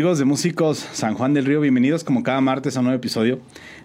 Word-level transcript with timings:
Amigos 0.00 0.18
de 0.18 0.24
Músicos 0.24 0.78
San 0.78 1.12
Juan 1.12 1.34
del 1.34 1.44
Río, 1.44 1.60
bienvenidos 1.60 2.04
como 2.04 2.22
cada 2.22 2.40
martes 2.40 2.74
a 2.74 2.80
un 2.80 2.86
nuevo 2.86 2.96
episodio. 2.96 3.38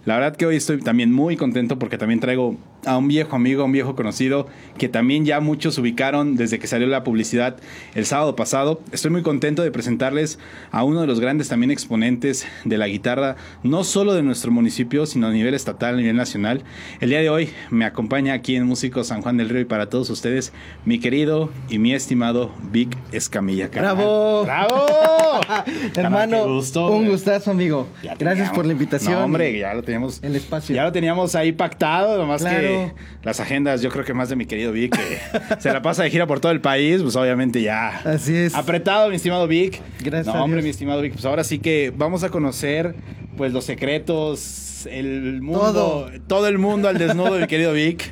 La 0.06 0.18
verdad 0.18 0.38
que 0.38 0.46
hoy 0.46 0.56
estoy 0.56 0.80
también 0.80 1.12
muy 1.12 1.36
contento 1.36 1.78
porque 1.78 1.98
también 1.98 2.22
traigo 2.22 2.56
a 2.86 2.98
un 2.98 3.08
viejo 3.08 3.36
amigo, 3.36 3.62
a 3.62 3.66
un 3.66 3.72
viejo 3.72 3.96
conocido 3.96 4.48
que 4.78 4.90
también 4.90 5.26
ya 5.26 5.40
muchos 5.40 5.78
ubicaron 5.78 6.36
desde 6.36 6.60
que 6.60 6.68
salió 6.68 6.88
la 6.88 7.04
publicidad 7.04 7.58
el 7.96 8.06
sábado 8.06 8.36
pasado. 8.36 8.82
Estoy 8.92 9.12
muy 9.12 9.22
contento 9.22 9.64
de 9.64 9.72
presentarles 9.72 10.40
a 10.72 10.84
uno 10.84 11.02
de 11.02 11.08
los 11.08 11.20
grandes 11.20 11.48
también 11.50 11.72
exponentes 11.72 12.48
de 12.66 12.78
la 12.78 12.88
guitarra, 12.88 13.36
no 13.64 13.84
solo 13.84 14.14
de 14.14 14.24
nuestro 14.24 14.52
municipio, 14.52 15.06
sino 15.06 15.28
a 15.28 15.32
nivel 15.32 15.54
estatal, 15.54 15.96
a 15.96 15.98
nivel 15.98 16.16
nacional. 16.16 16.64
El 17.00 17.10
día 17.10 17.20
de 17.20 17.30
hoy 17.30 17.50
me 17.70 17.86
acompaña 17.86 18.34
aquí 18.34 18.56
en 18.56 18.66
Músicos 18.66 19.08
San 19.08 19.22
Juan 19.22 19.38
del 19.38 19.50
Río 19.50 19.62
y 19.62 19.66
para 19.66 19.90
todos 19.90 20.10
ustedes, 20.10 20.52
mi 20.86 21.00
querido 21.00 21.50
y 21.70 21.80
mi 21.80 21.94
estimado 21.94 22.52
Vic 22.72 22.96
Escamilla. 23.12 23.70
carnal. 23.70 23.96
¡Bravo! 23.96 24.44
¡Bravo! 24.44 24.86
Hermano, 25.96 26.46
gusto, 26.48 26.88
un 26.88 27.08
gustazo, 27.08 27.52
amigo. 27.52 27.88
Gracias 28.02 28.18
teníamos- 28.20 28.56
por 28.56 28.66
la 28.66 28.72
invitación. 28.74 29.14
No, 29.14 29.26
hombre, 29.26 29.58
ya 29.58 29.74
lo 29.74 29.84
teníamos. 29.84 30.22
El 30.24 30.36
espacio. 30.36 30.76
Ya 30.76 30.84
lo 30.84 30.92
teníamos 30.92 31.36
ahí 31.36 31.52
pactado, 31.52 32.18
nomás 32.18 32.42
Claro. 32.42 32.60
que 32.60 32.75
las 33.24 33.40
agendas, 33.40 33.82
yo 33.82 33.90
creo 33.90 34.04
que 34.06 34.14
más 34.14 34.30
de 34.30 34.36
mi 34.36 34.46
querido 34.46 34.72
Vic, 34.72 34.96
que 34.96 35.20
se 35.60 35.72
la 35.72 35.82
pasa 35.82 36.04
de 36.04 36.10
gira 36.10 36.28
por 36.28 36.40
todo 36.40 36.52
el 36.52 36.62
país, 36.62 37.02
pues 37.02 37.16
obviamente 37.16 37.62
ya. 37.62 38.00
Así 38.06 38.36
es. 38.36 38.56
Apretado, 38.56 39.10
mi 39.10 39.16
estimado 39.16 39.48
Vic. 39.48 39.82
Gracias 40.02 40.28
No, 40.34 40.42
a 40.42 40.44
hombre, 40.44 40.62
mi 40.62 40.70
estimado 40.70 41.02
Vic, 41.02 41.14
pues 41.14 41.26
ahora 41.26 41.44
sí 41.44 41.60
que 41.60 41.94
vamos 41.96 42.24
a 42.24 42.30
conocer 42.30 42.96
pues 43.38 43.52
los 43.52 43.66
secretos, 43.66 44.86
el 44.90 45.42
mundo, 45.42 45.60
Todo. 45.74 46.12
todo 46.28 46.48
el 46.48 46.58
mundo 46.58 46.88
al 46.88 46.98
desnudo, 46.98 47.38
mi 47.40 47.48
querido 47.48 47.74
Vic, 47.74 48.04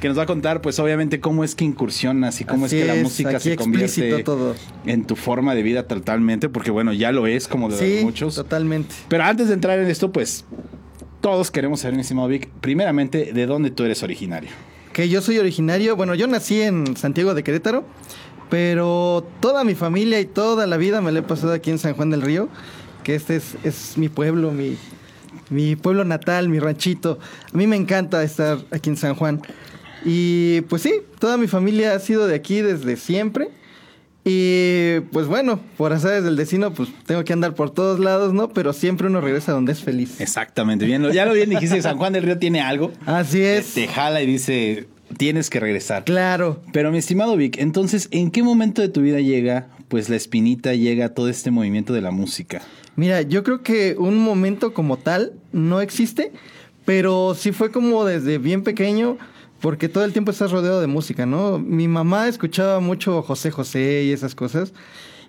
que 0.00 0.08
nos 0.08 0.18
va 0.18 0.22
a 0.22 0.26
contar 0.26 0.60
pues 0.62 0.78
obviamente 0.80 1.20
cómo 1.20 1.44
es 1.44 1.54
que 1.54 1.64
incursionas 1.64 2.40
y 2.40 2.44
cómo 2.44 2.66
Así 2.66 2.78
es 2.78 2.82
que 2.86 2.88
la 2.96 3.02
música 3.02 3.38
se 3.38 3.56
convierte 3.56 4.22
todo. 4.24 4.54
en 4.86 5.04
tu 5.06 5.14
forma 5.16 5.54
de 5.54 5.62
vida 5.62 5.86
totalmente, 5.86 6.48
porque 6.48 6.70
bueno, 6.72 6.92
ya 6.92 7.12
lo 7.12 7.26
es 7.26 7.46
como 7.46 7.68
de 7.68 7.76
Sí, 7.78 8.04
muchos. 8.04 8.34
totalmente. 8.34 8.94
Pero 9.08 9.22
antes 9.24 9.48
de 9.48 9.54
entrar 9.54 9.78
en 9.78 9.86
esto, 9.88 10.10
pues 10.12 10.44
todos 11.24 11.50
queremos 11.50 11.80
saber, 11.80 11.94
mi 11.94 12.02
estimado 12.02 12.28
Vic, 12.28 12.50
primeramente, 12.60 13.32
de 13.32 13.46
dónde 13.46 13.70
tú 13.70 13.82
eres 13.84 14.02
originario. 14.02 14.50
Que 14.92 15.08
yo 15.08 15.22
soy 15.22 15.38
originario, 15.38 15.96
bueno, 15.96 16.14
yo 16.14 16.26
nací 16.26 16.60
en 16.60 16.98
Santiago 16.98 17.32
de 17.32 17.42
Querétaro, 17.42 17.86
pero 18.50 19.26
toda 19.40 19.64
mi 19.64 19.74
familia 19.74 20.20
y 20.20 20.26
toda 20.26 20.66
la 20.66 20.76
vida 20.76 21.00
me 21.00 21.12
la 21.12 21.20
he 21.20 21.22
pasado 21.22 21.54
aquí 21.54 21.70
en 21.70 21.78
San 21.78 21.94
Juan 21.94 22.10
del 22.10 22.20
Río, 22.20 22.50
que 23.04 23.14
este 23.14 23.36
es, 23.36 23.56
es 23.64 23.96
mi 23.96 24.10
pueblo, 24.10 24.52
mi, 24.52 24.76
mi 25.48 25.76
pueblo 25.76 26.04
natal, 26.04 26.50
mi 26.50 26.58
ranchito. 26.58 27.18
A 27.54 27.56
mí 27.56 27.66
me 27.66 27.76
encanta 27.76 28.22
estar 28.22 28.58
aquí 28.70 28.90
en 28.90 28.98
San 28.98 29.14
Juan. 29.14 29.40
Y 30.04 30.60
pues 30.68 30.82
sí, 30.82 30.92
toda 31.18 31.38
mi 31.38 31.46
familia 31.46 31.94
ha 31.94 32.00
sido 32.00 32.26
de 32.26 32.34
aquí 32.34 32.60
desde 32.60 32.96
siempre. 32.96 33.48
Y 34.24 35.00
pues 35.12 35.26
bueno, 35.26 35.60
por 35.76 35.92
azares 35.92 36.24
del 36.24 36.36
destino, 36.36 36.72
pues 36.72 36.88
tengo 37.06 37.24
que 37.24 37.34
andar 37.34 37.54
por 37.54 37.70
todos 37.70 38.00
lados, 38.00 38.32
¿no? 38.32 38.48
Pero 38.48 38.72
siempre 38.72 39.06
uno 39.06 39.20
regresa 39.20 39.52
donde 39.52 39.72
es 39.72 39.82
feliz. 39.82 40.18
Exactamente, 40.20 40.86
bien, 40.86 41.10
ya 41.12 41.26
lo 41.26 41.34
bien 41.34 41.50
dijiste, 41.50 41.82
San 41.82 41.98
Juan 41.98 42.14
del 42.14 42.22
Río 42.22 42.38
tiene 42.38 42.62
algo. 42.62 42.90
Así 43.04 43.38
que 43.38 43.58
es. 43.58 43.74
Te 43.74 43.86
jala 43.86 44.22
y 44.22 44.26
dice, 44.26 44.86
tienes 45.18 45.50
que 45.50 45.60
regresar. 45.60 46.04
Claro. 46.04 46.62
Pero 46.72 46.90
mi 46.90 46.98
estimado 46.98 47.36
Vic, 47.36 47.58
entonces, 47.58 48.08
¿en 48.12 48.30
qué 48.30 48.42
momento 48.42 48.80
de 48.80 48.88
tu 48.88 49.02
vida 49.02 49.20
llega, 49.20 49.68
pues 49.88 50.08
la 50.08 50.16
espinita, 50.16 50.74
llega 50.74 51.10
todo 51.10 51.28
este 51.28 51.50
movimiento 51.50 51.92
de 51.92 52.00
la 52.00 52.10
música? 52.10 52.62
Mira, 52.96 53.22
yo 53.22 53.42
creo 53.42 53.62
que 53.62 53.96
un 53.98 54.16
momento 54.18 54.72
como 54.72 54.96
tal 54.96 55.32
no 55.52 55.80
existe, 55.80 56.32
pero 56.84 57.34
sí 57.34 57.52
fue 57.52 57.70
como 57.70 58.04
desde 58.04 58.38
bien 58.38 58.62
pequeño, 58.62 59.18
porque 59.64 59.88
todo 59.88 60.04
el 60.04 60.12
tiempo 60.12 60.30
estás 60.30 60.50
rodeado 60.50 60.82
de 60.82 60.86
música, 60.86 61.24
¿no? 61.24 61.58
Mi 61.58 61.88
mamá 61.88 62.28
escuchaba 62.28 62.80
mucho 62.80 63.22
José 63.22 63.50
José 63.50 64.02
y 64.04 64.12
esas 64.12 64.34
cosas, 64.34 64.74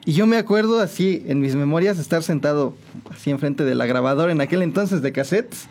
y 0.03 0.12
yo 0.12 0.28
me 0.28 0.35
acuerdo 0.35 0.81
así, 0.81 1.23
en 1.28 1.40
mis 1.40 1.56
memorias, 1.56 2.00
estar 2.00 2.22
sentado 2.22 2.75
así 3.09 3.31
enfrente 3.31 3.63
de 3.63 3.75
la 3.75 3.85
grabadora 3.85 4.34
en 4.34 4.41
aquel 4.41 4.62
entonces 4.62 5.01
de 5.01 5.13
cassettes, 5.13 5.69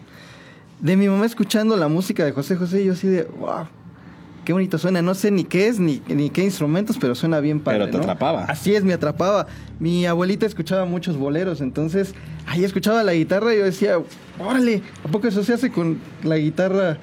de 0.80 0.97
mi 0.97 1.08
mamá 1.08 1.26
escuchando 1.26 1.76
la 1.76 1.88
música 1.88 2.24
de 2.24 2.32
José 2.32 2.56
José, 2.56 2.80
y 2.80 2.86
yo 2.86 2.94
así 2.94 3.06
de, 3.06 3.24
wow. 3.38 3.66
Qué 4.47 4.54
bonito 4.54 4.78
suena, 4.78 5.03
no 5.03 5.14
sé 5.14 5.30
ni 5.30 5.44
qué 5.44 5.69
es 5.69 5.78
ni, 5.78 6.00
ni 6.08 6.30
qué 6.30 6.42
instrumentos, 6.42 6.97
pero 6.98 7.14
suena 7.14 7.41
bien 7.41 7.60
padre. 7.60 7.80
Pero 7.80 7.91
te 7.91 7.97
¿no? 7.98 8.03
atrapaba. 8.04 8.44
Así 8.44 8.74
es, 8.74 8.82
me 8.82 8.94
atrapaba. 8.94 9.47
Mi 9.78 10.06
abuelita 10.06 10.47
escuchaba 10.47 10.86
muchos 10.86 11.19
boleros, 11.19 11.60
entonces 11.60 12.14
ahí 12.47 12.64
escuchaba 12.64 13.03
la 13.03 13.12
guitarra 13.12 13.54
y 13.54 13.58
yo 13.58 13.64
decía, 13.64 13.98
órale, 14.38 14.82
¿a 15.04 15.08
poco 15.08 15.28
eso 15.28 15.44
se 15.44 15.53
hace 15.53 15.70
con 15.70 15.98
la 16.22 16.38
guitarra? 16.38 16.98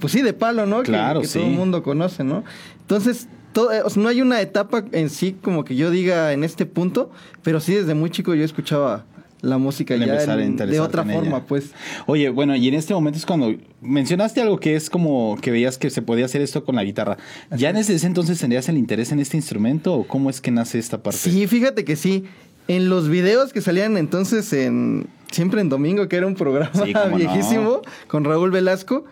Pues 0.00 0.12
sí, 0.12 0.22
de 0.22 0.32
palo, 0.32 0.66
¿no? 0.66 0.78
Que- 0.82 0.92
Claro, 0.92 1.20
que, 1.20 1.26
sí. 1.26 1.38
todo 1.38 1.48
el 1.48 1.54
mundo 1.54 1.82
conoce, 1.82 2.24
¿no? 2.24 2.44
Entonces, 2.80 3.28
todo- 3.52 3.72
eh, 3.72 3.82
o 3.84 3.90
sea, 3.90 4.02
no 4.02 4.08
hay 4.08 4.20
una 4.22 4.40
etapa 4.40 4.84
en 4.92 5.10
sí 5.10 5.36
como 5.42 5.64
que 5.64 5.74
yo 5.76 5.90
diga 5.90 6.32
en 6.32 6.44
este 6.44 6.66
punto, 6.66 7.10
pero 7.42 7.60
sí 7.60 7.74
desde 7.74 7.94
muy 7.94 8.10
chico 8.10 8.34
yo 8.34 8.44
escuchaba 8.44 9.04
la 9.40 9.56
música 9.56 9.94
ya 9.96 10.04
empezar 10.04 10.38
a 10.38 10.44
en- 10.44 10.56
de 10.56 10.80
otra 10.80 11.02
en 11.02 11.10
forma, 11.10 11.36
ella. 11.38 11.46
pues. 11.46 11.70
Oye, 12.06 12.28
bueno, 12.28 12.56
y 12.56 12.66
en 12.66 12.74
este 12.74 12.92
momento 12.92 13.18
es 13.18 13.24
cuando 13.26 13.54
mencionaste 13.80 14.40
algo 14.40 14.58
que 14.58 14.74
es 14.74 14.90
como 14.90 15.36
que 15.40 15.52
veías 15.52 15.78
que 15.78 15.90
se 15.90 16.02
podía 16.02 16.24
hacer 16.24 16.42
esto 16.42 16.64
con 16.64 16.74
la 16.74 16.82
guitarra. 16.82 17.18
¿Ya 17.56 17.72
desde 17.72 17.94
ese 17.94 18.06
entonces 18.08 18.38
tendrías 18.40 18.68
el 18.68 18.76
interés 18.78 19.12
en 19.12 19.20
este 19.20 19.36
instrumento 19.36 19.94
o 19.94 20.06
cómo 20.08 20.28
es 20.28 20.40
que 20.40 20.50
nace 20.50 20.78
esta 20.80 21.02
parte? 21.02 21.18
Sí, 21.20 21.46
fíjate 21.46 21.84
que 21.84 21.94
sí. 21.96 22.24
En 22.66 22.88
los 22.90 23.08
videos 23.08 23.52
que 23.52 23.60
salían 23.62 23.96
entonces 23.96 24.52
en 24.52 25.06
siempre 25.30 25.60
en 25.60 25.68
domingo, 25.68 26.08
que 26.08 26.16
era 26.16 26.26
un 26.26 26.34
programa 26.34 26.70
Sí, 26.84 26.92
cómo 26.92 27.10
no. 27.10 27.16
viejísimo 27.16 27.80
con 28.08 28.24
Raúl 28.24 28.50
Velasco, 28.50 29.04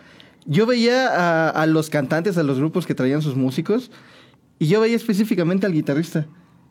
yo 0.47 0.67
veía 0.67 1.09
a, 1.09 1.51
a 1.51 1.67
los 1.67 1.91
cantantes, 1.91 2.39
a 2.39 2.43
los 2.43 2.59
grupos 2.59 2.87
que 2.87 2.95
traían 2.95 3.23
sus 3.23 3.37
músicos, 3.37 3.91
y 4.59 4.67
yo 4.69 4.81
veía 4.81 4.97
específicamente 4.97 5.67
al 5.67 5.73
guitarrista. 5.73 6.27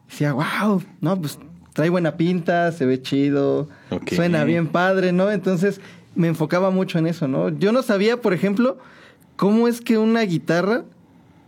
Decía, 0.10 0.34
wow, 0.34 0.84
no, 1.02 1.20
pues 1.20 1.40
trae 1.74 1.90
buena 1.90 2.16
pinta, 2.16 2.72
se 2.72 2.86
ve 2.86 3.02
chido, 3.02 3.68
suena 4.08 4.44
bien 4.44 4.68
padre, 4.68 5.12
¿no? 5.12 5.30
Entonces 5.30 5.82
me 6.16 6.28
enfocaba 6.28 6.72
mucho 6.72 7.00
en 7.00 7.08
eso, 7.08 7.28
¿no? 7.28 7.50
Yo 7.50 7.72
no 7.72 7.84
sabía, 7.84 8.22
por 8.22 8.34
ejemplo, 8.34 8.78
cómo 9.36 9.68
es 9.68 9.82
que 9.82 9.98
una 9.98 10.22
guitarra 10.22 10.86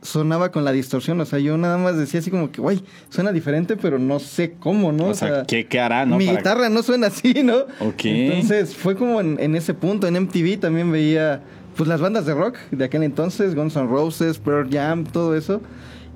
sonaba 0.08 0.52
con 0.52 0.64
la 0.66 0.72
distorsión. 0.72 1.20
O 1.22 1.26
sea, 1.26 1.40
yo 1.40 1.58
nada 1.58 1.78
más 1.78 1.98
decía 1.98 2.20
así 2.20 2.32
como 2.32 2.52
que, 2.52 2.62
güey, 2.62 2.82
suena 3.10 3.32
diferente, 3.32 3.78
pero 3.78 4.00
no 4.00 4.20
sé 4.20 4.54
cómo, 4.60 4.92
¿no? 4.92 5.08
O 5.08 5.14
sea, 5.14 5.44
¿qué, 5.46 5.68
qué 5.68 5.80
hará, 5.80 6.06
no? 6.06 6.18
mi 6.18 6.26
Para- 6.26 6.38
guitarra 6.38 6.70
no 6.70 6.82
suena 6.84 7.08
así, 7.08 7.44
¿no? 7.44 7.58
Ok. 7.80 8.06
Entonces 8.06 8.76
fue 8.76 8.96
como 8.96 9.20
en, 9.22 9.38
en 9.40 9.56
ese 9.56 9.74
punto. 9.74 10.08
En 10.08 10.16
MTV 10.20 10.60
también 10.60 10.92
veía 10.92 11.42
pues 11.76 11.88
las 11.88 12.02
bandas 12.02 12.26
de 12.26 12.34
rock 12.34 12.56
de 12.72 12.86
aquel 12.86 13.04
entonces, 13.04 13.54
Guns 13.54 13.76
N' 13.76 13.88
Roses, 13.88 14.40
Pearl 14.40 14.68
Jam, 14.72 15.04
todo 15.04 15.36
eso. 15.36 15.62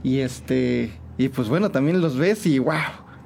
Y 0.04 0.20
este, 0.20 0.92
y 1.18 1.30
pues 1.30 1.50
bueno, 1.50 1.70
también 1.70 2.02
los 2.02 2.18
ves 2.18 2.46
y 2.48 2.58
wow. 2.60 2.74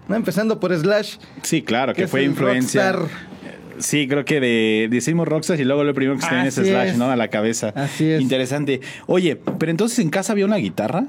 ¿no? 0.10 0.16
Empezando 0.16 0.60
por 0.60 0.76
Slash. 0.76 1.16
Sí, 1.44 1.62
claro, 1.62 1.94
que 1.94 2.08
fue 2.08 2.24
influencia. 2.24 2.92
rockstar. 2.92 3.35
Sí, 3.80 4.08
creo 4.08 4.26
que 4.26 4.40
de, 4.40 4.88
decimos 4.90 5.28
Rockstar 5.28 5.60
y 5.60 5.64
luego 5.64 5.84
lo 5.84 5.94
primero 5.94 6.18
que 6.18 6.24
se 6.24 6.30
tiene 6.30 6.48
es 6.48 6.56
Slash, 6.56 6.90
es. 6.90 6.98
¿no? 6.98 7.10
A 7.10 7.16
la 7.16 7.30
cabeza. 7.30 7.74
Así 7.76 8.10
es. 8.10 8.22
Interesante. 8.22 8.82
Oye, 9.08 9.36
pero 9.36 9.72
entonces 9.72 10.00
en 10.00 10.10
casa 10.10 10.34
había 10.34 10.46
una 10.46 10.58
guitarra. 10.58 11.06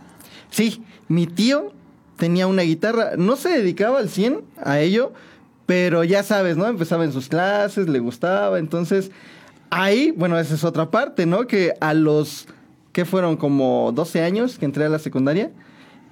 Sí, 0.51 0.83
mi 1.09 1.27
tío 1.27 1.73
tenía 2.17 2.47
una 2.47 2.63
guitarra, 2.63 3.13
no 3.17 3.37
se 3.37 3.51
dedicaba 3.51 3.99
al 3.99 4.09
100 4.09 4.41
a 4.63 4.81
ello, 4.81 5.13
pero 5.67 6.05
ya 6.05 6.23
sabes, 6.23 6.57
¿no? 6.57 6.67
Empezaba 6.67 7.05
en 7.05 7.13
sus 7.13 7.29
clases, 7.29 7.89
le 7.89 7.99
gustaba, 7.99 8.59
entonces 8.59 9.11
ahí, 9.71 10.13
bueno, 10.17 10.39
esa 10.39 10.55
es 10.55 10.65
otra 10.65 10.91
parte, 10.91 11.27
¿no? 11.27 11.47
Que 11.47 11.75
a 11.81 11.95
los, 11.95 12.47
que 12.93 13.05
fueron 13.05 13.37
como 13.37 13.93
12 13.95 14.23
años 14.23 14.59
que 14.59 14.65
entré 14.65 14.85
a 14.85 14.89
la 14.89 14.99
secundaria, 14.99 15.51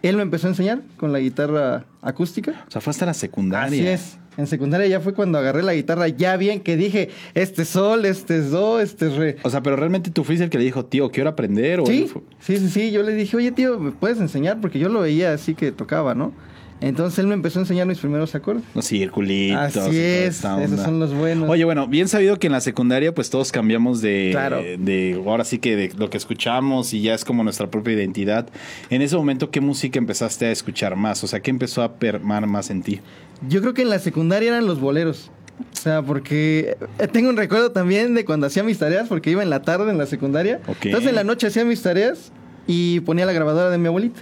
él 0.03 0.17
me 0.17 0.23
empezó 0.23 0.49
a 0.49 0.51
enseñar 0.51 0.83
con 0.99 1.13
la 1.13 1.19
guitarra 1.19 1.87
acústica. 2.03 2.65
O 2.69 2.71
sea, 2.71 2.81
fue 2.83 2.91
hasta 2.91 3.07
la 3.07 3.15
secundaria. 3.15 3.67
Así 3.67 3.87
es. 3.87 4.19
En 4.37 4.47
secundaria 4.47 4.87
ya 4.87 5.01
fue 5.01 5.15
cuando 5.15 5.39
agarré 5.39 5.63
la 5.63 5.75
guitarra 5.75 6.09
ya 6.09 6.37
bien, 6.37 6.61
que 6.61 6.77
dije, 6.77 7.11
este 7.35 7.63
es 7.63 7.69
sol, 7.69 8.05
este 8.05 8.39
es 8.39 8.51
do, 8.51 8.81
este 8.81 9.07
es 9.07 9.17
re. 9.17 9.37
O 9.43 9.51
sea, 9.51 9.63
pero 9.63 9.77
realmente 9.77 10.11
tú 10.11 10.25
fuiste 10.25 10.45
el 10.45 10.51
que 10.51 10.59
le 10.59 10.65
dijo, 10.65 10.85
tío, 10.85 11.11
quiero 11.11 11.31
aprender. 11.31 11.81
O 11.81 11.87
Sí, 11.87 12.09
sí, 12.41 12.59
sí, 12.59 12.69
sí. 12.69 12.91
Yo 12.91 13.03
le 13.03 13.15
dije, 13.15 13.37
oye, 13.37 13.53
tío, 13.53 13.79
¿me 13.79 13.93
puedes 13.93 14.19
enseñar? 14.19 14.61
Porque 14.61 14.79
yo 14.79 14.89
lo 14.89 15.01
veía 15.01 15.33
así 15.33 15.55
que 15.55 15.73
tocaba, 15.73 16.15
¿no? 16.15 16.33
Entonces 16.81 17.19
él 17.21 17.27
me 17.29 17.35
empezó 17.35 17.61
a 17.61 17.63
enseñar 17.63 17.87
mis 17.87 17.99
primeros 17.99 18.35
acordes. 18.35 18.63
Los 18.75 18.87
circulitos. 18.87 19.77
Así 19.77 19.99
es, 19.99 20.45
esos 20.45 20.81
son 20.81 20.99
los 21.01 21.15
buenos. 21.15 21.49
Oye, 21.49 21.65
bueno, 21.65 21.87
bien 21.87 22.09
sabido 22.09 22.39
que 22.39 22.49
en 22.49 22.53
la 22.53 22.61
secundaria 22.61 23.15
pues 23.15 23.31
todos 23.31 23.53
cambiamos 23.53 24.03
de, 24.03 24.29
Claro. 24.33 24.61
de 24.61 25.21
ahora 25.25 25.45
sí 25.45 25.59
que 25.59 25.77
de 25.77 25.93
lo 25.97 26.11
que 26.11 26.19
escuchamos 26.19 26.93
y 26.93 27.01
ya 27.01 27.15
es 27.15 27.25
como 27.25 27.43
nuestra 27.43 27.71
propia 27.71 27.95
identidad. 27.95 28.49
En 28.91 29.01
ese 29.03 29.17
momento, 29.17 29.51
¿qué 29.51 29.61
música 29.61 29.99
empezaste 29.99 30.47
a 30.47 30.51
escuchar 30.51 30.97
más? 30.97 31.25
O 31.25 31.27
sea, 31.27 31.41
¿qué 31.41 31.51
empezó 31.51 31.83
a 31.83 31.95
permar 31.95 32.47
más 32.47 32.71
en 32.71 32.83
ti? 32.83 33.01
Yo 33.49 33.61
creo 33.61 33.73
que 33.73 33.83
en 33.83 33.91
la 33.91 33.99
secundaria 33.99 34.49
eran 34.51 34.67
los 34.67 34.81
boleros. 34.81 35.31
O 35.73 35.77
sea, 35.77 36.03
porque 36.03 36.77
eh, 36.99 37.07
tengo 37.07 37.31
un 37.31 37.37
recuerdo 37.37 37.71
también 37.71 38.15
de 38.15 38.25
cuando 38.25 38.47
hacía 38.49 38.65
mis 38.65 38.79
tareas, 38.79 39.09
porque 39.09 39.31
iba 39.31 39.43
en 39.43 39.51
la 39.51 39.63
tarde 39.63 39.91
en 39.91 39.99
la 39.99 40.07
secundaria. 40.07 40.61
Ok. 40.67 40.87
Entonces 40.87 41.11
en 41.11 41.15
la 41.15 41.25
noche 41.25 41.47
hacía 41.47 41.65
mis 41.65 41.81
tareas 41.81 42.33
y 42.67 43.01
ponía 43.01 43.25
la 43.25 43.33
grabadora 43.33 43.71
de 43.71 43.79
mi 43.79 43.87
abuelita. 43.87 44.21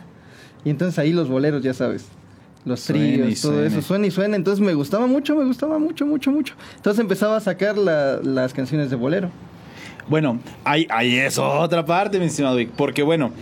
Y 0.64 0.70
entonces 0.70 0.98
ahí 0.98 1.12
los 1.12 1.28
boleros, 1.28 1.62
ya 1.62 1.75
sabes. 1.75 2.05
Los 2.64 2.85
trillos, 2.85 3.41
todo 3.41 3.64
eso, 3.64 3.82
suena 3.82 4.06
y 4.06 4.11
suena. 4.11 4.37
Entonces 4.37 4.64
me 4.64 4.73
gustaba 4.75 5.06
mucho, 5.06 5.35
me 5.35 5.44
gustaba 5.44 5.79
mucho, 5.79 6.06
mucho, 6.06 6.31
mucho. 6.31 6.55
Entonces 6.76 7.00
empezaba 7.00 7.37
a 7.37 7.41
sacar 7.41 7.76
la- 7.76 8.19
las 8.23 8.53
canciones 8.53 8.88
de 8.91 8.97
bolero. 8.97 9.31
Bueno, 10.09 10.38
ahí, 10.64 10.87
ahí 10.91 11.17
es 11.17 11.38
otra 11.38 11.85
parte, 11.85 12.19
mi 12.19 12.26
estimado 12.26 12.56
Vic, 12.56 12.70
porque 12.76 13.03
bueno, 13.03 13.32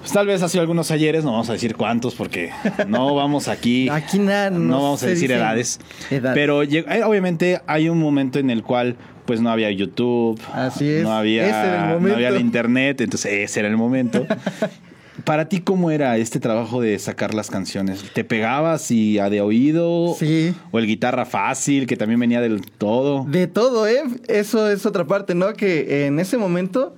Pues 0.00 0.12
tal 0.12 0.26
vez 0.26 0.42
ha 0.42 0.48
sido 0.48 0.62
algunos 0.62 0.90
ayeres, 0.90 1.24
no 1.24 1.32
vamos 1.32 1.50
a 1.50 1.52
decir 1.52 1.76
cuántos 1.76 2.14
porque 2.14 2.50
no 2.88 3.14
vamos 3.14 3.48
aquí. 3.48 3.86
Aquí 3.92 4.18
nada, 4.18 4.48
no, 4.48 4.58
no 4.58 4.82
vamos 4.82 5.02
a 5.02 5.06
decir 5.08 5.30
edades. 5.30 5.78
Pero 6.08 6.58
obviamente 6.60 7.60
hay 7.66 7.90
un 7.90 7.98
momento 7.98 8.38
en 8.38 8.48
el 8.48 8.62
cual 8.62 8.96
pues 9.26 9.42
no 9.42 9.50
había 9.50 9.70
YouTube. 9.70 10.40
Así 10.54 10.88
es, 10.88 11.02
No 11.02 11.12
había, 11.12 11.42
ese 11.46 11.50
era 11.50 11.74
el 11.82 11.88
no 11.88 11.94
momento. 11.96 12.16
había 12.16 12.28
el 12.30 12.40
internet, 12.40 13.02
entonces 13.02 13.30
ese 13.50 13.60
era 13.60 13.68
el 13.68 13.76
momento. 13.76 14.26
Para 15.24 15.48
ti, 15.48 15.60
¿cómo 15.60 15.90
era 15.90 16.16
este 16.16 16.40
trabajo 16.40 16.80
de 16.80 16.98
sacar 16.98 17.34
las 17.34 17.50
canciones? 17.50 18.04
¿Te 18.12 18.24
pegabas 18.24 18.90
y 18.90 19.18
a 19.18 19.30
de 19.30 19.40
oído? 19.40 20.14
Sí. 20.18 20.54
¿O 20.70 20.78
el 20.78 20.86
guitarra 20.86 21.24
fácil, 21.24 21.86
que 21.86 21.96
también 21.96 22.20
venía 22.20 22.40
del 22.40 22.62
todo? 22.62 23.24
De 23.28 23.46
todo, 23.46 23.86
¿eh? 23.86 24.02
Eso 24.28 24.70
es 24.70 24.86
otra 24.86 25.06
parte, 25.06 25.34
¿no? 25.34 25.52
Que 25.54 26.06
en 26.06 26.20
ese 26.20 26.36
momento, 26.38 26.94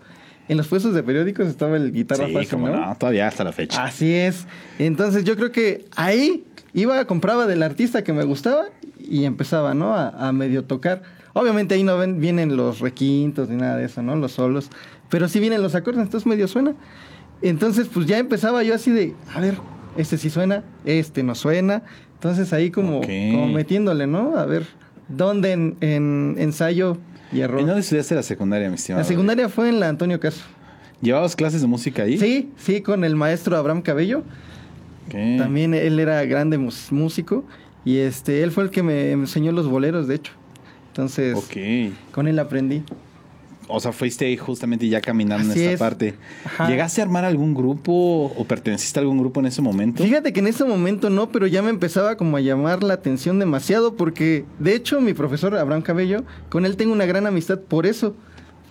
en 0.48 0.56
los 0.56 0.69
puestos 0.69 0.94
de 0.94 1.02
periódicos 1.02 1.48
estaba 1.48 1.76
el 1.76 1.92
guitarra 1.92 2.26
sí, 2.26 2.32
fácil, 2.32 2.50
como 2.50 2.69
¿no? 2.69 2.86
no, 2.86 2.96
todavía 2.96 3.28
hasta 3.28 3.44
la 3.44 3.52
fecha. 3.52 3.84
Así 3.84 4.12
es. 4.12 4.46
Entonces 4.78 5.24
yo 5.24 5.36
creo 5.36 5.52
que 5.52 5.86
ahí 5.96 6.44
iba, 6.74 7.04
compraba 7.06 7.46
del 7.46 7.62
artista 7.62 8.04
que 8.04 8.12
me 8.12 8.24
gustaba 8.24 8.66
y 8.98 9.24
empezaba, 9.24 9.74
¿no? 9.74 9.94
A, 9.94 10.28
a 10.28 10.32
medio 10.32 10.64
tocar. 10.64 11.02
Obviamente 11.34 11.74
ahí 11.74 11.82
no 11.82 11.96
ven, 11.96 12.20
vienen 12.20 12.56
los 12.56 12.80
requintos 12.80 13.48
ni 13.48 13.56
nada 13.56 13.76
de 13.76 13.86
eso, 13.86 14.02
¿no? 14.02 14.16
Los 14.16 14.32
solos. 14.32 14.69
Pero 15.08 15.28
sí 15.28 15.40
vienen 15.40 15.62
los 15.62 15.74
acordes, 15.74 16.02
entonces 16.02 16.26
medio 16.26 16.48
suena. 16.48 16.74
Entonces 17.42 17.88
pues 17.92 18.06
ya 18.06 18.18
empezaba 18.18 18.62
yo 18.62 18.74
así 18.74 18.90
de, 18.90 19.14
a 19.34 19.40
ver, 19.40 19.56
este 19.96 20.16
sí 20.18 20.30
suena, 20.30 20.64
este 20.84 21.22
no 21.22 21.34
suena. 21.34 21.82
Entonces 22.14 22.52
ahí 22.52 22.70
como, 22.70 23.00
metiéndole, 23.52 24.06
¿no? 24.06 24.36
A 24.36 24.46
ver, 24.46 24.66
¿dónde 25.08 25.52
en, 25.52 25.76
en 25.80 26.36
ensayo 26.38 26.98
y 27.32 27.40
error? 27.40 27.60
¿En 27.60 27.66
dónde 27.66 27.80
estudiaste 27.80 28.14
la 28.14 28.22
secundaria, 28.22 28.68
mi 28.68 28.76
estimado? 28.76 29.02
La 29.02 29.08
secundaria 29.08 29.48
fue 29.48 29.68
en 29.68 29.80
la 29.80 29.88
Antonio 29.88 30.20
Caso. 30.20 30.42
¿Llevabas 31.00 31.34
clases 31.34 31.60
de 31.62 31.66
música 31.66 32.04
ahí? 32.04 32.16
Sí, 32.16 32.50
sí, 32.56 32.80
con 32.80 33.02
el 33.02 33.16
maestro 33.16 33.56
Abraham 33.56 33.82
Cabello. 33.82 34.22
También 35.10 35.74
él 35.74 35.98
era 35.98 36.24
grande 36.24 36.58
músico 36.58 37.44
y 37.84 37.98
este 37.98 38.44
él 38.44 38.52
fue 38.52 38.64
el 38.64 38.70
que 38.70 38.84
me 38.84 39.10
enseñó 39.10 39.50
los 39.50 39.68
boleros, 39.68 40.06
de 40.06 40.14
hecho. 40.14 40.32
Entonces, 40.88 41.36
con 42.12 42.28
él 42.28 42.38
aprendí. 42.38 42.84
O 43.68 43.80
sea, 43.80 43.92
fuiste 43.92 44.26
ahí 44.26 44.36
justamente 44.36 44.88
ya 44.88 45.00
caminando 45.00 45.50
Así 45.52 45.60
en 45.60 45.64
esta 45.70 45.72
es. 45.74 45.78
parte. 45.80 46.14
Ajá. 46.44 46.68
¿Llegaste 46.68 47.00
a 47.00 47.04
armar 47.04 47.24
algún 47.24 47.54
grupo 47.54 47.92
o 48.36 48.44
perteneciste 48.44 48.98
a 48.98 49.02
algún 49.02 49.18
grupo 49.18 49.40
en 49.40 49.46
ese 49.46 49.62
momento? 49.62 50.02
Fíjate 50.02 50.32
que 50.32 50.40
en 50.40 50.48
ese 50.48 50.64
momento 50.64 51.10
no, 51.10 51.30
pero 51.30 51.46
ya 51.46 51.62
me 51.62 51.70
empezaba 51.70 52.16
como 52.16 52.36
a 52.36 52.40
llamar 52.40 52.82
la 52.82 52.94
atención 52.94 53.38
demasiado 53.38 53.96
porque 53.96 54.44
de 54.58 54.74
hecho 54.74 55.00
mi 55.00 55.14
profesor 55.14 55.56
Abraham 55.56 55.82
Cabello, 55.82 56.24
con 56.48 56.66
él 56.66 56.76
tengo 56.76 56.92
una 56.92 57.06
gran 57.06 57.26
amistad 57.26 57.60
por 57.60 57.86
eso. 57.86 58.14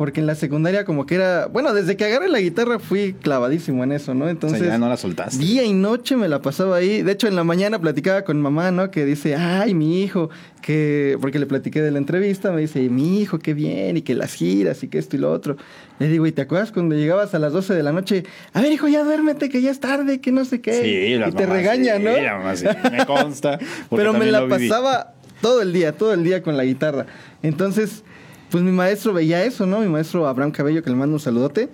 Porque 0.01 0.19
en 0.19 0.25
la 0.25 0.33
secundaria 0.33 0.83
como 0.83 1.05
que 1.05 1.13
era, 1.13 1.45
bueno, 1.45 1.75
desde 1.75 1.95
que 1.95 2.05
agarré 2.05 2.27
la 2.27 2.39
guitarra 2.39 2.79
fui 2.79 3.13
clavadísimo 3.13 3.83
en 3.83 3.91
eso, 3.91 4.15
¿no? 4.15 4.25
o 4.25 4.29
Entonces, 4.29 4.61
sea, 4.61 4.69
ya 4.69 4.77
no 4.79 4.89
la 4.89 4.97
soltaste. 4.97 5.37
Día 5.37 5.63
y 5.63 5.73
noche 5.73 6.15
me 6.15 6.27
la 6.27 6.41
pasaba 6.41 6.77
ahí. 6.77 7.03
De 7.03 7.11
hecho, 7.11 7.27
en 7.27 7.35
la 7.35 7.43
mañana 7.43 7.77
platicaba 7.77 8.23
con 8.23 8.41
mamá, 8.41 8.71
¿no? 8.71 8.89
Que 8.89 9.05
dice, 9.05 9.35
ay, 9.35 9.75
mi 9.75 10.01
hijo, 10.01 10.31
que, 10.63 11.19
porque 11.21 11.37
le 11.37 11.45
platiqué 11.45 11.83
de 11.83 11.91
la 11.91 11.99
entrevista, 11.99 12.51
me 12.51 12.61
dice, 12.61 12.79
mi 12.89 13.21
hijo, 13.21 13.37
qué 13.37 13.53
bien, 13.53 13.95
y 13.95 14.01
que 14.01 14.15
las 14.15 14.33
giras, 14.33 14.81
y 14.81 14.87
que 14.87 14.97
esto 14.97 15.17
y 15.17 15.19
lo 15.19 15.31
otro. 15.31 15.57
Le 15.99 16.07
digo, 16.07 16.25
¿y 16.25 16.31
te 16.31 16.41
acuerdas 16.41 16.71
cuando 16.71 16.95
llegabas 16.95 17.35
a 17.35 17.37
las 17.37 17.53
12 17.53 17.75
de 17.75 17.83
la 17.83 17.91
noche? 17.91 18.23
A 18.53 18.61
ver, 18.61 18.71
hijo, 18.71 18.87
ya 18.87 19.03
duérmete, 19.03 19.49
que 19.49 19.61
ya 19.61 19.69
es 19.69 19.81
tarde, 19.81 20.19
que 20.19 20.31
no 20.31 20.45
sé 20.45 20.61
qué. 20.61 20.81
Sí, 20.81 21.19
las 21.19 21.29
y 21.29 21.33
te 21.33 21.45
regaña, 21.45 21.97
sí, 21.97 22.03
¿no? 22.05 22.17
la 22.17 22.37
mamá 22.39 22.55
sí, 22.55 22.65
me 22.91 23.05
consta. 23.05 23.59
Pero 23.91 24.13
me 24.13 24.25
la 24.31 24.47
pasaba 24.47 25.13
todo 25.41 25.61
el 25.61 25.73
día, 25.73 25.91
todo 25.91 26.15
el 26.15 26.23
día 26.23 26.41
con 26.41 26.57
la 26.57 26.63
guitarra. 26.63 27.05
Entonces, 27.43 28.03
pues 28.51 28.63
mi 28.63 28.71
maestro 28.71 29.13
veía 29.13 29.43
eso, 29.43 29.65
¿no? 29.65 29.79
Mi 29.79 29.87
maestro 29.87 30.27
Abraham 30.27 30.51
Cabello, 30.51 30.83
que 30.83 30.89
le 30.89 30.95
mando 30.95 31.15
un 31.15 31.19
saludote. 31.19 31.69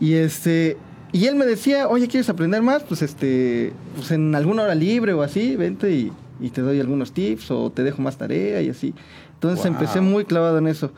Y 0.00 0.14
este. 0.14 0.76
Y 1.12 1.24
él 1.26 1.36
me 1.36 1.46
decía, 1.46 1.88
oye, 1.88 2.06
¿quieres 2.08 2.28
aprender 2.28 2.60
más? 2.60 2.82
Pues 2.82 3.00
este. 3.02 3.72
Pues 3.96 4.10
en 4.10 4.34
alguna 4.34 4.62
hora 4.64 4.74
libre 4.74 5.12
o 5.14 5.22
así, 5.22 5.56
vente 5.56 5.90
y, 5.90 6.12
y 6.40 6.50
te 6.50 6.60
doy 6.60 6.80
algunos 6.80 7.12
tips 7.12 7.50
o 7.50 7.70
te 7.70 7.82
dejo 7.82 8.02
más 8.02 8.18
tarea 8.18 8.60
y 8.60 8.68
así. 8.68 8.94
Entonces 9.34 9.64
Wow. 9.64 9.74
empecé 9.74 10.00
muy 10.00 10.24
clavado 10.24 10.58
en 10.58 10.66
eso. 10.66 10.92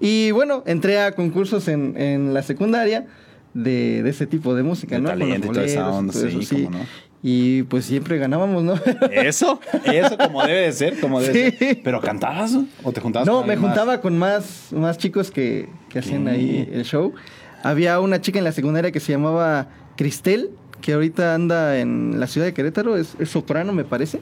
Y 0.00 0.32
bueno, 0.32 0.62
entré 0.66 1.00
a 1.00 1.12
concursos 1.12 1.68
en, 1.68 1.96
en 1.96 2.34
la 2.34 2.42
secundaria 2.42 3.06
de, 3.54 4.02
de 4.02 4.10
ese 4.10 4.26
tipo 4.26 4.54
de 4.54 4.64
música, 4.64 4.96
De 4.96 5.02
¿no? 5.02 5.10
Con 5.10 5.18
los 5.20 5.28
talento 5.28 5.46
y 5.46 5.50
toda 5.54 5.64
esa 5.66 5.88
onda, 5.88 6.12
todo 6.12 6.28
sí, 6.30 6.38
eso, 6.40 6.56
cómo 6.56 6.70
no. 6.70 6.78
Y 7.26 7.62
pues 7.62 7.86
siempre 7.86 8.18
ganábamos, 8.18 8.62
¿no? 8.64 8.74
Eso, 9.10 9.58
eso 9.86 10.18
como 10.18 10.44
debe 10.44 10.60
de 10.66 10.72
ser, 10.72 11.00
como 11.00 11.22
debe 11.22 11.50
Sí. 11.52 11.56
ser. 11.56 11.80
¿Pero 11.82 12.02
cantabas 12.02 12.54
o 12.82 12.92
te 12.92 13.00
juntabas 13.00 13.26
No, 13.26 13.38
con 13.38 13.46
me 13.48 13.56
más? 13.56 13.64
juntaba 13.64 14.00
con 14.02 14.18
más, 14.18 14.68
más 14.72 14.98
chicos 14.98 15.30
que, 15.30 15.70
que 15.88 16.00
hacían 16.00 16.28
ahí 16.28 16.68
el 16.70 16.84
show. 16.84 17.14
Había 17.62 17.98
una 18.00 18.20
chica 18.20 18.36
en 18.38 18.44
la 18.44 18.52
secundaria 18.52 18.92
que 18.92 19.00
se 19.00 19.12
llamaba 19.12 19.68
Cristel, 19.96 20.50
que 20.82 20.92
ahorita 20.92 21.34
anda 21.34 21.78
en 21.78 22.20
la 22.20 22.26
ciudad 22.26 22.46
de 22.46 22.52
Querétaro, 22.52 22.98
es, 22.98 23.14
es 23.18 23.30
soprano 23.30 23.72
me 23.72 23.84
parece. 23.84 24.20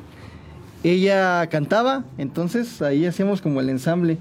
Ella 0.84 1.44
cantaba, 1.49 2.04
entonces 2.19 2.82
ahí 2.82 3.04
hacíamos 3.06 3.43
como 3.43 3.60
el 3.60 3.69
ensamble. 3.69 4.19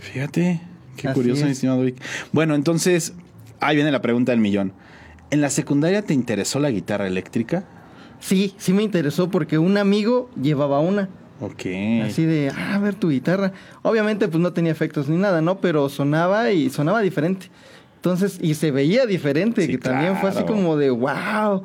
Fíjate, 0.00 0.60
qué 0.96 1.08
Así 1.08 1.14
curioso, 1.14 1.44
mi 1.44 1.50
es. 1.52 1.58
estimado 1.58 1.82
Vic. 1.82 1.96
Bueno, 2.32 2.56
entonces, 2.56 3.14
ahí 3.60 3.76
viene 3.76 3.92
la 3.92 4.02
pregunta 4.02 4.32
del 4.32 4.40
millón. 4.40 4.72
¿En 5.32 5.40
la 5.40 5.48
secundaria 5.50 6.02
te 6.02 6.12
interesó 6.12 6.60
la 6.60 6.70
guitarra 6.70 7.06
eléctrica? 7.06 7.64
Sí, 8.20 8.54
sí 8.58 8.72
me 8.74 8.82
interesó 8.82 9.30
porque 9.30 9.56
un 9.58 9.78
amigo 9.78 10.30
llevaba 10.40 10.78
una. 10.80 11.08
Ok. 11.40 11.62
Así 12.04 12.24
de, 12.26 12.52
ah, 12.54 12.74
a 12.74 12.78
ver 12.78 12.94
tu 12.94 13.08
guitarra. 13.10 13.52
Obviamente, 13.80 14.28
pues 14.28 14.40
no 14.42 14.52
tenía 14.52 14.70
efectos 14.70 15.08
ni 15.08 15.16
nada, 15.16 15.40
¿no? 15.40 15.58
Pero 15.58 15.88
sonaba 15.88 16.52
y 16.52 16.68
sonaba 16.68 17.00
diferente. 17.00 17.48
Entonces, 17.96 18.38
y 18.42 18.54
se 18.54 18.70
veía 18.72 19.06
diferente, 19.06 19.62
Sí, 19.64 19.68
que 19.72 19.78
también 19.78 20.16
fue 20.18 20.28
así 20.28 20.44
como 20.44 20.76
de, 20.76 20.90
wow. 20.90 21.62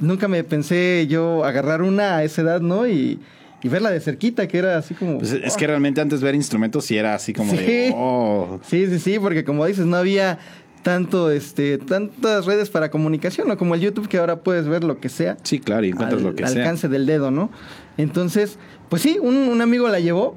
Nunca 0.00 0.26
me 0.26 0.42
pensé 0.42 1.06
yo 1.06 1.44
agarrar 1.44 1.82
una 1.82 2.16
a 2.16 2.24
esa 2.24 2.40
edad, 2.42 2.60
¿no? 2.62 2.88
Y, 2.88 3.18
y 3.62 3.68
verla 3.68 3.90
de 3.90 4.00
cerquita, 4.00 4.48
que 4.48 4.56
era 4.58 4.78
así 4.78 4.94
como. 4.94 5.18
Pues 5.18 5.32
es 5.32 5.52
"Oh". 5.54 5.56
que 5.58 5.66
realmente 5.66 6.00
antes 6.00 6.22
ver 6.22 6.34
instrumentos 6.34 6.86
sí 6.86 6.96
era 6.96 7.14
así 7.14 7.34
como 7.34 7.52
de. 7.52 7.92
Oh. 7.94 8.58
Sí, 8.64 8.86
sí, 8.86 8.98
sí, 8.98 9.18
porque 9.18 9.44
como 9.44 9.66
dices, 9.66 9.84
no 9.86 9.96
había 9.98 10.38
tanto, 10.82 11.30
este, 11.30 11.78
tantas 11.78 12.46
redes 12.46 12.70
para 12.70 12.90
comunicación, 12.90 13.48
¿no? 13.48 13.56
Como 13.58 13.74
el 13.74 13.80
YouTube, 13.80 14.08
que 14.08 14.18
ahora 14.18 14.40
puedes 14.40 14.66
ver 14.66 14.84
lo 14.84 14.98
que 15.00 15.08
sea 15.08 15.36
Sí, 15.42 15.58
claro, 15.60 15.84
y 15.84 15.90
encuentras 15.90 16.20
al 16.20 16.26
lo 16.26 16.34
que 16.34 16.46
sea. 16.46 16.62
alcance 16.62 16.88
del 16.88 17.06
dedo, 17.06 17.30
¿no? 17.30 17.50
Entonces, 17.96 18.58
pues 18.88 19.02
sí, 19.02 19.18
un, 19.20 19.34
un 19.36 19.60
amigo 19.60 19.88
la 19.88 20.00
llevó 20.00 20.36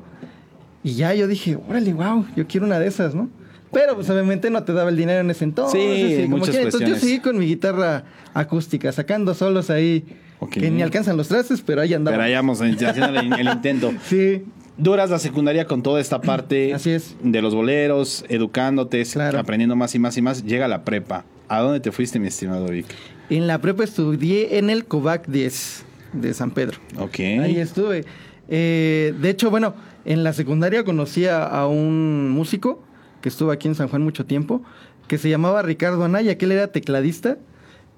y 0.84 0.96
ya 0.96 1.13
yo 1.13 1.27
dije, 1.27 1.58
órale, 1.68 1.94
wow, 1.94 2.25
yo 2.36 2.46
quiero 2.48 2.65
una 2.65 2.79
de 2.79 2.88
esas, 2.88 3.15
¿no? 3.15 3.29
Pero 3.72 3.96
pues 3.96 4.10
obviamente 4.10 4.50
no 4.51 4.63
te 4.63 4.74
daba 4.74 4.89
el 4.89 4.98
dinero 4.98 5.22
en 5.22 5.32
ese 5.32 5.46
entonces. 5.46 5.82
Sí, 5.82 6.15
y 6.20 6.24
como 6.25 6.38
muchas 6.38 6.51
quiera. 6.51 6.65
Entonces 6.65 6.89
yo 6.89 6.96
seguí 6.96 7.20
con 7.20 7.38
mi 7.39 7.48
guitarra 7.48 8.03
acústica, 8.34 8.91
sacando 8.91 9.34
solos 9.34 9.70
ahí, 9.72 10.06
que 10.51 10.70
ni 10.70 10.84
alcanzan 10.84 11.18
los 11.18 11.27
trastes, 11.27 11.62
pero 11.62 11.82
ahí 11.82 11.94
andaba. 11.94 12.15
Pero 12.15 12.24
ahí 12.25 12.34
vamos 12.34 12.62
haciendo 12.62 13.20
el, 13.20 13.34
el 13.34 13.48
intento. 13.48 13.91
Sí, 14.06 14.44
Duras 14.77 15.10
la 15.10 15.20
secundaria 15.20 15.65
con 15.65 15.84
toda 15.84 16.01
esta 16.01 16.20
parte 16.22 16.74
Así 16.75 16.92
es. 16.92 17.15
de 17.22 17.42
los 17.42 17.53
boleros, 17.53 18.25
educándote, 18.30 19.03
Claro. 19.06 19.39
aprendiendo 19.39 19.75
más 19.75 19.94
y 19.96 20.00
más 20.00 20.18
y 20.18 20.22
más. 20.22 20.44
Llega 20.44 20.68
la 20.68 20.84
prepa. 20.84 21.25
¿A 21.48 21.60
dónde 21.62 21.80
te 21.80 21.92
fuiste, 21.92 22.20
mi 22.20 22.27
estimado 22.27 22.68
Vic? 22.68 22.86
en 23.30 23.48
la 23.48 23.60
prepa 23.60 23.84
estudié 23.84 24.58
en 24.60 24.70
el 24.70 24.86
COVAC 24.86 25.27
10 25.27 25.86
de 26.13 26.34
San 26.34 26.51
Pedro. 26.51 26.77
Ok. 26.98 27.20
Ahí 27.20 27.58
estuve. 27.58 28.06
Eh, 28.50 29.13
de 29.20 29.30
hecho, 29.30 29.50
bueno, 29.50 29.74
en 30.06 30.24
la 30.24 30.34
secundaria 30.34 30.84
conocí 30.84 31.25
a, 31.25 31.44
a 31.46 31.68
un 31.68 32.30
músico 32.30 32.84
que 33.22 33.30
estuvo 33.30 33.51
aquí 33.51 33.68
en 33.68 33.75
San 33.75 33.88
Juan 33.88 34.01
mucho 34.03 34.25
tiempo, 34.25 34.62
que 35.08 35.18
se 35.18 35.30
llamaba 35.30 35.62
Ricardo 35.62 36.03
Anaya, 36.03 36.38
que 36.38 36.46
él 36.46 36.51
era 36.51 36.68
tecladista 36.68 37.38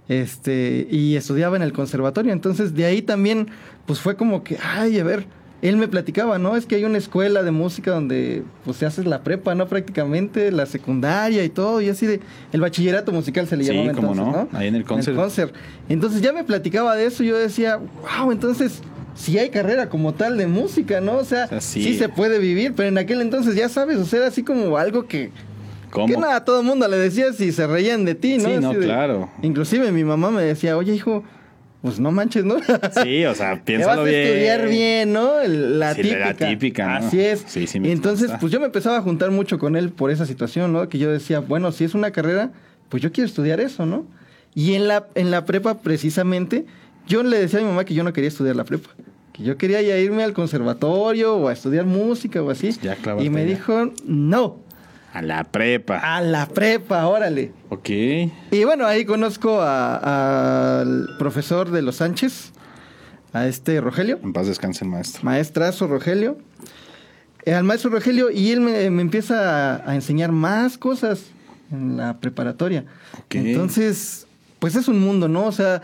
este, 0.07 0.87
y 0.89 1.15
estudiaba 1.15 1.55
en 1.55 1.63
el 1.63 1.73
conservatorio. 1.73 2.31
Entonces, 2.31 2.73
de 2.75 2.85
ahí 2.85 3.01
también, 3.01 3.47
pues 3.85 3.99
fue 3.99 4.15
como 4.15 4.43
que, 4.43 4.57
ay, 4.63 4.99
a 4.99 5.03
ver, 5.03 5.25
él 5.67 5.77
me 5.77 5.87
platicaba, 5.87 6.37
¿no? 6.37 6.55
Es 6.55 6.65
que 6.65 6.75
hay 6.75 6.83
una 6.85 6.97
escuela 6.97 7.41
de 7.43 7.51
música 7.51 7.91
donde, 7.91 8.43
pues, 8.63 8.77
se 8.77 8.85
haces 8.85 9.05
la 9.05 9.23
prepa, 9.23 9.55
¿no? 9.55 9.67
Prácticamente, 9.67 10.51
la 10.51 10.65
secundaria 10.65 11.43
y 11.43 11.49
todo, 11.49 11.81
y 11.81 11.89
así 11.89 12.05
de, 12.05 12.19
el 12.53 12.61
bachillerato 12.61 13.11
musical 13.11 13.47
se 13.47 13.57
le 13.57 13.63
Sí, 13.63 13.71
llamaba 13.73 13.93
cómo 13.93 14.13
entonces, 14.13 14.51
no, 14.53 14.57
ahí 14.59 14.67
en 14.67 14.75
el 14.75 14.83
concert. 14.85 15.17
concert. 15.17 15.53
Entonces 15.89 16.21
ya 16.21 16.33
me 16.33 16.43
platicaba 16.43 16.95
de 16.95 17.05
eso 17.05 17.23
y 17.23 17.27
yo 17.27 17.37
decía, 17.37 17.77
wow, 17.77 18.31
entonces 18.31 18.81
sí 19.15 19.37
hay 19.39 19.49
carrera 19.49 19.89
como 19.89 20.13
tal 20.13 20.37
de 20.37 20.47
música, 20.47 21.01
¿no? 21.01 21.17
O 21.17 21.23
sea, 21.25 21.45
O 21.45 21.47
sea, 21.49 21.61
sí. 21.61 21.83
sí. 21.83 21.97
se 21.97 22.09
puede 22.09 22.37
vivir, 22.39 22.73
pero 22.75 22.89
en 22.89 22.97
aquel 22.97 23.21
entonces 23.21 23.55
ya 23.55 23.69
sabes, 23.69 23.97
o 23.97 24.05
sea, 24.05 24.19
era 24.19 24.27
así 24.27 24.43
como 24.43 24.77
algo 24.77 25.07
que, 25.07 25.31
¿Cómo? 25.89 26.07
que 26.07 26.17
nada, 26.17 26.35
a 26.37 26.43
todo 26.45 26.59
el 26.59 26.65
mundo 26.65 26.87
le 26.87 26.97
decías 26.97 27.39
y 27.39 27.51
se 27.53 27.65
reían 27.65 28.03
de 28.05 28.15
ti, 28.15 28.37
¿no? 28.37 28.49
Sí, 28.49 28.55
no, 28.59 28.73
de- 28.73 28.79
claro. 28.85 29.29
Inclusive 29.41 29.91
mi 29.91 30.03
mamá 30.03 30.29
me 30.31 30.41
decía, 30.43 30.75
oye, 30.77 30.93
hijo, 30.93 31.23
pues 31.85 31.99
no 31.99 32.11
manches, 32.11 32.43
¿no? 32.43 32.55
Sí, 33.03 33.25
o 33.25 33.35
sea, 33.35 33.51
Te 33.63 33.77
vas 33.77 33.95
piénsalo 33.95 34.01
a 34.01 34.05
bien. 34.05 34.21
estudiar 34.27 34.67
bien, 34.67 35.13
¿no? 35.13 35.33
La 35.47 35.93
Sí, 35.93 36.01
típica. 36.01 36.19
la 36.25 36.33
típica, 36.33 36.99
¿no? 36.99 37.05
Así 37.07 37.19
es. 37.21 37.43
Sí, 37.47 37.67
sí 37.67 37.79
me 37.79 37.87
y 37.87 37.91
entonces, 37.91 38.31
pues 38.39 38.51
yo 38.51 38.59
me 38.59 38.65
empezaba 38.65 38.97
a 38.97 39.01
juntar 39.01 39.29
mucho 39.31 39.59
con 39.59 39.75
él 39.75 39.89
por 39.91 40.09
esa 40.09 40.25
situación, 40.25 40.73
¿no? 40.73 40.89
Que 40.89 40.97
yo 40.97 41.11
decía, 41.11 41.39
bueno, 41.41 41.71
si 41.71 41.83
es 41.83 41.93
una 41.93 42.09
carrera, 42.11 42.51
pues 42.89 43.03
yo 43.03 43.11
quiero 43.11 43.27
estudiar 43.27 43.59
eso, 43.59 43.85
¿no? 43.85 44.05
Y 44.55 44.73
en 44.73 44.87
la, 44.87 45.05
en 45.15 45.29
la 45.31 45.45
prepa, 45.45 45.79
precisamente, 45.79 46.65
yo 47.07 47.21
le 47.23 47.37
decía 47.39 47.59
a 47.59 47.61
mi 47.61 47.67
mamá 47.67 47.85
que 47.85 47.93
yo 47.93 48.03
no 48.03 48.13
quería 48.13 48.29
estudiar 48.29 48.55
la 48.55 48.63
prepa. 48.63 48.89
Que 49.31 49.43
yo 49.43 49.57
quería 49.57 49.81
ya 49.81 49.97
irme 49.97 50.23
al 50.23 50.33
conservatorio 50.33 51.35
o 51.35 51.49
a 51.49 51.53
estudiar 51.53 51.85
música 51.85 52.41
o 52.41 52.49
así. 52.49 52.71
Ya, 52.81 52.97
y 53.19 53.29
me 53.29 53.41
ya. 53.43 53.49
dijo, 53.53 53.91
no. 54.05 54.57
A 55.15 55.21
la 55.21 55.45
prepa. 55.45 55.97
A 55.99 56.19
la 56.21 56.45
prepa, 56.45 57.07
órale. 57.07 57.53
Ok. 57.69 57.89
Y 57.89 58.63
bueno, 58.65 58.85
ahí 58.85 59.05
conozco 59.05 59.61
al 59.61 61.07
profesor 61.17 61.71
de 61.71 61.81
los 61.81 61.95
Sánchez, 61.97 62.51
a 63.31 63.47
este 63.47 63.79
Rogelio, 63.79 64.19
En 64.23 64.33
paz 64.33 64.47
descanse 64.47 64.83
el 64.85 64.91
maestro. 64.91 65.23
maestrazo 65.23 65.87
Rogelio. 65.87 66.37
Eh, 67.45 67.53
al 67.53 67.63
maestro 67.63 67.91
Rogelio 67.91 68.29
y 68.31 68.51
él 68.51 68.59
me, 68.59 68.89
me 68.89 69.01
empieza 69.01 69.75
a, 69.75 69.89
a 69.89 69.95
enseñar 69.95 70.31
más 70.31 70.77
cosas 70.77 71.23
en 71.71 71.95
la 71.97 72.17
preparatoria. 72.19 72.85
Ok. 73.19 73.35
Entonces, 73.35 74.27
pues 74.59 74.75
es 74.75 74.87
un 74.87 74.99
mundo, 74.99 75.27
¿no? 75.29 75.45
O 75.45 75.51
sea, 75.51 75.81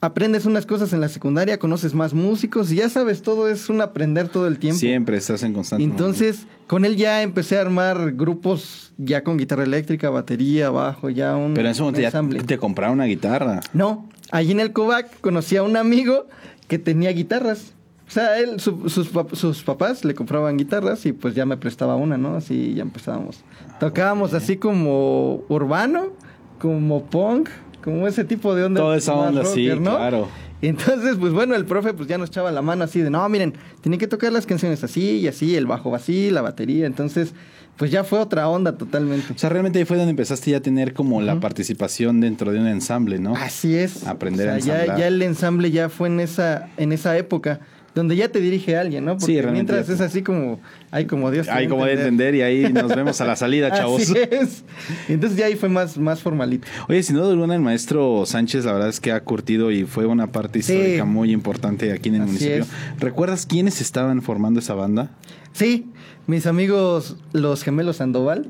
aprendes 0.00 0.46
unas 0.46 0.64
cosas 0.66 0.92
en 0.92 1.00
la 1.00 1.08
secundaria, 1.08 1.58
conoces 1.58 1.94
más 1.94 2.14
músicos 2.14 2.72
y 2.72 2.76
ya 2.76 2.88
sabes, 2.88 3.22
todo 3.22 3.48
es 3.48 3.68
un 3.68 3.80
aprender 3.80 4.28
todo 4.28 4.46
el 4.46 4.58
tiempo. 4.58 4.78
Siempre 4.78 5.16
estás 5.18 5.42
en 5.42 5.52
constante. 5.52 5.84
Entonces, 5.84 6.46
con 6.66 6.84
él 6.84 6.96
ya 6.96 7.22
empecé 7.22 7.58
a 7.58 7.62
armar 7.62 8.12
grupos 8.12 8.92
ya 8.96 9.22
con 9.24 9.36
guitarra 9.36 9.64
eléctrica, 9.64 10.08
batería, 10.10 10.70
bajo, 10.70 11.10
ya 11.10 11.36
un, 11.36 11.54
Pero 11.54 11.68
en 11.68 11.72
ese 11.72 11.82
momento 11.82 12.00
ya 12.00 12.10
te 12.46 12.58
compraron 12.58 12.94
una 12.94 13.04
guitarra. 13.04 13.60
No, 13.74 14.08
allí 14.30 14.52
en 14.52 14.60
el 14.60 14.72
Covac 14.72 15.20
conocí 15.20 15.56
a 15.56 15.62
un 15.62 15.76
amigo 15.76 16.26
que 16.68 16.78
tenía 16.78 17.10
guitarras. 17.12 17.72
O 18.08 18.12
sea, 18.12 18.38
él, 18.40 18.58
su- 18.58 18.88
sus, 18.88 19.10
sus 19.34 19.62
papás 19.62 20.04
le 20.04 20.14
compraban 20.14 20.56
guitarras 20.56 21.06
y 21.06 21.12
pues 21.12 21.34
ya 21.34 21.46
me 21.46 21.56
prestaba 21.56 21.94
una, 21.96 22.16
¿no? 22.18 22.34
Así 22.36 22.74
ya 22.74 22.82
empezábamos. 22.82 23.42
Tocábamos 23.78 24.34
así 24.34 24.56
como 24.56 25.44
urbano, 25.48 26.06
como 26.58 27.04
punk, 27.04 27.48
como 27.82 28.06
ese 28.06 28.24
tipo 28.24 28.54
de 28.54 28.64
onda. 28.64 28.80
Toda 28.80 28.96
esa 28.96 29.14
onda, 29.14 29.44
sí, 29.44 29.68
¿no? 29.68 29.96
claro. 29.96 30.28
Y 30.62 30.66
entonces, 30.68 31.16
pues 31.18 31.32
bueno, 31.32 31.54
el 31.54 31.64
profe 31.64 31.94
pues 31.94 32.06
ya 32.06 32.18
nos 32.18 32.28
echaba 32.28 32.50
la 32.52 32.60
mano 32.60 32.84
así 32.84 33.00
de, 33.00 33.08
no, 33.08 33.26
miren, 33.30 33.54
tienen 33.80 33.98
que 33.98 34.06
tocar 34.06 34.30
las 34.30 34.44
canciones 34.44 34.84
así 34.84 35.18
y 35.18 35.26
así, 35.28 35.56
el 35.56 35.66
bajo 35.66 35.94
así, 35.94 36.30
la 36.30 36.42
batería. 36.42 36.84
Entonces, 36.86 37.32
pues 37.78 37.90
ya 37.90 38.04
fue 38.04 38.18
otra 38.18 38.46
onda 38.46 38.76
totalmente. 38.76 39.32
O 39.32 39.38
sea, 39.38 39.48
realmente 39.48 39.78
ahí 39.78 39.86
fue 39.86 39.96
donde 39.96 40.10
empezaste 40.10 40.50
ya 40.50 40.58
a 40.58 40.60
tener 40.60 40.92
como 40.92 41.22
la 41.22 41.40
participación 41.40 42.20
dentro 42.20 42.52
de 42.52 42.58
un 42.60 42.66
ensamble, 42.66 43.18
¿no? 43.18 43.34
Así 43.36 43.74
es. 43.74 44.06
Aprender 44.06 44.48
O 44.50 44.52
a 44.52 44.60
sea, 44.60 44.64
ya, 44.66 44.74
ensamblar. 44.80 44.98
ya 44.98 45.06
el 45.08 45.22
ensamble 45.22 45.70
ya 45.70 45.88
fue 45.88 46.08
en 46.08 46.20
esa, 46.20 46.68
en 46.76 46.92
esa 46.92 47.16
época 47.16 47.60
donde 47.94 48.14
ya 48.16 48.28
te 48.28 48.40
dirige 48.40 48.76
alguien, 48.76 49.04
¿no? 49.04 49.16
Porque 49.18 49.40
Sí, 49.42 49.48
mientras 49.50 49.88
es 49.88 50.00
así 50.00 50.22
como, 50.22 50.60
ay, 50.90 51.06
como 51.06 51.30
Dios 51.30 51.48
a 51.48 51.66
como 51.68 51.84
de 51.84 51.94
entender 51.94 52.34
y 52.36 52.42
ahí 52.42 52.72
nos 52.72 52.94
vemos 52.94 53.20
a 53.20 53.24
la 53.24 53.34
salida, 53.36 53.70
chavos. 53.76 54.02
Así 54.02 54.14
es. 54.30 54.64
Entonces 55.08 55.36
ya 55.38 55.46
ahí 55.46 55.56
fue 55.56 55.68
más, 55.68 55.98
más 55.98 56.20
formalito. 56.20 56.66
Oye, 56.88 57.02
sin 57.02 57.16
duda 57.16 57.30
alguna, 57.30 57.54
el 57.56 57.60
maestro 57.60 58.24
Sánchez, 58.26 58.64
la 58.64 58.72
verdad 58.74 58.88
es 58.88 59.00
que 59.00 59.10
ha 59.12 59.20
curtido 59.24 59.70
y 59.70 59.84
fue 59.84 60.06
una 60.06 60.28
parte 60.32 60.62
Sí. 60.62 60.72
histórica 60.72 61.04
muy 61.04 61.32
importante 61.32 61.92
aquí 61.92 62.08
en 62.10 62.16
el 62.16 62.22
Así 62.22 62.30
municipio. 62.30 62.62
es. 62.62 62.68
¿Recuerdas 63.00 63.46
quiénes 63.46 63.80
estaban 63.80 64.22
formando 64.22 64.60
esa 64.60 64.74
banda? 64.74 65.10
Sí, 65.52 65.86
mis 66.28 66.46
amigos 66.46 67.16
los 67.32 67.64
gemelos 67.64 67.96
Sandoval, 67.96 68.46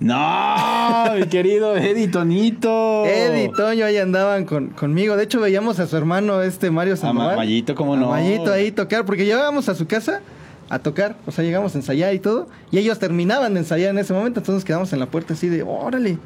No, 0.00 1.14
mi 1.18 1.26
querido 1.26 1.76
Eddie 1.76 2.08
Tonito. 2.08 3.04
Eddie 3.06 3.50
Toño 3.56 3.84
ahí 3.86 3.96
andaban 3.98 4.44
con, 4.44 4.68
conmigo. 4.68 5.16
De 5.16 5.24
hecho, 5.24 5.40
veíamos 5.40 5.78
a 5.80 5.86
su 5.86 5.96
hermano, 5.96 6.42
este 6.42 6.70
Mario 6.70 6.96
Sandoval. 6.96 7.30
Ma- 7.32 7.36
Mayito, 7.36 7.74
¿cómo 7.74 7.94
A 7.94 7.96
no? 7.96 8.08
Mayito 8.10 8.52
ahí 8.52 8.70
tocar, 8.72 9.04
porque 9.04 9.24
llegábamos 9.24 9.68
a 9.68 9.74
su 9.74 9.86
casa 9.86 10.20
a 10.68 10.78
tocar. 10.78 11.16
O 11.26 11.30
sea, 11.32 11.44
llegamos 11.44 11.74
a 11.74 11.78
ensayar 11.78 12.14
y 12.14 12.18
todo. 12.18 12.48
Y 12.70 12.78
ellos 12.78 12.98
terminaban 12.98 13.54
de 13.54 13.60
ensayar 13.60 13.90
en 13.90 13.98
ese 13.98 14.12
momento. 14.12 14.40
Entonces 14.40 14.54
nos 14.54 14.64
quedamos 14.64 14.92
en 14.92 15.00
la 15.00 15.06
puerta 15.06 15.34
así 15.34 15.48
de, 15.48 15.62
órale, 15.62 16.18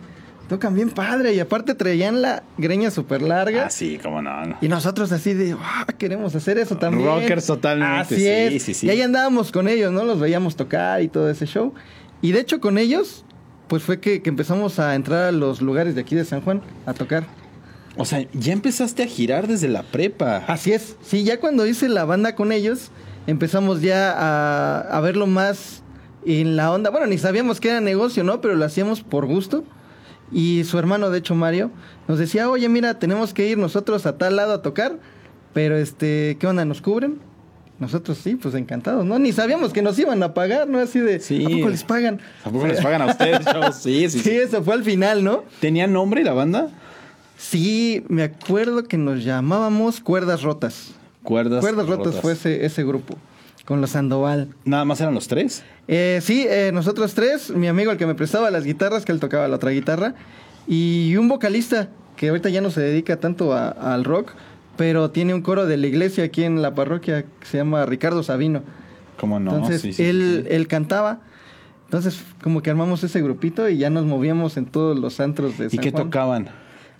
tocan 0.48 0.74
bien 0.74 0.90
padre. 0.90 1.34
Y 1.34 1.40
aparte 1.40 1.74
traían 1.74 2.22
la 2.22 2.42
greña 2.56 2.90
súper 2.90 3.22
larga. 3.22 3.66
Ah, 3.66 3.70
sí, 3.70 3.98
cómo 4.02 4.22
no. 4.22 4.44
no. 4.46 4.56
Y 4.60 4.68
nosotros 4.68 5.12
así 5.12 5.34
de, 5.34 5.54
"Ah, 5.60 5.86
queremos 5.98 6.34
hacer 6.34 6.58
eso 6.58 6.76
también. 6.78 7.06
Rockers 7.06 7.46
totalmente, 7.46 8.00
Así 8.00 8.16
sí, 8.16 8.26
es. 8.28 8.62
sí, 8.62 8.74
sí. 8.74 8.86
Y 8.86 8.90
ahí 8.90 9.02
andábamos 9.02 9.52
con 9.52 9.68
ellos, 9.68 9.92
¿no? 9.92 10.04
Los 10.04 10.20
veíamos 10.20 10.56
tocar 10.56 11.02
y 11.02 11.08
todo 11.08 11.28
ese 11.30 11.46
show. 11.46 11.74
Y 12.22 12.32
de 12.32 12.40
hecho 12.40 12.60
con 12.60 12.78
ellos, 12.78 13.24
pues 13.68 13.82
fue 13.82 14.00
que, 14.00 14.22
que 14.22 14.30
empezamos 14.30 14.78
a 14.78 14.94
entrar 14.94 15.24
a 15.24 15.32
los 15.32 15.60
lugares 15.60 15.94
de 15.94 16.00
aquí 16.00 16.14
de 16.14 16.24
San 16.24 16.40
Juan 16.40 16.62
a 16.86 16.94
tocar. 16.94 17.26
O 17.96 18.04
sea, 18.04 18.26
ya 18.32 18.52
empezaste 18.52 19.02
a 19.02 19.06
girar 19.06 19.48
desde 19.48 19.68
la 19.68 19.82
prepa. 19.82 20.44
Así 20.46 20.72
es. 20.72 20.96
Sí, 21.02 21.24
ya 21.24 21.40
cuando 21.40 21.66
hice 21.66 21.88
la 21.88 22.04
banda 22.04 22.34
con 22.34 22.52
ellos, 22.52 22.90
empezamos 23.26 23.82
ya 23.82 24.12
a, 24.12 24.80
a 24.80 25.00
verlo 25.00 25.26
más 25.26 25.82
en 26.24 26.56
la 26.56 26.72
onda. 26.72 26.90
Bueno, 26.90 27.06
ni 27.06 27.18
sabíamos 27.18 27.60
que 27.60 27.70
era 27.70 27.80
negocio, 27.80 28.22
¿no? 28.22 28.40
Pero 28.40 28.54
lo 28.54 28.64
hacíamos 28.64 29.02
por 29.02 29.26
gusto. 29.26 29.64
Y 30.30 30.64
su 30.64 30.78
hermano, 30.78 31.10
de 31.10 31.18
hecho, 31.18 31.34
Mario, 31.34 31.70
nos 32.06 32.18
decía, 32.18 32.50
oye, 32.50 32.68
mira, 32.68 32.98
tenemos 32.98 33.32
que 33.32 33.48
ir 33.48 33.58
nosotros 33.58 34.06
a 34.06 34.18
tal 34.18 34.36
lado 34.36 34.52
a 34.52 34.62
tocar, 34.62 34.98
pero 35.54 35.76
este, 35.76 36.36
¿qué 36.38 36.46
onda? 36.46 36.64
¿Nos 36.64 36.82
cubren? 36.82 37.18
Nosotros 37.78 38.18
sí, 38.18 38.34
pues 38.34 38.54
encantados, 38.56 39.04
¿no? 39.04 39.18
Ni 39.20 39.32
sabíamos 39.32 39.72
que 39.72 39.82
nos 39.82 39.96
iban 39.98 40.20
a 40.22 40.34
pagar, 40.34 40.66
¿no? 40.68 40.80
Así 40.80 40.98
de, 40.98 41.20
Sí. 41.20 41.44
¿a 41.44 41.48
poco 41.48 41.68
les 41.68 41.84
pagan? 41.84 42.20
Tampoco 42.42 42.66
les 42.66 42.80
pagan 42.80 43.02
a 43.02 43.06
ustedes, 43.06 43.40
chavos. 43.44 43.76
Sí, 43.76 44.08
sí, 44.10 44.18
Sí, 44.18 44.30
sí. 44.30 44.36
eso 44.36 44.62
fue 44.64 44.74
al 44.74 44.82
final, 44.82 45.22
¿no? 45.22 45.44
¿Tenía 45.60 45.86
nombre 45.86 46.24
la 46.24 46.32
banda? 46.32 46.68
Sí, 47.36 48.04
me 48.08 48.24
acuerdo 48.24 48.82
que 48.84 48.98
nos 48.98 49.22
llamábamos 49.24 50.00
Cuerdas 50.00 50.42
Rotas. 50.42 50.90
Cuerdas, 51.22 51.60
Cuerdas 51.60 51.86
Rotas, 51.86 52.20
fue 52.20 52.32
ese, 52.32 52.64
ese 52.64 52.82
grupo, 52.84 53.16
con 53.64 53.80
los 53.80 53.90
Sandoval. 53.90 54.48
¿Nada 54.64 54.84
más 54.84 55.00
eran 55.00 55.14
los 55.14 55.28
tres? 55.28 55.62
Eh, 55.86 56.20
sí, 56.22 56.46
eh, 56.48 56.70
nosotros 56.74 57.14
tres, 57.14 57.50
mi 57.50 57.68
amigo 57.68 57.92
el 57.92 57.98
que 57.98 58.06
me 58.06 58.14
prestaba 58.16 58.50
las 58.50 58.64
guitarras, 58.64 59.04
que 59.04 59.12
él 59.12 59.20
tocaba 59.20 59.46
la 59.46 59.56
otra 59.56 59.70
guitarra, 59.70 60.14
y 60.66 61.14
un 61.16 61.28
vocalista 61.28 61.90
que 62.16 62.30
ahorita 62.30 62.48
ya 62.48 62.60
no 62.60 62.70
se 62.72 62.80
dedica 62.80 63.18
tanto 63.18 63.52
a- 63.52 63.68
al 63.68 64.02
rock, 64.04 64.32
pero 64.78 65.10
tiene 65.10 65.34
un 65.34 65.42
coro 65.42 65.66
de 65.66 65.76
la 65.76 65.86
iglesia 65.88 66.24
aquí 66.24 66.44
en 66.44 66.62
la 66.62 66.74
parroquia 66.74 67.24
que 67.24 67.46
se 67.46 67.58
llama 67.58 67.84
Ricardo 67.84 68.22
Sabino. 68.22 68.62
¿Cómo 69.18 69.38
no? 69.40 69.50
Entonces, 69.56 69.82
Sí, 69.82 69.92
sí, 69.92 70.04
él, 70.04 70.44
sí, 70.48 70.54
él 70.54 70.68
cantaba. 70.68 71.20
Entonces, 71.86 72.22
como 72.42 72.62
que 72.62 72.70
armamos 72.70 73.02
ese 73.02 73.20
grupito 73.20 73.68
y 73.68 73.76
ya 73.78 73.90
nos 73.90 74.04
movíamos 74.06 74.56
en 74.56 74.66
todos 74.66 74.98
los 74.98 75.20
antros 75.20 75.58
de 75.58 75.66
¿Y 75.66 75.70
San 75.70 75.80
qué 75.80 75.90
Juan. 75.90 76.04
tocaban? 76.04 76.48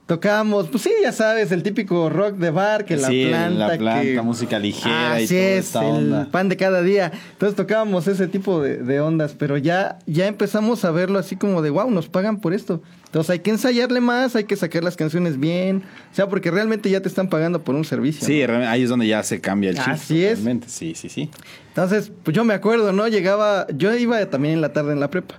Tocábamos, 0.08 0.68
pues 0.68 0.84
sí, 0.84 0.90
ya 1.02 1.12
sabes, 1.12 1.52
el 1.52 1.62
típico 1.62 2.08
rock 2.08 2.36
de 2.36 2.50
bar, 2.50 2.86
que 2.86 2.96
la 2.96 3.08
Sí, 3.08 3.26
planta, 3.28 3.68
la 3.68 3.76
planta, 3.76 4.02
que... 4.02 4.22
música 4.22 4.58
ligera 4.58 5.20
y 5.20 5.24
Así 5.24 5.34
toda 5.34 5.46
es, 5.50 5.66
esta 5.66 5.80
el 5.86 5.90
onda. 5.96 6.28
pan 6.30 6.48
de 6.48 6.56
cada 6.56 6.80
día. 6.80 7.12
Entonces 7.32 7.54
tocábamos 7.54 8.08
ese 8.08 8.26
tipo 8.26 8.62
de, 8.62 8.78
de 8.78 9.00
ondas, 9.02 9.34
pero 9.38 9.58
ya, 9.58 9.98
ya 10.06 10.26
empezamos 10.26 10.82
a 10.86 10.92
verlo 10.92 11.18
así 11.18 11.36
como 11.36 11.60
de, 11.60 11.68
wow, 11.68 11.90
nos 11.90 12.08
pagan 12.08 12.40
por 12.40 12.54
esto. 12.54 12.80
Entonces 13.04 13.28
hay 13.28 13.40
que 13.40 13.50
ensayarle 13.50 14.00
más, 14.00 14.34
hay 14.34 14.44
que 14.44 14.56
sacar 14.56 14.82
las 14.82 14.96
canciones 14.96 15.38
bien, 15.38 15.82
o 16.10 16.14
sea, 16.14 16.26
porque 16.26 16.50
realmente 16.50 16.88
ya 16.88 17.02
te 17.02 17.08
están 17.08 17.28
pagando 17.28 17.62
por 17.62 17.74
un 17.74 17.84
servicio. 17.84 18.26
Sí, 18.26 18.40
¿no? 18.40 18.46
realmente 18.46 18.70
ahí 18.72 18.84
es 18.84 18.88
donde 18.88 19.06
ya 19.08 19.22
se 19.22 19.42
cambia 19.42 19.68
el 19.68 19.76
chip. 19.76 19.88
Así 19.88 20.24
es. 20.24 20.38
totalmente. 20.38 20.70
Sí, 20.70 20.94
sí, 20.94 21.10
sí. 21.10 21.30
Entonces, 21.68 22.10
pues 22.22 22.34
yo 22.34 22.44
me 22.44 22.54
acuerdo, 22.54 22.94
¿no? 22.94 23.08
Llegaba, 23.08 23.66
yo 23.76 23.94
iba 23.94 24.24
también 24.30 24.54
en 24.54 24.62
la 24.62 24.72
tarde 24.72 24.94
en 24.94 25.00
la 25.00 25.10
prepa, 25.10 25.34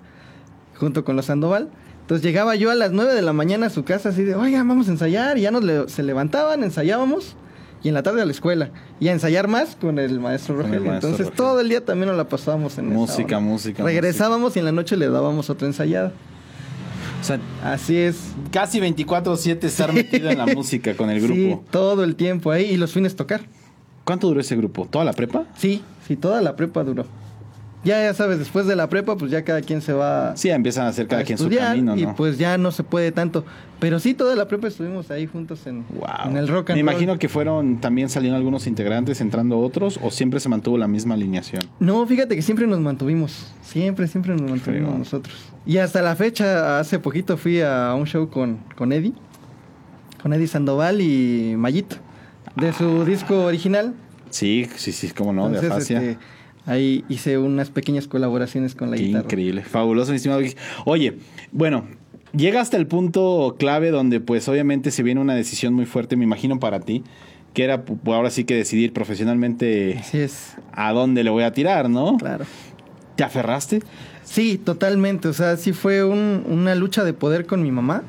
junto 0.76 1.04
con 1.04 1.16
los 1.16 1.26
Sandoval. 1.26 1.70
Entonces 2.10 2.26
llegaba 2.26 2.56
yo 2.56 2.72
a 2.72 2.76
las 2.76 2.92
9 2.92 3.14
de 3.14 3.22
la 3.22 3.34
mañana 3.34 3.68
a 3.68 3.70
su 3.70 3.84
casa 3.84 4.10
así 4.10 4.24
de, 4.24 4.34
oiga, 4.34 4.58
vamos 4.64 4.88
a 4.88 4.92
ensayar. 4.92 5.38
Y 5.38 5.42
ya 5.42 5.52
nos 5.52 5.64
le- 5.64 5.88
se 5.90 6.02
levantaban, 6.02 6.64
ensayábamos. 6.64 7.36
Y 7.84 7.90
en 7.90 7.94
la 7.94 8.02
tarde 8.02 8.24
a 8.24 8.26
la 8.26 8.32
escuela. 8.32 8.72
Y 9.00 9.10
a 9.10 9.12
ensayar 9.12 9.48
más 9.48 9.76
con 9.76 10.00
el 10.00 10.20
maestro 10.20 10.56
Con 10.56 10.66
el 10.66 10.72
Rogelio. 10.72 10.90
maestro 10.90 11.10
Entonces 11.12 11.28
Rogelio. 11.28 11.46
todo 11.52 11.60
el 11.62 11.70
día 11.70 11.86
también 11.86 12.08
nos 12.08 12.18
la 12.18 12.28
pasábamos 12.28 12.80
en 12.80 12.88
esa 12.88 12.96
Música, 12.96 13.40
música, 13.40 13.84
Regresábamos 13.84 14.56
y 14.56 14.60
en 14.60 14.66
la 14.66 14.72
noche 14.72 14.98
le 14.98 15.08
dábamos 15.08 15.52
otra 15.52 15.68
ensayada. 15.68 16.12
O 17.22 17.24
sea, 17.24 17.40
Así 17.64 17.96
es. 17.96 18.18
casi 18.52 18.80
24-7 18.80 19.68
estar 19.68 19.94
metido 19.94 20.32
en 20.32 20.40
la 20.40 20.48
música 20.48 20.98
con 20.98 21.12
el 21.12 21.22
Sí, 21.22 21.28
grupo. 21.28 21.64
todo 21.70 22.04
el 22.04 22.16
tiempo 22.16 22.50
ahí. 22.50 22.66
Y 22.72 22.78
los 22.78 22.92
fines 22.92 23.16
tocar. 23.16 23.42
¿Cuánto 24.04 24.26
duró 24.30 24.42
ese 24.42 24.56
grupo? 24.56 24.88
¿Toda 24.90 25.06
la 25.06 25.14
prepa? 25.14 25.44
Sí, 25.60 25.84
sí, 26.08 26.16
toda 26.16 26.42
la 26.42 26.56
prepa 26.56 26.84
duró. 26.84 27.06
Ya, 27.84 28.02
ya 28.04 28.14
sabes, 28.14 28.40
después 28.40 28.66
de 28.68 28.76
la 28.76 28.90
prepa, 28.90 29.16
pues 29.16 29.32
ya 29.32 29.46
cada 29.46 29.62
quien 29.62 29.82
se 29.82 29.94
va 29.94 30.36
Sí, 30.36 30.50
empiezan 30.50 30.86
a 30.86 30.90
hacer 30.90 31.08
cada 31.08 31.22
a 31.22 31.26
quien 31.26 31.38
su 31.38 31.50
camino, 31.50 31.96
¿no? 31.96 32.02
y 32.02 32.06
pues 32.08 32.38
ya 32.38 32.58
no 32.58 32.72
se 32.72 32.84
puede 32.84 33.14
tanto. 33.14 33.46
Pero 33.80 34.00
sí, 34.00 34.14
toda 34.14 34.36
la 34.36 34.50
prepa 34.50 34.68
estuvimos 34.68 35.10
ahí 35.12 35.28
juntos 35.28 35.66
en, 35.66 35.86
Wow. 35.88 36.30
en 36.32 36.36
el 36.38 36.50
rock 36.50 36.72
and 36.72 36.78
Me 36.78 36.84
roll. 36.84 36.92
imagino 36.92 37.18
que 37.18 37.30
fueron 37.30 37.80
también 37.80 38.10
salieron 38.10 38.36
algunos 38.38 38.68
integrantes 38.68 39.22
entrando 39.22 39.58
otros 39.60 39.98
o 40.04 40.12
siempre 40.12 40.42
se 40.42 40.50
mantuvo 40.50 40.78
la 40.78 40.90
misma 40.90 41.14
alineación. 41.16 41.62
No, 41.80 42.06
fíjate 42.06 42.36
que 42.36 42.42
siempre 42.42 42.68
nos 42.68 42.82
mantuvimos. 42.82 43.48
Siempre, 43.62 44.08
siempre 44.08 44.34
nos 44.36 44.50
mantuvimos 44.50 44.98
nosotros. 45.00 45.34
Y 45.66 45.78
hasta 45.78 46.02
la 46.02 46.18
fecha, 46.18 46.80
hace 46.80 47.00
poquito 47.00 47.38
fui 47.38 47.62
a 47.62 47.94
un 47.98 48.06
show 48.06 48.30
con, 48.30 48.58
con 48.76 48.92
Eddie. 48.92 49.14
Con 50.22 50.34
Eddie 50.34 50.48
Sandoval 50.48 51.00
y 51.00 51.56
Mayito. 51.58 51.96
De 52.58 52.74
su 52.74 53.06
disco 53.06 53.46
original. 53.46 53.94
Sí, 54.32 54.68
sí, 54.76 54.92
sí, 54.92 55.10
cómo 55.12 55.32
no, 55.32 55.50
de 55.50 55.60
Entonces, 55.60 55.72
afasia. 55.72 56.02
este, 56.02 56.18
ahí 56.66 57.04
hice 57.10 57.38
unas 57.38 57.70
pequeñas 57.70 58.08
colaboraciones 58.08 58.76
con 58.76 58.92
la 58.92 58.98
Qué 58.98 59.04
guitarra. 59.04 59.24
increíble, 59.26 59.64
fabuloso, 59.64 60.12
mi 60.12 60.18
estimado. 60.18 60.42
Oye, 60.86 61.16
bueno, 61.52 61.86
llega 62.36 62.62
hasta 62.62 62.78
el 62.78 62.88
punto 62.88 63.56
clave 63.58 63.92
donde 63.92 64.20
pues 64.20 64.48
obviamente 64.48 64.92
se 64.92 65.04
viene 65.04 65.20
una 65.22 65.36
decisión 65.36 65.74
muy 65.74 65.86
fuerte, 65.86 66.16
me 66.16 66.24
imagino 66.26 66.60
para 66.60 66.80
ti, 66.80 67.04
que 67.54 67.64
era 67.64 67.84
ahora 68.06 68.30
sí 68.30 68.44
que 68.44 68.56
decidir 68.56 68.94
profesionalmente 68.94 69.98
Así 70.00 70.20
es, 70.20 70.56
a 70.72 70.92
dónde 70.94 71.24
le 71.24 71.30
voy 71.32 71.44
a 71.44 71.52
tirar, 71.54 71.90
¿no? 71.90 72.18
claro. 72.18 72.46
¿Te 73.16 73.24
aferraste? 73.26 73.82
Sí, 74.24 74.58
totalmente. 74.58 75.28
O 75.28 75.34
sea, 75.34 75.58
sí 75.58 75.74
fue 75.74 76.06
un- 76.06 76.46
una 76.48 76.74
lucha 76.76 77.04
de 77.04 77.12
poder 77.12 77.46
con 77.48 77.62
mi 77.62 77.70
mamá. 77.72 78.04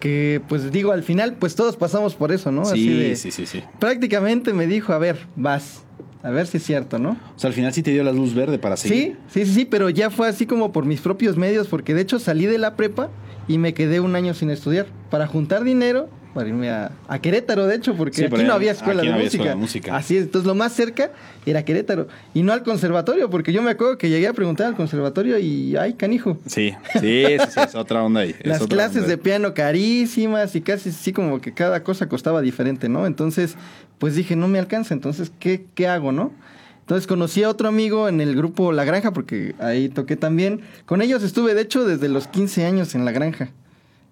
Que, 0.00 0.42
pues 0.48 0.72
digo, 0.72 0.90
al 0.92 1.02
final, 1.04 1.34
pues 1.38 1.54
todos 1.54 1.76
pasamos 1.76 2.14
por 2.16 2.32
eso, 2.32 2.50
¿no? 2.50 2.62
Así 2.62 2.88
sí, 2.88 2.92
de- 2.92 3.16
sí, 3.16 3.30
sí, 3.30 3.46
sí. 3.46 3.62
Prácticamente 3.78 4.52
me 4.52 4.66
dijo, 4.66 4.92
a 4.92 4.98
ver, 4.98 5.16
vas. 5.36 5.84
A 6.22 6.30
ver 6.30 6.46
si 6.46 6.58
es 6.58 6.62
cierto, 6.62 6.98
¿no? 6.98 7.10
O 7.10 7.38
sea, 7.38 7.48
al 7.48 7.54
final 7.54 7.72
sí 7.72 7.82
te 7.82 7.90
dio 7.90 8.04
la 8.04 8.12
luz 8.12 8.34
verde 8.34 8.58
para 8.58 8.76
seguir. 8.76 9.16
Sí, 9.28 9.40
sí, 9.40 9.46
sí, 9.46 9.54
sí, 9.54 9.64
pero 9.64 9.90
ya 9.90 10.10
fue 10.10 10.28
así 10.28 10.46
como 10.46 10.72
por 10.72 10.84
mis 10.84 11.00
propios 11.00 11.36
medios, 11.36 11.68
porque 11.68 11.94
de 11.94 12.02
hecho 12.02 12.18
salí 12.18 12.46
de 12.46 12.58
la 12.58 12.76
prepa 12.76 13.10
y 13.48 13.58
me 13.58 13.74
quedé 13.74 14.00
un 14.00 14.14
año 14.14 14.34
sin 14.34 14.50
estudiar 14.50 14.86
para 15.10 15.26
juntar 15.26 15.64
dinero 15.64 16.08
para 16.34 16.48
irme 16.48 16.70
a, 16.70 16.90
a 17.08 17.18
Querétaro, 17.20 17.66
de 17.66 17.76
hecho, 17.76 17.94
porque 17.94 18.16
Sí, 18.16 18.24
aquí 18.24 18.42
no 18.44 18.52
había 18.54 18.72
escuela, 18.72 19.00
aquí 19.02 19.06
de, 19.06 19.10
no 19.10 19.14
había 19.16 19.24
música. 19.26 19.42
escuela 19.42 19.50
de 19.54 19.60
música. 19.60 19.96
Así 19.96 20.16
es, 20.16 20.24
entonces 20.24 20.46
lo 20.46 20.54
más 20.54 20.72
cerca 20.72 21.10
era 21.46 21.64
Querétaro 21.64 22.08
y 22.34 22.42
no 22.42 22.52
al 22.52 22.62
conservatorio, 22.62 23.28
porque 23.30 23.52
yo 23.52 23.62
me 23.62 23.70
acuerdo 23.70 23.98
que 23.98 24.08
llegué 24.08 24.26
a 24.28 24.32
preguntar 24.32 24.66
al 24.68 24.74
conservatorio 24.76 25.38
y 25.38 25.76
ay, 25.76 25.94
canijo. 25.94 26.38
Sí, 26.46 26.74
sí, 26.94 27.00
sí, 27.00 27.36
sí, 27.50 27.60
es 27.60 27.74
otra 27.74 28.02
onda 28.02 28.20
ahí. 28.20 28.34
Las 28.44 28.66
clases 28.66 28.98
onda. 29.02 29.08
de 29.08 29.18
piano 29.18 29.54
carísimas 29.54 30.54
y 30.56 30.60
casi 30.62 30.88
así 30.90 31.12
como 31.12 31.40
que 31.40 31.52
cada 31.52 31.82
cosa 31.82 32.08
costaba 32.08 32.40
diferente, 32.40 32.88
¿no? 32.88 33.06
Entonces, 33.06 33.56
pues 33.98 34.14
dije, 34.14 34.36
no 34.36 34.48
me 34.48 34.58
alcanza, 34.58 34.94
entonces, 34.94 35.32
¿qué, 35.38 35.66
qué 35.74 35.86
hago, 35.88 36.12
no? 36.12 36.32
Entonces 36.80 37.06
conocí 37.06 37.42
a 37.44 37.48
otro 37.48 37.68
amigo 37.68 38.08
en 38.08 38.20
el 38.20 38.34
grupo 38.34 38.72
La 38.72 38.84
Granja, 38.84 39.12
porque 39.12 39.54
ahí 39.60 39.88
toqué 39.88 40.16
también. 40.16 40.62
Con 40.84 41.00
ellos 41.00 41.22
estuve, 41.22 41.54
de 41.54 41.62
hecho, 41.62 41.84
desde 41.86 42.08
los 42.08 42.26
15 42.26 42.66
años 42.66 42.94
en 42.96 43.04
La 43.04 43.12
Granja. 43.12 43.50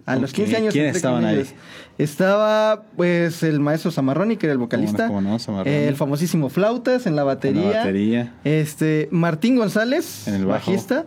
A 0.06 0.16
los 0.16 0.30
Ok, 0.30 0.36
15 0.36 0.56
años 0.56 0.72
¿quiénes 0.72 0.96
entré 0.96 1.10
con 1.10 1.24
estaban 1.24 1.24
ahí? 1.24 1.46
Estaba, 1.98 2.82
pues, 2.96 3.42
el 3.42 3.60
maestro 3.60 3.90
Zamarroni, 3.90 4.36
que 4.36 4.46
era 4.46 4.52
el 4.52 4.58
vocalista. 4.58 5.06
¿Cómo 5.06 5.20
no, 5.20 5.26
cómo 5.28 5.32
no, 5.34 5.38
Zamarroni? 5.38 5.76
el 5.76 5.96
famosísimo 5.96 6.48
Flautas 6.48 7.06
en 7.06 7.14
la 7.16 7.24
batería. 7.24 7.62
En 7.62 7.70
la 7.72 7.76
batería. 7.78 8.34
Este, 8.44 9.08
Martín 9.10 9.56
González, 9.56 10.26
En 10.26 10.34
el 10.34 10.46
bajo. 10.46 10.70
bajista. 10.70 11.04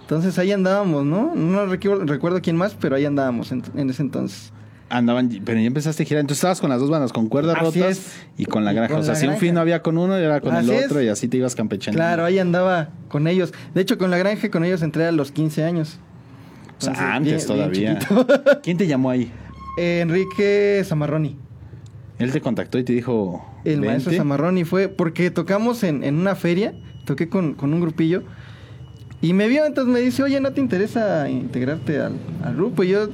Entonces 0.00 0.38
ahí 0.38 0.52
andábamos, 0.52 1.04
¿no? 1.04 1.34
No 1.34 1.66
recuerdo, 1.66 2.40
quién 2.40 2.56
más, 2.56 2.76
pero 2.80 2.94
ahí 2.94 3.04
andábamos 3.04 3.50
en, 3.50 3.64
en 3.76 3.90
ese 3.90 4.02
entonces. 4.02 4.52
Andaban, 4.88 5.28
pero 5.44 5.58
ya 5.58 5.66
empezaste 5.66 6.04
a 6.04 6.06
girar. 6.06 6.20
Entonces 6.20 6.38
estabas 6.38 6.60
con 6.60 6.70
las 6.70 6.78
dos 6.78 6.90
bandas, 6.90 7.12
con 7.12 7.28
cuerdas 7.28 7.56
Así 7.60 7.80
rotas 7.80 7.98
es. 7.98 8.12
y 8.36 8.44
con 8.44 8.64
la 8.64 8.72
granja. 8.72 8.92
con 8.94 9.02
o 9.02 9.04
sea, 9.04 9.16
si 9.16 9.26
un 9.26 9.36
fin 9.36 9.52
no 9.54 9.60
había 9.60 9.82
con 9.82 9.98
uno, 9.98 10.14
era 10.16 10.40
con 10.40 10.54
Así 10.54 10.70
el 10.70 10.76
es. 10.76 10.86
otro 10.86 11.02
y 11.02 11.08
así 11.08 11.26
te 11.26 11.38
ibas 11.38 11.56
campechaneando. 11.56 11.98
Claro, 11.98 12.24
ahí 12.24 12.38
andaba 12.38 12.90
con 13.08 13.26
ellos. 13.26 13.52
De 13.74 13.80
hecho, 13.80 13.98
con 13.98 14.12
la 14.12 14.16
granja, 14.16 14.48
con 14.48 14.64
ellos 14.64 14.82
entré 14.82 15.04
a 15.06 15.10
los 15.10 15.32
15 15.32 15.64
años. 15.64 15.98
O 16.78 16.80
sea, 16.84 17.16
Entonces, 17.16 17.46
antes 17.46 17.46
bien- 17.46 17.96
todavía. 17.98 18.60
¿Quién 18.62 18.76
te 18.76 18.86
llamó 18.86 19.10
ahí? 19.10 19.30
Eh, 19.78 20.00
Enrique 20.02 20.82
Zamarroni. 20.84 21.36
Él 22.18 22.32
te 22.32 22.40
contactó 22.40 22.78
y 22.78 22.84
te 22.84 22.92
dijo. 22.92 23.44
El 23.64 23.80
maestro 23.80 24.10
"Vente". 24.10 24.16
Zamarroni 24.18 24.64
fue 24.64 24.88
porque 24.88 25.30
tocamos 25.30 25.82
en, 25.84 26.02
en 26.04 26.16
una 26.16 26.34
feria, 26.34 26.74
toqué 27.04 27.28
con, 27.28 27.54
con 27.54 27.72
un 27.74 27.80
grupillo 27.80 28.22
y 29.20 29.32
me 29.32 29.48
vio, 29.48 29.64
entonces 29.66 29.92
me 29.92 30.00
dice, 30.00 30.22
oye, 30.22 30.40
¿no 30.40 30.52
te 30.52 30.60
interesa 30.60 31.28
integrarte 31.28 31.98
al, 32.00 32.12
al 32.44 32.54
grupo? 32.54 32.84
Y 32.84 32.88
yo, 32.88 33.08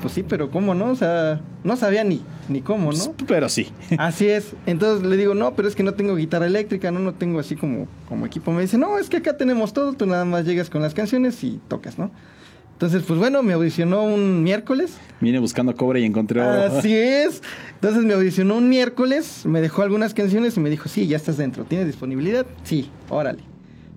pues 0.00 0.14
sí, 0.14 0.22
pero 0.22 0.50
¿cómo 0.50 0.74
no? 0.74 0.86
O 0.90 0.94
sea, 0.94 1.40
no 1.64 1.76
sabía 1.76 2.04
ni, 2.04 2.22
ni 2.48 2.60
cómo, 2.60 2.92
¿no? 2.92 2.98
Pero 3.26 3.48
sí. 3.48 3.68
Así 3.98 4.28
es. 4.28 4.52
Entonces 4.66 5.06
le 5.06 5.16
digo, 5.16 5.34
no, 5.34 5.54
pero 5.54 5.66
es 5.68 5.74
que 5.74 5.82
no 5.82 5.92
tengo 5.94 6.14
guitarra 6.16 6.46
eléctrica, 6.46 6.90
no, 6.90 7.00
no 7.00 7.14
tengo 7.14 7.40
así 7.40 7.56
como, 7.56 7.88
como 8.08 8.26
equipo. 8.26 8.52
Me 8.52 8.62
dice, 8.62 8.78
no, 8.78 8.98
es 8.98 9.08
que 9.10 9.18
acá 9.18 9.36
tenemos 9.36 9.72
todo, 9.72 9.92
tú 9.94 10.06
nada 10.06 10.24
más 10.24 10.44
llegas 10.46 10.70
con 10.70 10.80
las 10.82 10.94
canciones 10.94 11.42
y 11.44 11.60
tocas, 11.68 11.98
¿no? 11.98 12.10
Entonces, 12.80 13.02
pues 13.06 13.18
bueno, 13.18 13.42
me 13.42 13.52
audicionó 13.52 14.04
un 14.04 14.42
miércoles. 14.42 14.92
Vine 15.20 15.38
buscando 15.38 15.76
cobre 15.76 16.00
y 16.00 16.06
encontré 16.06 16.40
oro. 16.40 16.78
Así 16.78 16.96
es. 16.96 17.42
Entonces 17.74 18.04
me 18.04 18.14
audicionó 18.14 18.56
un 18.56 18.70
miércoles, 18.70 19.42
me 19.44 19.60
dejó 19.60 19.82
algunas 19.82 20.14
canciones 20.14 20.56
y 20.56 20.60
me 20.60 20.70
dijo, 20.70 20.88
sí, 20.88 21.06
ya 21.06 21.18
estás 21.18 21.36
dentro, 21.36 21.64
¿tienes 21.64 21.86
disponibilidad? 21.86 22.46
Sí, 22.62 22.88
órale. 23.10 23.40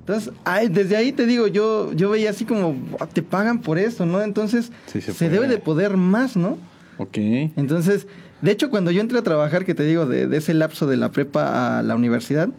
Entonces, 0.02 0.34
ay, 0.44 0.68
desde 0.68 0.98
ahí 0.98 1.14
te 1.14 1.26
digo, 1.26 1.48
yo, 1.48 1.94
yo 1.94 2.10
veía 2.10 2.32
así 2.32 2.44
como, 2.44 2.74
"Buah, 2.74 3.08
te 3.08 3.22
pagan 3.24 3.62
por 3.62 3.78
esto, 3.78 4.06
¿no? 4.06 4.22
Entonces, 4.22 4.70
Sí, 4.88 5.00
se 5.00 5.30
debe 5.30 5.48
de 5.48 5.60
poder 5.60 5.96
más, 5.96 6.36
¿no? 6.36 6.58
Ok. 6.98 7.18
Entonces, 7.56 8.06
de 8.42 8.52
hecho, 8.52 8.70
cuando 8.70 8.92
yo 8.92 9.00
entré 9.00 9.18
a 9.18 9.24
trabajar, 9.24 9.64
que 9.64 9.76
te 9.76 9.86
digo, 9.86 10.06
de, 10.08 10.28
de 10.28 10.36
ese 10.36 10.54
lapso 10.54 10.88
de 10.88 10.98
la 10.98 11.10
prepa 11.10 11.80
a 11.80 11.84
la 11.84 11.96
universidad, 11.96 12.50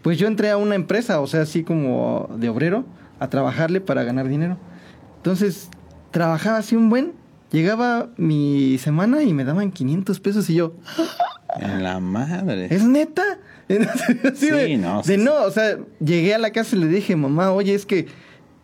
pues 0.00 0.16
yo 0.18 0.26
entré 0.26 0.48
a 0.48 0.56
una 0.56 0.74
empresa, 0.74 1.20
o 1.20 1.26
sea, 1.26 1.42
así 1.42 1.64
como 1.64 2.30
de 2.38 2.48
obrero, 2.48 2.86
a 3.20 3.28
trabajarle 3.28 3.82
para 3.82 4.02
ganar 4.04 4.26
dinero. 4.26 4.56
Entonces, 5.30 5.68
trabajaba 6.12 6.58
así 6.58 6.76
un 6.76 6.88
buen, 6.88 7.12
llegaba 7.50 8.10
mi 8.16 8.78
semana 8.78 9.24
y 9.24 9.34
me 9.34 9.42
daban 9.42 9.72
500 9.72 10.20
pesos 10.20 10.48
y 10.50 10.54
yo, 10.54 10.74
En 11.58 11.82
la 11.82 11.98
madre. 11.98 12.68
¿es 12.70 12.84
neta? 12.84 13.24
Sí, 14.36 14.50
de, 14.50 14.76
no, 14.78 15.02
sí, 15.02 15.10
de 15.10 15.18
no, 15.18 15.34
o 15.42 15.50
sea, 15.50 15.78
llegué 15.98 16.32
a 16.32 16.38
la 16.38 16.52
casa 16.52 16.76
y 16.76 16.78
le 16.78 16.86
dije, 16.86 17.16
mamá, 17.16 17.50
oye, 17.50 17.74
es 17.74 17.84
que, 17.86 18.06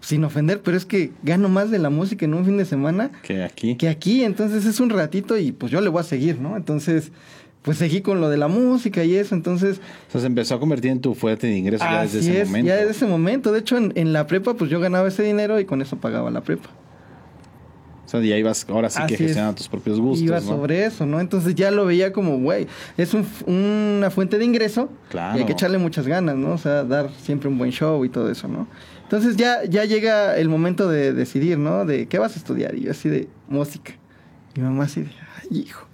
sin 0.01 0.22
ofender, 0.22 0.62
pero 0.62 0.77
es 0.77 0.87
que 0.87 1.11
gano 1.25 1.48
más 1.48 1.72
de 1.72 1.81
la 1.81 1.90
música 1.90 2.27
en 2.27 2.35
un 2.35 2.44
fin 2.44 2.57
de 2.57 2.64
semana 2.64 3.11
Que 3.25 3.42
aquí. 3.42 3.75
que 3.77 3.88
aquí, 3.88 4.22
entonces 4.22 4.64
es 4.64 4.79
un 4.79 4.90
ratito 4.90 5.37
y 5.37 5.51
pues 5.51 5.72
yo 5.72 5.81
le 5.81 5.88
voy 5.88 5.98
a 5.98 6.05
seguir, 6.05 6.38
¿no? 6.38 6.57
Entonces, 6.57 7.11
pues 7.62 7.79
seguí 7.79 8.01
con 8.01 8.20
lo 8.20 8.29
de 8.29 8.37
la 8.37 8.48
música 8.48 9.05
y 9.05 9.14
eso, 9.14 9.35
entonces... 9.35 9.81
O 10.09 10.12
sea, 10.12 10.20
se 10.20 10.27
empezó 10.27 10.57
a 10.57 10.61
convertir 10.61 10.90
en 10.90 11.01
tu 11.01 11.14
fuente 11.14 11.46
de 11.46 11.57
ingresos 11.57 11.87
ya 11.88 12.03
desde 12.03 12.18
ese 12.18 12.40
es, 12.42 12.48
momento. 12.48 12.68
Ya 12.68 12.77
desde 12.77 12.90
ese 12.90 13.07
momento, 13.07 13.53
de 13.53 13.61
hecho 13.61 13.77
en, 13.77 13.92
en 13.94 14.12
la 14.12 14.27
prepa 14.27 14.55
pues 14.55 14.70
yo 14.70 14.81
ganaba 14.81 15.07
ese 15.09 15.22
dinero 15.22 15.59
y 15.61 15.64
con 15.64 15.81
eso 15.81 15.96
pagaba 15.96 16.31
la 16.31 16.40
prepa. 16.40 16.68
O 18.05 18.09
sea, 18.12 18.20
ya 18.20 18.37
ibas 18.37 18.66
ahora 18.68 18.90
sí 18.90 18.98
que 18.98 19.05
Así 19.05 19.14
es. 19.14 19.20
gestionando 19.20 19.55
tus 19.57 19.68
propios 19.68 19.98
gustos. 19.98 20.27
Iba 20.27 20.40
¿no? 20.40 20.46
sobre 20.46 20.85
eso, 20.85 21.07
¿no? 21.07 21.18
Entonces 21.20 21.55
ya 21.55 21.70
lo 21.70 21.87
veía 21.87 22.12
como, 22.12 22.37
güey, 22.40 22.66
es 22.98 23.14
un- 23.14 23.25
una 23.46 24.11
fuente 24.11 24.37
de 24.38 24.44
ingreso 24.44 24.90
Claro. 25.09 25.38
y 25.38 25.40
hay 25.40 25.46
que 25.46 25.53
echarle 25.53 25.79
muchas 25.79 26.07
ganas, 26.07 26.37
¿no? 26.37 26.53
O 26.53 26.59
sea, 26.59 26.85
dar 26.85 27.11
siempre 27.22 27.48
un 27.48 27.57
buen 27.57 27.70
show 27.70 28.05
y 28.05 28.11
todo 28.11 28.31
eso, 28.31 28.48
¿no? 28.48 28.66
Entonces 29.05 29.37
ya, 29.37 29.64
ya 29.64 29.85
llega 29.87 30.37
el 30.37 30.48
momento 30.51 30.88
de 30.88 31.12
decidir, 31.14 31.57
¿no? 31.59 31.87
De 31.87 32.07
qué 32.07 32.18
vas 32.18 32.35
a 32.35 32.38
estudiar 32.38 32.75
y 32.75 32.83
yo 32.83 32.90
así 32.90 33.09
de 33.09 33.29
música. 33.48 33.92
Y 34.57 34.61
mi 34.61 34.66
mamá 34.66 34.85
así 34.85 35.03
de, 35.03 35.11
ay, 35.40 35.59
hijo, 35.61 35.87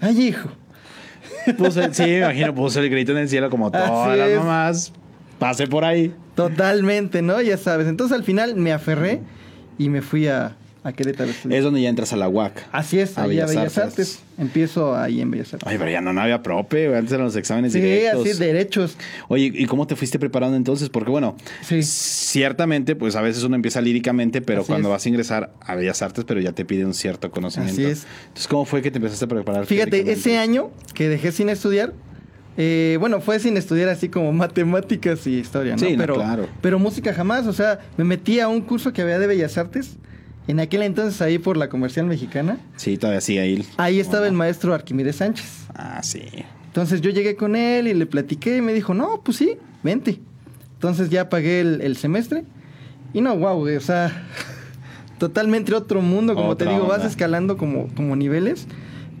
ay, 0.00 0.20
hijo. 0.22 0.50
Puso 1.58 1.82
el- 1.82 1.94
sí, 1.94 2.02
me 2.04 2.18
imagino, 2.18 2.54
puso 2.54 2.80
el 2.80 2.90
grito 2.90 3.12
en 3.12 3.18
el 3.18 3.28
cielo 3.28 3.50
como 3.50 3.70
todas 3.70 4.16
las 4.18 4.30
mamás. 4.38 4.92
Pase 5.38 5.66
por 5.66 5.84
ahí. 5.84 6.14
Totalmente, 6.34 7.22
¿no? 7.22 7.40
Ya 7.42 7.56
sabes. 7.56 7.86
Entonces 7.86 8.16
al 8.16 8.24
final 8.24 8.54
me 8.56 8.72
aferré 8.72 9.20
y 9.78 9.88
me 9.88 10.00
fui 10.02 10.26
a, 10.28 10.56
a 10.84 10.92
Querétaro. 10.92 11.30
Es 11.50 11.64
donde 11.64 11.80
ya 11.82 11.88
entras 11.88 12.12
a 12.12 12.16
la 12.16 12.28
UAC. 12.28 12.66
Así 12.70 13.00
es, 13.00 13.16
a 13.18 13.22
ahí 13.22 13.40
a 13.40 13.46
Bellas 13.46 13.50
Bellas 13.50 13.78
Artes. 13.78 13.88
Artes. 13.90 14.18
Empiezo 14.38 14.94
ahí 14.94 15.20
en 15.22 15.30
Bellas 15.30 15.54
Artes. 15.54 15.66
Oye, 15.66 15.78
pero 15.78 15.90
ya 15.90 16.00
no, 16.00 16.12
no 16.12 16.20
había 16.20 16.42
prope, 16.42 16.94
antes 16.96 17.12
eran 17.12 17.24
los 17.24 17.34
exámenes 17.36 17.72
Sí, 17.72 17.80
directos. 17.80 18.26
así, 18.28 18.38
derechos. 18.38 18.96
Oye, 19.28 19.50
¿y 19.54 19.64
cómo 19.66 19.86
te 19.86 19.96
fuiste 19.96 20.18
preparando 20.18 20.56
entonces? 20.56 20.90
Porque 20.90 21.10
bueno, 21.10 21.36
Sí. 21.62 21.82
ciertamente, 21.82 22.96
pues 22.96 23.16
a 23.16 23.22
veces 23.22 23.42
uno 23.44 23.56
empieza 23.56 23.80
líricamente, 23.80 24.42
pero 24.42 24.60
Así 24.60 24.68
cuando 24.68 24.88
es. 24.88 24.92
vas 24.92 25.06
a 25.06 25.08
ingresar 25.08 25.52
a 25.60 25.74
Bellas 25.74 26.02
Artes, 26.02 26.24
pero 26.26 26.40
ya 26.40 26.52
te 26.52 26.64
pide 26.64 26.84
un 26.84 26.94
cierto 26.94 27.30
conocimiento. 27.30 27.80
Así 27.80 27.84
es. 27.90 28.06
Entonces, 28.26 28.48
¿cómo 28.48 28.64
fue 28.64 28.82
que 28.82 28.90
te 28.90 28.98
empezaste 28.98 29.24
a 29.24 29.28
preparar? 29.28 29.66
Fíjate, 29.66 30.12
ese 30.12 30.38
año 30.38 30.70
que 30.94 31.08
dejé 31.08 31.32
sin 31.32 31.48
estudiar, 31.48 31.92
eh, 32.56 32.98
bueno, 33.00 33.20
fue 33.20 33.38
sin 33.40 33.56
estudiar 33.56 33.88
así 33.88 34.08
como 34.08 34.32
matemáticas 34.32 35.26
y 35.26 35.38
historia, 35.38 35.72
¿no? 35.72 35.78
Sí, 35.78 35.92
no, 35.92 35.98
pero, 35.98 36.14
claro. 36.16 36.48
pero 36.60 36.78
música 36.78 37.12
jamás. 37.14 37.46
O 37.46 37.52
sea, 37.52 37.80
me 37.96 38.04
metí 38.04 38.38
a 38.40 38.48
un 38.48 38.60
curso 38.60 38.92
que 38.92 39.02
había 39.02 39.18
de 39.18 39.26
Bellas 39.26 39.56
Artes. 39.58 39.96
En 40.46 40.60
aquel 40.60 40.82
entonces 40.82 41.20
ahí 41.22 41.38
por 41.38 41.56
la 41.56 41.68
comercial 41.68 42.06
mexicana. 42.06 42.58
Sí, 42.76 42.98
todavía 42.98 43.20
sí, 43.20 43.38
ahí. 43.38 43.66
Ahí 43.76 43.98
estaba 44.00 44.18
¿Cómo 44.18 44.26
el 44.26 44.32
maestro 44.34 44.74
Arquímedes 44.74 45.16
Sánchez. 45.16 45.66
Ah, 45.74 46.02
sí. 46.02 46.22
Entonces 46.66 47.00
yo 47.00 47.10
llegué 47.10 47.36
con 47.36 47.56
él 47.56 47.88
y 47.88 47.94
le 47.94 48.06
platiqué 48.06 48.58
y 48.58 48.60
me 48.60 48.72
dijo, 48.72 48.94
no, 48.94 49.22
pues 49.24 49.38
sí, 49.38 49.56
vente. 49.82 50.20
Entonces 50.74 51.08
ya 51.08 51.28
pagué 51.28 51.60
el, 51.60 51.80
el 51.80 51.96
semestre 51.96 52.44
y 53.14 53.20
no, 53.20 53.36
wow, 53.38 53.58
güey, 53.58 53.76
o 53.76 53.80
sea, 53.80 54.26
totalmente 55.18 55.74
otro 55.74 56.02
mundo, 56.02 56.34
como 56.34 56.48
Otra 56.50 56.66
te 56.68 56.74
digo, 56.74 56.86
vas 56.86 56.98
onda. 56.98 57.08
escalando 57.08 57.56
como, 57.56 57.88
como 57.94 58.16
niveles. 58.16 58.66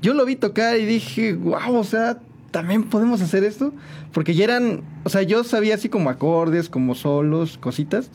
Yo 0.02 0.12
lo 0.12 0.26
vi 0.26 0.36
tocar 0.36 0.76
y 0.78 0.84
dije, 0.84 1.34
wow, 1.34 1.76
o 1.76 1.84
sea, 1.84 2.18
también 2.50 2.84
podemos 2.84 3.20
hacer 3.22 3.44
esto. 3.44 3.72
Porque 4.12 4.34
ya 4.34 4.44
eran, 4.44 4.82
o 5.04 5.08
sea, 5.08 5.22
yo 5.22 5.42
sabía 5.44 5.76
así 5.76 5.88
como 5.88 6.10
acordes, 6.10 6.68
como 6.68 6.94
solos, 6.94 7.56
cositas. 7.56 8.10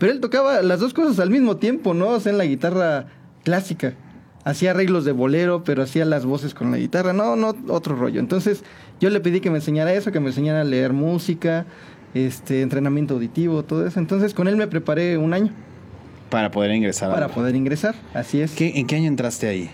Pero 0.00 0.10
él 0.12 0.18
tocaba 0.20 0.62
las 0.62 0.80
dos 0.80 0.92
cosas 0.94 1.20
al 1.20 1.30
mismo 1.30 1.58
tiempo, 1.58 1.94
¿no? 1.94 2.08
O 2.08 2.18
sea, 2.20 2.32
en 2.32 2.38
la 2.38 2.44
guitarra 2.46 3.06
clásica. 3.44 3.94
Hacía 4.42 4.70
arreglos 4.72 5.04
de 5.04 5.12
bolero, 5.12 5.62
pero 5.62 5.82
hacía 5.82 6.04
las 6.06 6.24
voces 6.24 6.54
con 6.54 6.70
la 6.72 6.78
guitarra. 6.78 7.12
No, 7.12 7.36
no, 7.36 7.54
otro 7.68 7.94
rollo. 7.94 8.18
Entonces, 8.18 8.64
yo 8.98 9.10
le 9.10 9.20
pedí 9.20 9.40
que 9.40 9.50
me 9.50 9.58
enseñara 9.58 9.92
eso, 9.92 10.10
que 10.10 10.18
me 10.18 10.28
enseñara 10.28 10.62
a 10.62 10.64
leer 10.64 10.92
música, 10.94 11.66
este, 12.14 12.62
entrenamiento 12.62 13.14
auditivo, 13.14 13.62
todo 13.62 13.86
eso. 13.86 14.00
Entonces, 14.00 14.32
con 14.34 14.48
él 14.48 14.56
me 14.56 14.66
preparé 14.66 15.18
un 15.18 15.34
año 15.34 15.52
Para 16.30 16.50
poder 16.50 16.70
ingresar. 16.72 17.12
para 17.12 17.28
poder 17.28 17.54
ingresar. 17.54 17.94
Así 18.14 18.40
es. 18.40 18.52
¿Qué- 18.52 18.72
¿En 18.80 18.86
qué 18.86 18.96
año 18.96 19.08
entraste 19.08 19.46
ahí? 19.46 19.70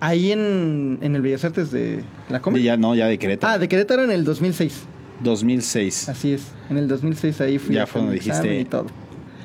Ahí 0.00 0.32
en, 0.32 0.98
en 1.00 1.14
el 1.14 1.22
Bellas 1.22 1.44
Artes 1.44 1.70
de 1.70 2.02
la 2.28 2.40
Comedia. 2.42 2.72
Ya, 2.74 2.76
no, 2.76 2.96
ya 2.96 3.06
de 3.06 3.16
Querétaro. 3.16 3.52
Ah, 3.54 3.58
de 3.58 3.68
Querétaro 3.68 4.02
en 4.02 4.10
el 4.10 4.24
2006. 4.24 4.82
2006. 5.22 6.08
Así 6.08 6.32
es. 6.32 6.48
En 6.68 6.76
el 6.78 6.88
2006 6.88 7.40
ahí 7.40 7.58
fui 7.58 7.76
Ya 7.76 7.86
fue 7.86 8.00
donde 8.00 8.16
dijiste, 8.16 8.60
y 8.60 8.64
todo. 8.64 8.86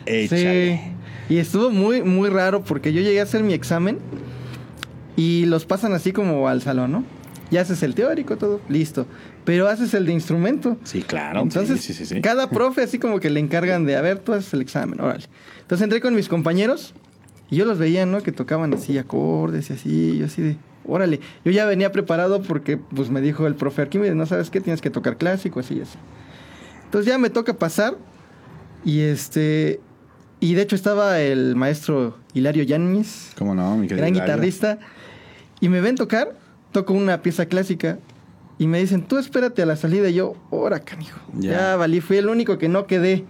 Échale. 0.09 0.77
Sí. 0.77 1.35
Y 1.35 1.37
estuvo 1.37 1.69
muy, 1.69 2.01
muy 2.01 2.29
raro 2.29 2.63
porque 2.63 2.91
yo 2.91 3.01
llegué 3.01 3.19
a 3.19 3.23
hacer 3.23 3.43
mi 3.43 3.53
examen 3.53 3.99
y 5.15 5.45
los 5.45 5.65
pasan 5.65 5.93
así 5.93 6.11
como 6.11 6.47
al 6.47 6.61
salón, 6.61 6.91
¿no? 6.91 7.03
Ya 7.51 7.61
haces 7.61 7.83
el 7.83 7.93
teórico, 7.93 8.37
todo, 8.37 8.61
listo. 8.69 9.05
Pero 9.45 9.67
haces 9.67 9.93
el 9.93 10.05
de 10.05 10.13
instrumento. 10.13 10.77
Sí, 10.83 11.01
claro. 11.01 11.41
Entonces, 11.41 11.81
sí, 11.81 11.93
sí, 11.93 12.05
sí. 12.05 12.21
cada 12.21 12.49
profe 12.49 12.81
así 12.81 12.99
como 12.99 13.19
que 13.19 13.29
le 13.29 13.39
encargan 13.39 13.85
de, 13.85 13.95
a 13.95 14.01
ver, 14.01 14.19
tú 14.19 14.33
haces 14.33 14.53
el 14.53 14.61
examen, 14.61 14.99
órale. 15.01 15.25
Entonces 15.61 15.83
entré 15.83 16.01
con 16.01 16.15
mis 16.15 16.27
compañeros 16.27 16.93
y 17.49 17.57
yo 17.57 17.65
los 17.65 17.77
veía, 17.77 18.05
¿no? 18.05 18.21
Que 18.21 18.31
tocaban 18.31 18.73
así 18.73 18.97
acordes 18.97 19.69
y 19.69 19.73
así, 19.73 20.17
yo 20.17 20.25
así 20.25 20.41
de, 20.41 20.57
órale. 20.85 21.19
Yo 21.45 21.51
ya 21.51 21.65
venía 21.65 21.91
preparado 21.91 22.41
porque, 22.41 22.77
pues, 22.77 23.09
me 23.09 23.21
dijo 23.21 23.45
el 23.45 23.55
profe 23.55 23.83
Arquímedes, 23.83 24.15
no 24.15 24.25
sabes 24.25 24.49
qué, 24.49 24.61
tienes 24.61 24.81
que 24.81 24.89
tocar 24.89 25.17
clásico, 25.17 25.59
así 25.59 25.75
y 25.75 25.81
así. 25.81 25.97
Entonces 26.85 27.11
ya 27.11 27.17
me 27.17 27.29
toca 27.29 27.53
pasar 27.53 27.95
y 28.83 29.01
este 29.01 29.79
y 30.39 30.53
de 30.53 30.61
hecho 30.61 30.75
estaba 30.75 31.19
el 31.19 31.55
maestro 31.55 32.17
Hilario 32.33 32.63
Yáñez, 32.63 33.31
¿Cómo 33.37 33.53
no, 33.55 33.75
mi 33.75 33.87
querido 33.87 33.97
gran 34.05 34.15
Hilario? 34.15 34.33
guitarrista, 34.33 34.79
y 35.59 35.69
me 35.69 35.81
ven 35.81 35.95
tocar, 35.95 36.35
toco 36.71 36.93
una 36.93 37.21
pieza 37.21 37.45
clásica 37.47 37.99
y 38.57 38.67
me 38.67 38.79
dicen, 38.79 39.03
tú 39.03 39.17
espérate 39.17 39.61
a 39.61 39.65
la 39.65 39.75
salida. 39.75 40.09
Y 40.09 40.15
yo, 40.15 40.35
ora, 40.49 40.79
canijo. 40.81 41.19
Ya. 41.37 41.51
Ya. 41.51 41.75
valí, 41.77 42.01
fui 42.01 42.17
el 42.17 42.27
único 42.29 42.57
que 42.57 42.67
no 42.69 42.87
quedé. 42.87 43.23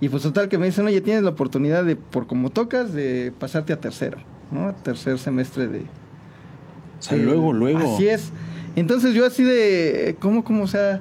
Y 0.00 0.08
pues 0.08 0.22
total 0.22 0.48
que 0.48 0.58
me 0.58 0.66
dicen, 0.66 0.86
oye, 0.86 1.00
tienes 1.00 1.22
la 1.22 1.30
oportunidad 1.30 1.84
de, 1.84 1.94
por 1.96 2.26
como 2.26 2.50
tocas, 2.50 2.92
de 2.92 3.32
pasarte 3.38 3.72
a 3.72 3.80
tercero, 3.80 4.18
¿no? 4.50 4.74
Tercer 4.82 5.18
semestre 5.18 5.68
de... 5.68 5.80
O 5.80 7.02
sea, 7.02 7.18
de- 7.18 7.24
luego, 7.24 7.52
luego. 7.52 7.94
Así 7.94 8.08
es. 8.08 8.30
Entonces 8.76 9.14
yo 9.14 9.26
así 9.26 9.42
de, 9.44 10.16
¿cómo, 10.20 10.42
cómo, 10.42 10.64
o 10.64 10.68
sea, 10.68 11.00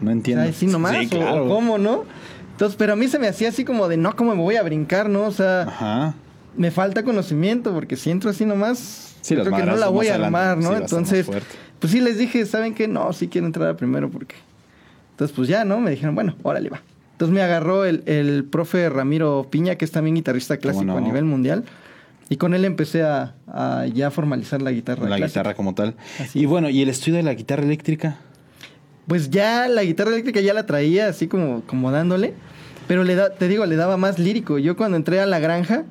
No 0.00 0.10
entiendo. 0.10 0.42
así 0.44 0.66
nomás? 0.66 0.96
Sí, 0.98 1.06
claro. 1.08 1.46
o 1.46 1.48
¿Cómo, 1.48 1.78
no? 1.78 2.04
Entonces, 2.54 2.76
pero 2.78 2.92
a 2.92 2.96
mí 2.96 3.08
se 3.08 3.18
me 3.18 3.26
hacía 3.28 3.48
así 3.48 3.64
como 3.64 3.88
de, 3.88 3.96
no, 3.96 4.14
¿cómo 4.16 4.34
me 4.34 4.40
voy 4.40 4.56
a 4.56 4.62
brincar, 4.62 5.08
no? 5.08 5.24
O 5.24 5.32
sea, 5.32 5.62
Ajá. 5.62 6.14
me 6.56 6.70
falta 6.70 7.02
conocimiento, 7.02 7.74
porque 7.74 7.96
si 7.96 8.10
entro 8.10 8.30
así 8.30 8.44
nomás, 8.46 9.16
Sí, 9.22 9.34
creo 9.34 9.52
que 9.56 9.62
no 9.64 9.76
la 9.76 9.88
voy 9.88 10.08
a 10.08 10.14
armar, 10.16 10.58
¿no? 10.58 10.76
Entonces, 10.76 11.26
pues 11.80 11.92
sí 11.92 12.00
les 12.00 12.16
dije, 12.18 12.44
¿saben 12.46 12.74
qué? 12.74 12.86
No, 12.88 13.12
sí 13.12 13.28
quiero 13.28 13.46
entrar 13.46 13.68
a 13.68 13.76
primero 13.76 14.10
porque... 14.10 14.36
Entonces, 15.12 15.34
pues 15.34 15.48
ya, 15.48 15.64
¿no? 15.64 15.78
Me 15.80 15.90
dijeron, 15.92 16.14
bueno, 16.14 16.36
órale, 16.42 16.68
va. 16.68 16.82
Entonces 17.12 17.32
me 17.34 17.40
agarró 17.42 17.84
el, 17.84 18.02
el 18.06 18.44
profe 18.44 18.88
Ramiro 18.88 19.46
Piña, 19.50 19.76
que 19.76 19.84
es 19.84 19.92
también 19.92 20.16
guitarrista 20.16 20.56
clásico 20.56 20.84
no? 20.84 20.96
a 20.96 21.00
nivel 21.00 21.24
mundial. 21.24 21.64
Y 22.28 22.36
con 22.36 22.54
él 22.54 22.64
empecé 22.64 23.02
a, 23.02 23.34
a 23.46 23.86
ya 23.86 24.10
formalizar 24.10 24.60
la 24.62 24.72
guitarra 24.72 25.02
La 25.08 25.16
clásica. 25.16 25.26
guitarra 25.40 25.54
como 25.54 25.74
tal. 25.74 25.94
Así 26.20 26.40
y 26.40 26.46
bueno, 26.46 26.68
¿y 26.70 26.82
el 26.82 26.88
estudio 26.88 27.16
de 27.18 27.22
la 27.22 27.34
guitarra 27.34 27.62
eléctrica? 27.62 28.16
Pues 29.06 29.30
ya 29.30 29.68
la 29.68 29.84
guitarra 29.84 30.10
eléctrica 30.10 30.40
ya 30.40 30.54
la 30.54 30.66
traía 30.66 31.08
así 31.08 31.28
como, 31.28 31.62
como 31.66 31.90
dándole. 31.90 32.34
Pero 32.86 33.04
le 33.04 33.14
da, 33.14 33.30
te 33.30 33.48
digo, 33.48 33.64
le 33.66 33.76
daba 33.76 33.96
más 33.96 34.18
lírico. 34.18 34.58
Yo 34.58 34.76
cuando 34.76 34.96
entré 34.96 35.20
a 35.20 35.26
la 35.26 35.38
granja, 35.38 35.84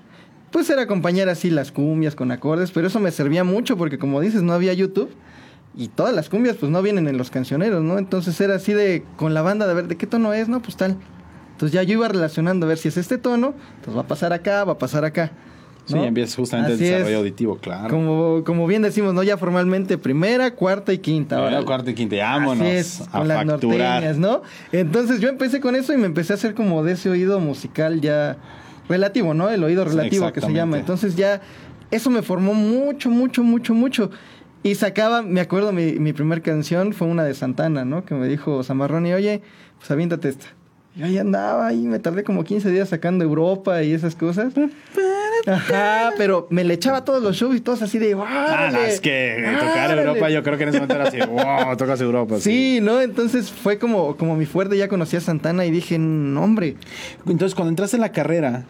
pues 0.51 0.69
era 0.69 0.83
acompañar 0.83 1.29
así 1.29 1.49
las 1.49 1.71
cumbias 1.71 2.15
con 2.15 2.31
acordes, 2.31 2.71
pero 2.71 2.87
eso 2.87 2.99
me 2.99 3.11
servía 3.11 3.43
mucho 3.43 3.77
porque 3.77 3.97
como 3.97 4.21
dices, 4.21 4.43
no 4.43 4.53
había 4.53 4.73
YouTube. 4.73 5.09
Y 5.75 5.87
todas 5.87 6.13
las 6.13 6.29
cumbias 6.29 6.57
pues 6.57 6.71
no 6.71 6.83
vienen 6.83 7.07
en 7.07 7.17
los 7.17 7.31
cancioneros, 7.31 7.81
¿no? 7.83 7.97
Entonces 7.97 8.39
era 8.39 8.55
así 8.55 8.73
de 8.73 9.03
con 9.17 9.33
la 9.33 9.41
banda 9.41 9.65
de 9.65 9.73
ver 9.73 9.87
de 9.87 9.97
qué 9.97 10.05
tono 10.05 10.31
es, 10.33 10.47
¿no? 10.47 10.61
Pues 10.61 10.77
tal. 10.77 10.97
Entonces 11.53 11.73
ya 11.73 11.81
yo 11.81 11.93
iba 11.93 12.07
relacionando 12.07 12.67
a 12.67 12.69
ver 12.69 12.77
si 12.77 12.89
es 12.89 12.97
este 12.97 13.17
tono, 13.17 13.55
pues 13.83 13.97
va 13.97 14.01
a 14.01 14.07
pasar 14.07 14.33
acá, 14.33 14.63
va 14.63 14.73
a 14.73 14.77
pasar 14.77 15.05
acá. 15.05 15.31
Sí, 15.85 15.95
¿no? 15.95 16.03
empiezas 16.05 16.35
justamente 16.35 16.73
Así 16.73 16.83
el 16.83 16.89
es. 16.89 16.95
desarrollo 16.95 17.17
auditivo, 17.19 17.57
claro. 17.57 17.89
Como, 17.89 18.43
como 18.45 18.67
bien 18.67 18.81
decimos, 18.81 19.13
¿no? 19.13 19.21
Ya 19.23 19.37
formalmente 19.37 19.97
primera, 19.97 20.55
cuarta 20.55 20.93
y 20.93 20.99
quinta. 20.99 21.37
Ahora, 21.37 21.61
cuarto 21.63 21.89
y 21.89 21.93
quinta, 21.93 22.15
vámonos 22.17 22.65
Así 22.65 22.75
es, 22.75 23.01
a 23.01 23.19
con 23.19 23.27
las 23.27 23.45
norteñas, 23.45 24.17
¿no? 24.17 24.41
Entonces 24.71 25.19
yo 25.19 25.27
empecé 25.29 25.59
con 25.59 25.75
eso 25.75 25.93
y 25.93 25.97
me 25.97 26.05
empecé 26.05 26.33
a 26.33 26.35
hacer 26.35 26.53
como 26.53 26.83
de 26.83 26.93
ese 26.93 27.09
oído 27.09 27.39
musical 27.39 27.99
ya 27.99 28.37
relativo, 28.87 29.33
¿no? 29.33 29.49
El 29.49 29.63
oído 29.63 29.83
relativo 29.83 30.31
que 30.31 30.41
se 30.41 30.53
llama. 30.53 30.77
Entonces 30.77 31.15
ya 31.15 31.41
eso 31.91 32.09
me 32.09 32.21
formó 32.21 32.53
mucho, 32.53 33.09
mucho, 33.09 33.43
mucho, 33.43 33.73
mucho. 33.73 34.09
Y 34.63 34.75
sacaba, 34.75 35.21
me 35.21 35.41
acuerdo, 35.41 35.73
mi, 35.73 35.93
mi 35.99 36.13
primer 36.13 36.41
canción 36.41 36.93
fue 36.93 37.07
una 37.07 37.25
de 37.25 37.33
Santana, 37.33 37.83
¿no? 37.83 38.05
Que 38.05 38.15
me 38.15 38.27
dijo 38.29 38.63
Samarroni, 38.63 39.11
oye, 39.13 39.41
pues 39.77 39.91
aviéntate 39.91 40.29
esta. 40.29 40.45
Yo 40.95 41.05
ahí 41.05 41.17
andaba 41.17 41.73
y 41.73 41.81
me 41.87 41.99
tardé 41.99 42.23
como 42.23 42.43
15 42.43 42.71
días 42.71 42.89
sacando 42.89 43.23
Europa 43.23 43.83
y 43.83 43.93
esas 43.93 44.15
cosas. 44.15 44.53
Ajá, 45.45 46.11
pero 46.17 46.47
me 46.49 46.63
le 46.63 46.73
echaba 46.75 47.03
todos 47.03 47.21
los 47.21 47.35
shows 47.35 47.55
y 47.55 47.59
todos 47.59 47.81
así 47.81 47.99
de, 47.99 48.13
Ah, 48.13 48.15
no, 48.15 48.23
¡Órale! 48.53 48.93
es 48.93 49.01
que 49.01 49.43
tocar 49.59 49.91
¡Órale!". 49.91 50.01
Europa, 50.03 50.29
yo 50.29 50.41
creo 50.43 50.57
que 50.57 50.63
en 50.63 50.69
ese 50.69 50.77
momento 50.79 50.95
era 50.95 51.07
así, 51.09 51.19
wow, 51.19 51.75
tocas 51.77 51.99
Europa. 52.01 52.39
Sí, 52.39 52.79
¿no? 52.81 53.01
Entonces 53.01 53.51
fue 53.51 53.77
como, 53.77 54.15
como 54.15 54.35
mi 54.35 54.45
fuerte, 54.45 54.77
ya 54.77 54.87
conocí 54.87 55.17
a 55.17 55.21
Santana 55.21 55.65
y 55.65 55.71
dije, 55.71 55.97
no, 55.99 56.43
hombre. 56.43 56.75
Entonces, 57.27 57.55
cuando 57.55 57.69
entraste 57.69 57.97
en 57.97 58.01
la 58.01 58.11
carrera, 58.11 58.65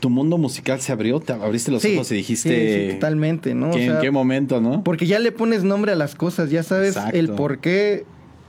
tu 0.00 0.08
mundo 0.10 0.38
musical 0.38 0.80
se 0.80 0.92
abrió, 0.92 1.20
te 1.20 1.32
abriste 1.34 1.70
los 1.70 1.82
Sí, 1.82 1.94
ojos 1.94 2.10
y 2.10 2.16
dijiste. 2.16 2.48
sí, 2.48 2.88
sí, 2.88 2.94
totalmente, 2.94 3.54
¿no? 3.54 3.70
O 3.70 3.74
¿qué- 3.74 3.86
¿En 3.86 3.98
qué 4.00 4.10
momento, 4.10 4.60
no? 4.60 4.82
Porque 4.82 5.06
ya 5.06 5.18
le 5.18 5.30
pones 5.30 5.62
nombre 5.62 5.92
a 5.92 5.94
las 5.96 6.14
cosas, 6.14 6.50
ya 6.50 6.62
sabes 6.62 6.96
Exacto. 6.96 7.16
el 7.18 7.28
por 7.30 7.58
qué 7.58 8.04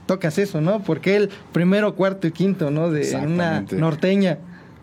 tocas 0.06 0.38
eso, 0.38 0.60
¿no? 0.60 0.82
Porque 0.82 1.14
el 1.16 1.30
primero, 1.52 1.94
cuarto 1.94 2.26
y 2.26 2.32
quinto, 2.32 2.70
¿no? 2.70 2.90
De 2.90 3.14
una 3.16 3.64
norteña, 3.70 4.38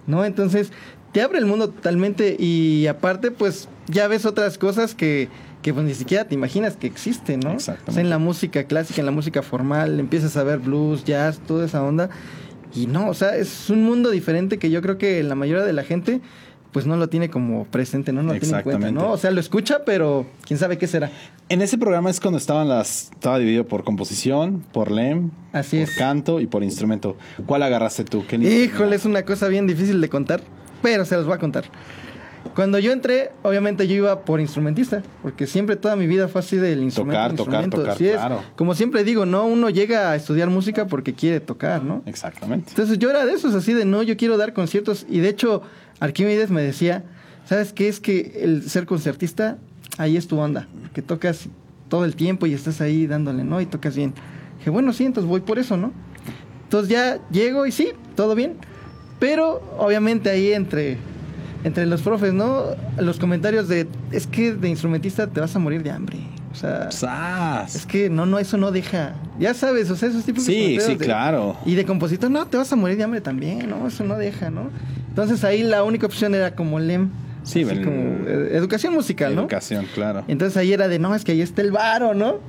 ¿no? 0.08 0.24
Entonces, 0.26 0.72
te 1.12 1.22
abre 1.22 1.40
el 1.40 1.46
mundo 1.46 1.70
totalmente 1.70 2.36
y 2.40 2.88
aparte, 2.88 3.32
pues, 3.32 3.68
ya 3.88 4.08
ves 4.08 4.26
otras 4.26 4.58
cosas 4.58 4.96
que, 4.96 5.30
que 5.62 5.74
pues 5.74 5.86
ni 5.86 5.94
siquiera 5.94 6.26
te 6.26 6.36
imaginas 6.36 6.78
que 6.78 6.88
existen, 6.88 7.42
¿no? 7.42 7.52
Exactamente. 7.52 7.92
O 7.92 7.94
sea, 7.94 8.02
en 8.04 8.10
la 8.10 8.18
música 8.18 8.64
clásica, 8.66 9.02
en 9.02 9.06
la 9.06 9.12
música 9.12 9.42
formal, 9.42 10.00
empiezas 10.00 10.38
a 10.38 10.44
ver 10.44 10.60
blues, 10.60 11.04
jazz, 11.04 11.40
toda 11.46 11.66
esa 11.66 11.84
onda. 11.84 12.10
Y 12.74 12.88
no, 12.88 13.10
o 13.10 13.14
sea, 13.14 13.36
es 13.36 13.70
un 13.70 13.84
mundo 13.84 14.12
diferente 14.12 14.58
que 14.58 14.70
yo 14.70 14.82
creo 14.82 14.98
que 14.98 15.22
la 15.24 15.36
mayoría 15.36 15.64
de 15.66 15.74
la 15.74 15.84
gente 15.84 16.22
pues 16.72 16.86
no 16.86 16.96
lo 16.96 17.10
tiene 17.10 17.30
como 17.30 17.66
presente, 17.66 18.14
no, 18.14 18.24
no 18.24 18.34
lo 18.34 18.40
tiene 18.40 18.58
en 18.58 18.64
cuenta, 18.64 18.88
Exactamente. 18.88 19.08
¿no? 19.10 19.12
O 19.12 19.18
sea, 19.18 19.32
lo 19.32 19.42
escucha, 19.42 19.84
pero 19.86 20.26
quién 20.46 20.58
sabe 20.58 20.78
qué 20.78 20.88
será. 20.88 21.12
En 21.50 21.62
ese 21.62 21.78
programa 21.78 22.10
es 22.10 22.22
cuando 22.22 22.38
estaban 22.38 22.70
las. 22.70 23.12
Estaba 23.12 23.40
dividido 23.40 23.68
por 23.68 23.84
composición, 23.84 24.64
por 24.72 24.90
lem, 24.90 25.32
Así 25.52 25.80
por 25.80 25.90
es. 25.90 25.98
canto 25.98 26.40
y 26.40 26.48
por 26.48 26.64
instrumento. 26.64 27.18
¿Cuál 27.46 27.64
agarraste 27.64 28.06
tú? 28.06 28.24
¿Qué 28.26 28.38
Híjole, 28.38 28.96
es 28.96 29.04
una 29.04 29.24
cosa 29.24 29.50
bien 29.50 29.68
difícil 29.68 30.00
de 30.00 30.08
contar, 30.08 30.42
pero 30.82 31.06
se 31.06 31.16
los 31.16 31.26
voy 31.26 31.36
a 31.36 31.38
contar. 31.38 31.66
Cuando 32.56 32.80
yo 32.80 32.92
entré, 32.92 33.32
obviamente 33.44 33.88
yo 33.88 33.96
iba 33.96 34.22
por 34.22 34.42
instrumentista, 34.42 35.04
porque 35.22 35.48
siempre 35.48 35.76
toda 35.76 35.96
mi 35.96 36.08
vida 36.08 36.28
fue 36.28 36.40
así 36.40 36.58
del 36.58 36.82
instrumento. 36.82 37.20
Tocar, 37.20 37.36
tocar, 37.36 37.64
instrumento. 37.64 37.78
tocar, 37.78 37.94
Así 37.94 38.08
es. 38.08 38.16
claro. 38.16 38.44
Como 38.56 38.74
siempre 38.74 39.04
digo, 39.04 39.26
no, 39.26 39.46
uno 39.46 39.70
llega 39.70 40.12
a 40.12 40.16
estudiar 40.16 40.50
música 40.50 40.88
porque 40.88 41.14
quiere 41.14 41.40
tocar, 41.40 41.84
¿no? 41.84 42.02
Exactamente. 42.06 42.70
Entonces 42.70 42.98
yo 43.00 43.10
era 43.10 43.26
de 43.26 43.34
esos 43.34 43.54
así 43.54 43.74
de 43.74 43.86
no, 43.86 44.02
yo 44.04 44.18
quiero 44.18 44.38
dar 44.38 44.54
conciertos 44.54 45.06
y 45.08 45.20
de 45.20 45.30
hecho 45.30 45.62
Arquímedes 46.00 46.50
me 46.50 46.62
decía, 46.62 47.04
¿sabes 47.46 47.74
qué? 47.74 47.88
Es 47.88 48.00
que 48.00 48.40
el 48.42 48.68
ser 48.70 48.86
concertista, 48.86 49.58
ahí 49.98 50.18
es 50.18 50.28
tu 50.28 50.40
onda, 50.40 50.68
que 50.94 51.02
tocas 51.02 51.48
todo 51.90 52.06
el 52.06 52.16
tiempo 52.16 52.48
y 52.48 52.54
estás 52.54 52.82
ahí 52.82 53.06
dándole, 53.06 53.44
¿no? 53.44 53.62
Y 53.62 53.66
tocas 53.68 53.96
bien. 53.96 54.14
Dije, 54.58 54.72
bueno, 54.72 54.94
sí, 54.94 55.06
entonces 55.06 55.30
voy 55.30 55.42
por 55.42 55.60
eso, 55.60 55.78
¿no? 55.78 55.94
Entonces 56.64 56.90
ya 56.90 57.20
llego 57.30 57.66
y 57.66 57.72
sí, 57.72 57.90
todo 58.16 58.34
bien. 58.34 58.58
Pero 59.22 59.62
obviamente 59.78 60.30
ahí 60.32 60.52
entre, 60.52 60.98
entre 61.64 61.86
los 61.86 62.02
profes, 62.02 62.34
¿no? 62.34 62.64
Los 62.98 63.20
comentarios 63.20 63.68
de, 63.70 63.88
es 64.12 64.26
que 64.26 64.54
de 64.56 64.68
instrumentista 64.68 65.28
te 65.28 65.40
vas 65.40 65.56
a 65.56 65.60
morir 65.60 65.84
de 65.84 65.92
hambre. 65.92 66.18
O 66.52 66.56
sea, 66.56 66.92
¡Sas! 66.92 67.76
es 67.76 67.86
que 67.86 68.10
no, 68.10 68.26
no, 68.26 68.40
eso 68.40 68.58
no 68.58 68.72
deja. 68.72 69.14
Ya 69.40 69.54
sabes, 69.54 69.90
o 69.92 69.96
sea, 69.96 70.10
esos 70.10 70.26
tipos 70.26 70.44
de 70.46 70.52
Sí, 70.52 70.58
comentarios 70.60 70.86
sí, 70.94 70.96
de- 70.98 71.06
claro. 71.06 71.56
Y 71.66 71.76
de 71.76 71.86
compositor, 71.86 72.30
no, 72.32 72.46
te 72.48 72.58
vas 72.58 72.74
a 72.74 72.76
morir 72.76 72.98
de 72.98 73.04
hambre 73.04 73.22
también, 73.22 73.70
¿no? 73.70 73.88
Eso 73.88 74.04
no 74.04 74.18
deja, 74.18 74.50
¿no? 74.50 74.70
Entonces 75.10 75.44
ahí 75.44 75.62
la 75.64 75.84
única 75.84 76.08
opción 76.08 76.34
era 76.36 76.56
como 76.56 76.80
LEM. 76.80 77.10
Sí, 77.44 77.62
el- 77.62 77.84
como 77.86 78.28
eh, 78.28 78.50
educación 78.54 78.94
musical, 78.94 79.36
¿no? 79.36 79.42
Educación, 79.42 79.86
claro. 79.94 80.24
Entonces 80.28 80.58
ahí 80.58 80.74
era 80.74 80.88
de, 80.88 80.98
no, 81.00 81.14
es 81.16 81.24
que 81.24 81.32
ahí 81.32 81.42
está 81.42 81.62
el 81.62 81.72
varo, 81.72 82.14
¿no? 82.16 82.40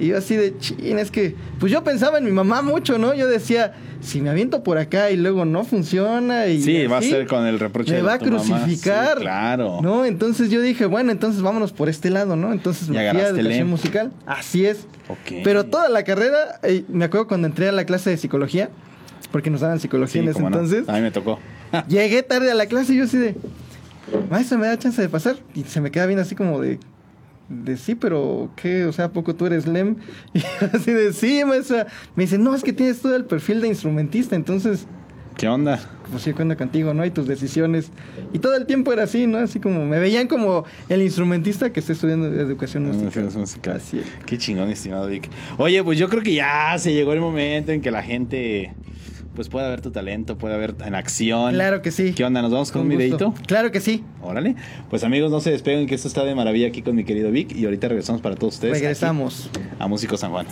Y 0.00 0.08
yo 0.08 0.16
así 0.18 0.34
de, 0.34 0.56
chin, 0.58 0.98
es 0.98 1.10
que, 1.10 1.36
pues 1.58 1.70
yo 1.70 1.84
pensaba 1.84 2.18
en 2.18 2.24
mi 2.24 2.32
mamá 2.32 2.62
mucho, 2.62 2.96
¿no? 2.98 3.12
Yo 3.14 3.28
decía, 3.28 3.74
si 4.00 4.22
me 4.22 4.30
aviento 4.30 4.62
por 4.62 4.78
acá 4.78 5.10
y 5.10 5.16
luego 5.16 5.44
no 5.44 5.62
funciona 5.64 6.46
y 6.46 6.62
Sí, 6.62 6.86
va 6.86 6.98
a 6.98 7.02
ser 7.02 7.26
con 7.26 7.46
el 7.46 7.60
reproche 7.60 7.90
me 7.92 7.96
de 7.98 8.02
va 8.02 8.14
a 8.14 8.18
crucificar. 8.18 9.18
Sí, 9.18 9.22
claro. 9.22 9.80
¿No? 9.82 10.06
Entonces 10.06 10.50
yo 10.50 10.62
dije, 10.62 10.86
bueno, 10.86 11.12
entonces 11.12 11.42
vámonos 11.42 11.72
por 11.72 11.90
este 11.90 12.08
lado, 12.08 12.34
¿no? 12.34 12.52
Entonces 12.52 12.88
me 12.88 13.10
fui 13.10 13.20
a 13.20 13.28
educación 13.28 13.68
musical. 13.68 14.10
Así 14.24 14.64
es. 14.64 14.86
Ok. 15.08 15.42
Pero 15.44 15.66
toda 15.66 15.88
la 15.90 16.02
carrera, 16.02 16.58
eh, 16.62 16.84
me 16.88 17.04
acuerdo 17.04 17.28
cuando 17.28 17.46
entré 17.46 17.68
a 17.68 17.72
la 17.72 17.84
clase 17.84 18.08
de 18.08 18.16
psicología, 18.16 18.70
porque 19.30 19.50
nos 19.50 19.60
daban 19.60 19.80
psicología 19.80 20.12
Sí, 20.12 20.18
en 20.20 20.24
ese 20.30 20.34
cómo 20.34 20.48
no. 20.48 20.56
entonces, 20.60 20.88
A 20.88 20.94
mí 20.94 21.02
me 21.02 21.10
tocó. 21.10 21.38
llegué 21.88 22.22
tarde 22.22 22.50
a 22.50 22.54
la 22.54 22.64
clase 22.66 22.94
y 22.94 22.96
yo 22.96 23.04
así 23.04 23.18
de, 23.18 23.36
maestro, 24.30 24.56
¿me 24.56 24.66
da 24.66 24.78
chance 24.78 25.00
de 25.02 25.08
pasar? 25.10 25.36
Y 25.54 25.64
se 25.64 25.80
me 25.82 25.90
queda 25.90 26.06
bien 26.06 26.18
así 26.18 26.34
como 26.34 26.58
de, 26.60 26.78
de 27.50 27.76
sí, 27.76 27.94
pero 27.94 28.50
¿qué? 28.56 28.86
O 28.86 28.92
sea, 28.92 29.06
¿a 29.06 29.12
poco 29.12 29.34
tú 29.34 29.44
eres 29.44 29.66
LEM? 29.66 29.96
Y 30.34 30.40
así 30.74 30.92
de, 30.92 31.12
sí, 31.12 31.44
maestra. 31.44 31.86
Me 32.14 32.24
dice, 32.24 32.38
no, 32.38 32.54
es 32.54 32.62
que 32.62 32.72
tienes 32.72 33.00
todo 33.00 33.14
el 33.16 33.24
perfil 33.24 33.60
de 33.60 33.68
instrumentista, 33.68 34.36
entonces, 34.36 34.86
¿Qué 35.36 35.48
onda? 35.48 35.80
pues 36.10 36.22
sí, 36.22 36.32
cuento 36.32 36.54
contigo, 36.56 36.92
¿no? 36.92 37.04
Y 37.04 37.10
tus 37.10 37.26
decisiones. 37.26 37.90
Y 38.32 38.40
todo 38.40 38.56
el 38.56 38.66
tiempo 38.66 38.92
era 38.92 39.04
así, 39.04 39.26
¿no? 39.26 39.38
Así 39.38 39.58
como, 39.58 39.86
me 39.86 39.98
veían 39.98 40.26
como 40.26 40.64
el 40.88 41.00
instrumentista 41.00 41.72
que 41.72 41.80
está 41.80 41.92
estudiando 41.92 42.26
educación 42.26 42.84
musical. 42.84 43.06
Educación 43.06 43.40
musical. 43.40 43.76
Así 43.76 44.00
es. 44.00 44.06
Qué 44.26 44.36
chingón, 44.36 44.68
estimado 44.68 45.06
Vic. 45.06 45.30
Oye, 45.56 45.82
pues 45.82 45.98
yo 45.98 46.10
creo 46.10 46.22
que 46.22 46.34
ya 46.34 46.76
se 46.78 46.92
llegó 46.92 47.14
el 47.14 47.20
momento 47.20 47.72
en 47.72 47.80
que 47.80 47.90
la 47.90 48.02
gente 48.02 48.74
pues 49.34 49.48
pueda 49.48 49.68
ver 49.68 49.80
tu 49.80 49.90
talento, 49.90 50.36
pueda 50.38 50.56
ver 50.56 50.74
en 50.84 50.94
acción. 50.94 51.54
Claro 51.54 51.82
que 51.82 51.90
sí. 51.90 52.12
¿Qué 52.12 52.24
onda? 52.24 52.42
¿Nos 52.42 52.52
vamos 52.52 52.72
con, 52.72 52.82
un 52.82 52.88
gusto. 52.88 52.98
videito? 52.98 53.34
Claro 53.46 53.70
que 53.70 53.80
sí. 53.80 54.04
Órale. 54.22 54.56
Pues 54.88 55.04
amigos, 55.04 55.30
no 55.30 55.40
se 55.40 55.50
despeguen 55.50 55.86
que 55.86 55.94
esto 55.94 56.08
está 56.08 56.24
de 56.24 56.34
maravilla 56.34 56.68
aquí 56.68 56.82
con 56.82 56.96
mi 56.96 57.04
querido 57.04 57.30
Vic 57.30 57.54
y 57.54 57.64
ahorita 57.64 57.88
regresamos 57.88 58.20
para 58.20 58.36
todos 58.36 58.54
ustedes. 58.54 58.74
Regresamos. 58.80 59.50
aquí 59.54 59.68
A 59.78 59.86
Músico 59.88 60.16
San 60.16 60.30
Juan. 60.30 60.46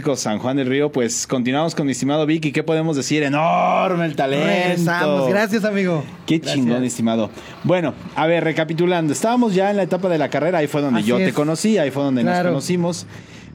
Músicos 0.00 0.20
San 0.20 0.38
Juan 0.38 0.56
del 0.56 0.66
Río, 0.66 0.90
pues 0.90 1.26
continuamos 1.26 1.74
con 1.74 1.84
mi 1.84 1.92
estimado 1.92 2.24
Vicky. 2.24 2.52
¿Qué 2.52 2.62
podemos 2.62 2.96
decir? 2.96 3.22
Enorme 3.22 4.06
el 4.06 4.16
talento. 4.16 4.46
Regresamos. 4.46 5.28
Gracias, 5.28 5.62
amigo. 5.66 6.02
Qué 6.24 6.38
Gracias. 6.38 6.56
chingón, 6.56 6.84
estimado. 6.84 7.28
Bueno, 7.64 7.92
a 8.16 8.26
ver, 8.26 8.42
recapitulando. 8.42 9.12
Estábamos 9.12 9.54
ya 9.54 9.70
en 9.70 9.76
la 9.76 9.82
etapa 9.82 10.08
de 10.08 10.16
la 10.16 10.30
carrera. 10.30 10.56
Ahí 10.60 10.68
fue 10.68 10.80
donde 10.80 11.00
Así 11.00 11.08
yo 11.10 11.18
te 11.18 11.34
conocí, 11.34 11.76
ahí 11.76 11.90
fue 11.90 12.02
donde 12.02 12.22
Claro. 12.22 12.44
nos 12.44 12.52
conocimos. 12.52 13.06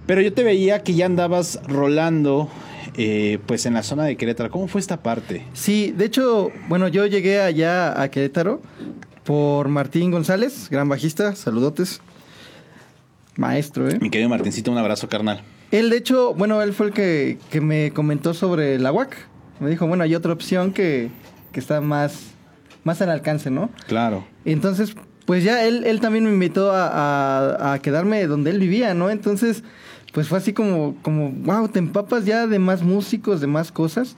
Pero 0.05 0.21
yo 0.21 0.33
te 0.33 0.43
veía 0.43 0.83
que 0.83 0.93
ya 0.93 1.07
andabas 1.07 1.59
rolando, 1.67 2.47
eh, 2.95 3.39
pues 3.47 3.65
en 3.65 3.73
la 3.73 3.81
zona 3.81 4.03
de 4.03 4.15
Querétaro. 4.15 4.51
¿Cómo 4.51 4.67
fue 4.67 4.81
esta 4.81 5.01
parte? 5.01 5.41
Sí, 5.53 5.95
de 5.97 6.05
hecho, 6.05 6.51
bueno, 6.69 6.87
yo 6.89 7.07
llegué 7.07 7.41
allá 7.41 7.99
a 7.99 8.11
Querétaro 8.11 8.61
por 9.23 9.67
Martín 9.67 10.11
González, 10.11 10.67
gran 10.69 10.87
bajista, 10.89 11.35
saludotes. 11.35 12.01
Maestro, 13.35 13.89
¿eh? 13.89 13.97
Mi 13.99 14.11
querido 14.11 14.29
Martincito, 14.29 14.71
un 14.71 14.77
abrazo, 14.77 15.09
carnal. 15.09 15.41
Él, 15.79 15.89
de 15.89 15.97
hecho, 15.97 16.33
bueno, 16.33 16.61
él 16.61 16.73
fue 16.73 16.87
el 16.87 16.93
que, 16.93 17.37
que 17.49 17.61
me 17.61 17.91
comentó 17.91 18.33
sobre 18.33 18.79
la 18.79 18.91
UAC. 18.91 19.15
Me 19.59 19.69
dijo, 19.69 19.87
bueno, 19.87 20.03
hay 20.03 20.15
otra 20.15 20.33
opción 20.33 20.71
que, 20.73 21.09
que 21.51 21.59
está 21.59 21.81
más, 21.81 22.31
más 22.83 23.01
al 23.01 23.09
alcance, 23.09 23.49
¿no? 23.49 23.69
Claro. 23.87 24.25
Entonces, 24.43 24.95
pues 25.25 25.43
ya 25.43 25.63
él, 25.65 25.83
él 25.85 25.99
también 26.01 26.25
me 26.25 26.31
invitó 26.31 26.71
a, 26.71 26.87
a- 26.87 27.73
a 27.73 27.79
quedarme 27.79 28.25
donde 28.27 28.51
él 28.51 28.59
vivía, 28.59 28.93
¿no? 28.93 29.09
Entonces, 29.09 29.63
pues 30.13 30.27
fue 30.27 30.37
así 30.37 30.53
como, 30.53 30.95
como, 31.01 31.31
wow, 31.31 31.67
te 31.69 31.79
empapas 31.79 32.25
ya 32.25 32.47
de 32.47 32.59
más 32.59 32.83
músicos, 32.83 33.41
de 33.41 33.47
más 33.47 33.71
cosas. 33.71 34.15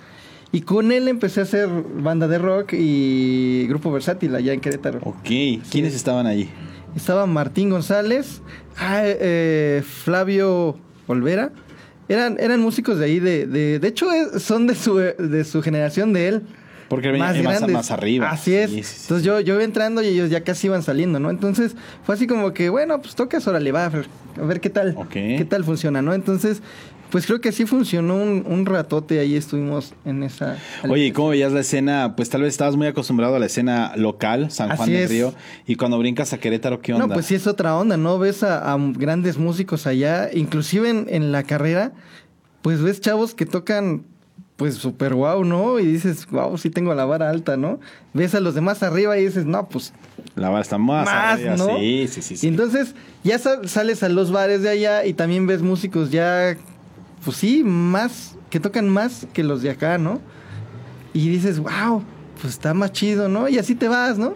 Y 0.51 0.61
con 0.61 0.91
él 0.91 1.07
empecé 1.07 1.41
a 1.41 1.43
hacer 1.43 1.67
banda 1.69 2.27
de 2.27 2.37
rock 2.37 2.73
y 2.73 3.65
grupo 3.67 3.91
versátil 3.91 4.33
allá 4.35 4.53
en 4.53 4.59
Querétaro. 4.61 4.99
Ok. 5.03 5.23
¿Quiénes 5.69 5.93
estaban 5.93 6.25
allí? 6.25 6.49
Estaba 6.95 7.25
Martín 7.25 7.69
González, 7.69 8.41
ah, 8.77 9.01
eh, 9.03 9.83
Flavio 9.85 10.77
Olvera. 11.07 11.51
Eran, 12.09 12.37
eran 12.39 12.61
músicos 12.61 12.99
de 12.99 13.05
ahí, 13.05 13.19
de, 13.19 13.47
de, 13.47 13.79
de 13.79 13.87
hecho 13.87 14.11
eh, 14.13 14.39
son 14.39 14.65
de 14.67 14.75
su, 14.75 14.95
de 14.97 15.43
su 15.43 15.61
generación 15.61 16.13
de 16.13 16.27
él. 16.29 16.41
Porque 16.87 17.11
venía 17.11 17.33
más, 17.43 17.67
más 17.67 17.91
arriba. 17.91 18.29
Así 18.29 18.55
es. 18.55 18.69
Sí, 18.69 18.77
sí, 18.77 18.83
sí. 18.83 18.97
Entonces 19.01 19.25
yo, 19.25 19.41
yo 19.41 19.55
iba 19.55 19.63
entrando 19.63 20.01
y 20.01 20.07
ellos 20.07 20.29
ya 20.29 20.43
casi 20.43 20.67
iban 20.67 20.83
saliendo, 20.83 21.19
¿no? 21.19 21.29
Entonces 21.29 21.75
fue 22.05 22.15
así 22.15 22.27
como 22.27 22.53
que, 22.53 22.69
bueno, 22.69 23.01
pues 23.01 23.13
tocas, 23.15 23.45
órale, 23.45 23.73
va, 23.73 23.85
a 23.85 23.89
ver, 23.89 24.07
a 24.41 24.45
ver 24.45 24.61
qué 24.61 24.69
tal. 24.69 24.95
Qué 25.09 25.45
tal 25.49 25.65
funciona, 25.65 26.01
¿no? 26.01 26.13
Entonces, 26.13 26.61
pues 27.09 27.25
creo 27.25 27.39
que 27.41 27.51
sí 27.51 27.65
funcionó 27.65 28.15
un, 28.15 28.43
un 28.47 28.65
ratote, 28.65 29.19
ahí 29.19 29.35
estuvimos 29.35 29.93
en 30.05 30.23
esa... 30.23 30.57
Oye, 30.89 31.05
¿y 31.05 31.11
cómo 31.11 31.29
veías 31.29 31.51
la 31.53 31.61
escena? 31.61 32.15
Pues 32.15 32.29
tal 32.29 32.41
vez 32.41 32.49
estabas 32.53 32.75
muy 32.75 32.87
acostumbrado 32.87 33.35
a 33.35 33.39
la 33.39 33.45
escena 33.45 33.93
local, 33.95 34.51
San 34.51 34.67
Juan 34.69 34.81
Así 34.81 34.91
del 34.91 35.03
es. 35.03 35.09
Río, 35.09 35.33
y 35.65 35.75
cuando 35.75 35.97
brincas 35.99 36.33
a 36.33 36.37
Querétaro, 36.39 36.81
¿qué 36.81 36.93
onda? 36.93 37.07
No, 37.07 37.13
pues 37.13 37.25
sí 37.27 37.35
es 37.35 37.47
otra 37.47 37.75
onda, 37.77 37.95
¿no? 37.97 38.19
Ves 38.19 38.43
a, 38.43 38.73
a 38.73 38.77
grandes 38.93 39.37
músicos 39.37 39.87
allá, 39.87 40.29
inclusive 40.33 40.89
en, 40.89 41.05
en 41.09 41.31
la 41.31 41.43
carrera, 41.43 41.93
pues 42.61 42.81
ves 42.81 42.99
chavos 42.99 43.33
que 43.35 43.45
tocan 43.45 44.03
pues 44.57 44.73
súper 44.73 45.13
guau, 45.13 45.43
¿no? 45.45 45.79
Y 45.79 45.85
dices, 45.85 46.25
wow, 46.31 46.57
sí 46.57 46.71
tengo 46.71 46.93
la 46.95 47.05
vara 47.05 47.29
alta, 47.29 47.57
¿no? 47.57 47.79
Ves 48.13 48.33
a 48.33 48.39
los 48.39 48.55
demás 48.55 48.81
arriba 48.81 49.15
y 49.17 49.25
dices, 49.27 49.45
no, 49.45 49.69
pues 49.69 49.93
La 50.33 50.49
vara 50.49 50.63
está 50.63 50.79
más, 50.79 51.05
más, 51.05 51.33
arriba. 51.39 51.55
¿no? 51.57 51.77
Sí, 51.77 52.07
sí, 52.09 52.21
sí. 52.23 52.35
sí. 52.37 52.47
Y 52.47 52.49
entonces 52.49 52.95
ya 53.23 53.37
sa- 53.37 53.67
sales 53.67 54.01
a 54.01 54.09
los 54.09 54.31
bares 54.31 54.63
de 54.63 54.69
allá 54.69 55.05
y 55.05 55.13
también 55.13 55.45
ves 55.45 55.61
músicos 55.61 56.09
ya, 56.09 56.57
pues 57.23 57.37
sí, 57.37 57.63
más, 57.63 58.35
que 58.49 58.59
tocan 58.59 58.89
más 58.89 59.27
que 59.33 59.43
los 59.43 59.61
de 59.61 59.69
acá, 59.71 59.97
¿no? 59.97 60.19
Y 61.13 61.29
dices, 61.29 61.59
wow, 61.59 62.03
pues 62.41 62.53
está 62.53 62.73
más 62.73 62.91
chido, 62.91 63.27
¿no? 63.29 63.49
Y 63.49 63.57
así 63.57 63.75
te 63.75 63.87
vas, 63.87 64.17
¿no? 64.17 64.35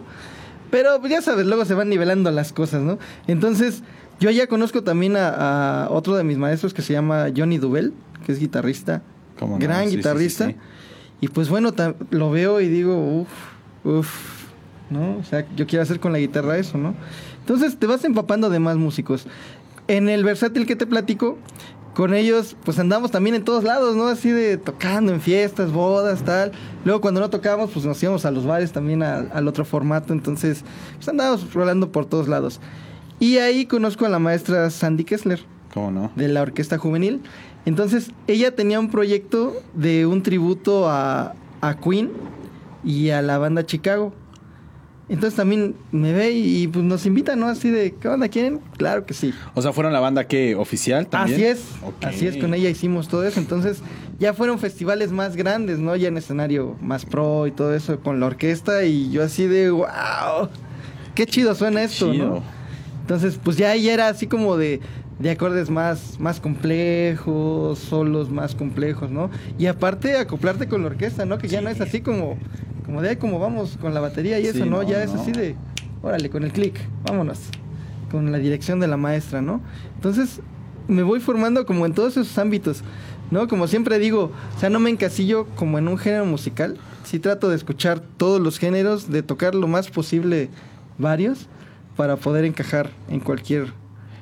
Pero 0.70 1.00
pues, 1.00 1.12
ya 1.12 1.22
sabes, 1.22 1.46
luego 1.46 1.64
se 1.64 1.74
van 1.74 1.88
nivelando 1.88 2.30
las 2.30 2.52
cosas, 2.52 2.82
¿no? 2.82 2.98
Entonces, 3.26 3.82
yo 4.20 4.30
ya 4.30 4.46
conozco 4.46 4.82
también 4.82 5.16
a, 5.16 5.84
a 5.84 5.90
otro 5.90 6.16
de 6.16 6.24
mis 6.24 6.38
maestros 6.38 6.74
que 6.74 6.82
se 6.82 6.92
llama 6.92 7.26
Johnny 7.36 7.58
Dubel, 7.58 7.92
que 8.24 8.32
es 8.32 8.38
guitarrista, 8.38 9.02
gran 9.58 9.84
Sí, 9.84 9.84
sí, 9.84 9.90
sí, 9.90 9.96
guitarrista. 9.98 10.46
sí. 10.48 10.56
Y 11.20 11.28
pues 11.28 11.48
bueno, 11.48 11.72
lo 12.10 12.30
veo 12.30 12.60
y 12.60 12.68
digo, 12.68 12.96
uff, 13.20 13.28
uff, 13.84 14.44
¿no? 14.90 15.18
O 15.18 15.24
sea, 15.24 15.46
yo 15.56 15.66
quiero 15.66 15.82
hacer 15.82 16.00
con 16.00 16.12
la 16.12 16.18
guitarra 16.18 16.58
eso, 16.58 16.78
¿no? 16.78 16.94
Entonces 17.40 17.78
te 17.78 17.86
vas 17.86 18.04
empapando 18.04 18.50
de 18.50 18.58
más 18.58 18.76
músicos. 18.76 19.26
En 19.88 20.08
el 20.08 20.24
versátil 20.24 20.66
que 20.66 20.74
te 20.76 20.86
platico, 20.86 21.38
con 21.94 22.14
ellos, 22.14 22.56
pues 22.64 22.78
andamos 22.78 23.10
también 23.10 23.36
en 23.36 23.44
todos 23.44 23.64
lados, 23.64 23.96
¿no? 23.96 24.06
Así 24.06 24.30
de 24.30 24.56
tocando 24.56 25.12
en 25.12 25.20
fiestas, 25.20 25.72
bodas, 25.72 26.22
tal. 26.22 26.52
Luego 26.84 27.00
cuando 27.00 27.20
no 27.20 27.28
tocábamos, 27.28 27.70
pues 27.70 27.84
nos 27.84 28.02
íbamos 28.02 28.24
a 28.24 28.30
los 28.30 28.46
bares 28.46 28.72
también 28.72 29.02
al, 29.02 29.30
al 29.32 29.46
otro 29.46 29.64
formato. 29.64 30.12
Entonces, 30.12 30.64
pues 30.96 31.08
andábamos 31.08 31.52
rolando 31.52 31.92
por 31.92 32.06
todos 32.06 32.28
lados. 32.28 32.60
Y 33.20 33.38
ahí 33.38 33.66
conozco 33.66 34.06
a 34.06 34.08
la 34.08 34.18
maestra 34.18 34.68
Sandy 34.70 35.04
Kessler 35.04 35.44
¿Cómo 35.72 35.90
no? 35.90 36.10
de 36.16 36.28
la 36.28 36.42
orquesta 36.42 36.78
juvenil. 36.78 37.20
Entonces, 37.64 38.10
ella 38.26 38.54
tenía 38.54 38.80
un 38.80 38.90
proyecto 38.90 39.54
de 39.74 40.06
un 40.06 40.22
tributo 40.22 40.88
a, 40.88 41.34
a 41.60 41.76
Queen 41.78 42.10
y 42.84 43.10
a 43.10 43.22
la 43.22 43.38
banda 43.38 43.64
Chicago. 43.64 44.12
Entonces 45.12 45.36
también 45.36 45.74
me 45.90 46.14
ve 46.14 46.30
y, 46.30 46.66
pues 46.68 46.82
nos 46.82 47.04
invita, 47.04 47.36
¿no? 47.36 47.46
Así 47.46 47.70
de, 47.70 47.92
¿qué 47.92 48.08
onda 48.08 48.28
quieren? 48.28 48.60
Claro 48.78 49.04
que 49.04 49.12
sí. 49.12 49.34
O 49.54 49.60
sea, 49.60 49.74
¿fueron 49.74 49.92
la 49.92 50.00
banda 50.00 50.26
que 50.26 50.54
oficial 50.54 51.06
también? 51.06 51.34
Así 51.38 51.44
es, 51.44 51.64
así 52.02 52.26
es, 52.26 52.38
con 52.38 52.54
ella 52.54 52.70
hicimos 52.70 53.08
todo 53.08 53.22
eso. 53.26 53.38
Entonces 53.38 53.82
ya 54.18 54.32
fueron 54.32 54.58
festivales 54.58 55.12
más 55.12 55.36
grandes, 55.36 55.78
¿no? 55.78 55.94
Ya 55.96 56.08
en 56.08 56.16
escenario 56.16 56.76
más 56.80 57.04
pro 57.04 57.46
y 57.46 57.50
todo 57.50 57.74
eso 57.74 58.00
con 58.00 58.20
la 58.20 58.26
orquesta 58.26 58.84
y 58.84 59.10
yo 59.10 59.22
así 59.22 59.46
de, 59.46 59.70
wow, 59.70 60.48
qué 61.14 61.26
chido 61.26 61.54
suena 61.54 61.82
esto, 61.82 62.10
Chido. 62.10 62.26
¿no? 62.26 62.42
Entonces, 63.02 63.38
pues 63.42 63.58
ya 63.58 63.72
ahí 63.72 63.90
era 63.90 64.08
así 64.08 64.26
como 64.26 64.56
de, 64.56 64.80
de 65.18 65.30
acordes 65.30 65.68
más, 65.68 66.18
más 66.20 66.40
complejos, 66.40 67.78
solos 67.78 68.30
más 68.30 68.54
complejos, 68.54 69.10
¿no? 69.10 69.30
Y 69.58 69.66
aparte 69.66 70.16
acoplarte 70.16 70.68
con 70.68 70.80
la 70.80 70.86
orquesta, 70.86 71.26
¿no? 71.26 71.36
Que 71.36 71.48
ya 71.48 71.60
no 71.60 71.68
es 71.68 71.82
así 71.82 72.00
como, 72.00 72.38
como 72.84 73.00
de, 73.02 73.10
"Ay, 73.10 73.16
como 73.16 73.38
vamos 73.38 73.76
con 73.80 73.94
la 73.94 74.00
batería 74.00 74.38
y 74.38 74.42
Sí, 74.44 74.48
eso, 74.50 74.64
¿no? 74.66 74.78
no, 74.78 74.82
ya 74.82 75.02
es 75.02 75.10
así 75.12 75.32
de, 75.32 75.56
órale, 76.02 76.30
con 76.30 76.42
el 76.44 76.52
clic, 76.52 76.78
vámonos. 77.04 77.38
Con 78.10 78.30
la 78.32 78.38
dirección 78.38 78.80
de 78.80 78.88
la 78.88 78.96
maestra, 78.96 79.40
¿no? 79.40 79.60
Entonces, 79.94 80.40
me 80.88 81.02
voy 81.02 81.20
formando 81.20 81.64
como 81.64 81.86
en 81.86 81.94
todos 81.94 82.16
esos 82.16 82.36
ámbitos, 82.38 82.82
¿no? 83.30 83.48
Como 83.48 83.66
siempre 83.68 83.98
digo, 83.98 84.32
o 84.56 84.60
sea, 84.60 84.68
no 84.68 84.80
me 84.80 84.90
encasillo 84.90 85.46
como 85.56 85.78
en 85.78 85.88
un 85.88 85.96
género 85.96 86.26
musical. 86.26 86.76
Sí 87.04 87.18
trato 87.18 87.48
de 87.48 87.56
escuchar 87.56 88.00
todos 88.00 88.40
los 88.40 88.58
géneros, 88.58 89.10
de 89.10 89.22
tocar 89.22 89.54
lo 89.54 89.66
más 89.68 89.88
posible 89.90 90.50
varios 90.98 91.46
para 91.96 92.16
poder 92.16 92.44
encajar 92.44 92.90
en 93.08 93.20
cualquier. 93.20 93.72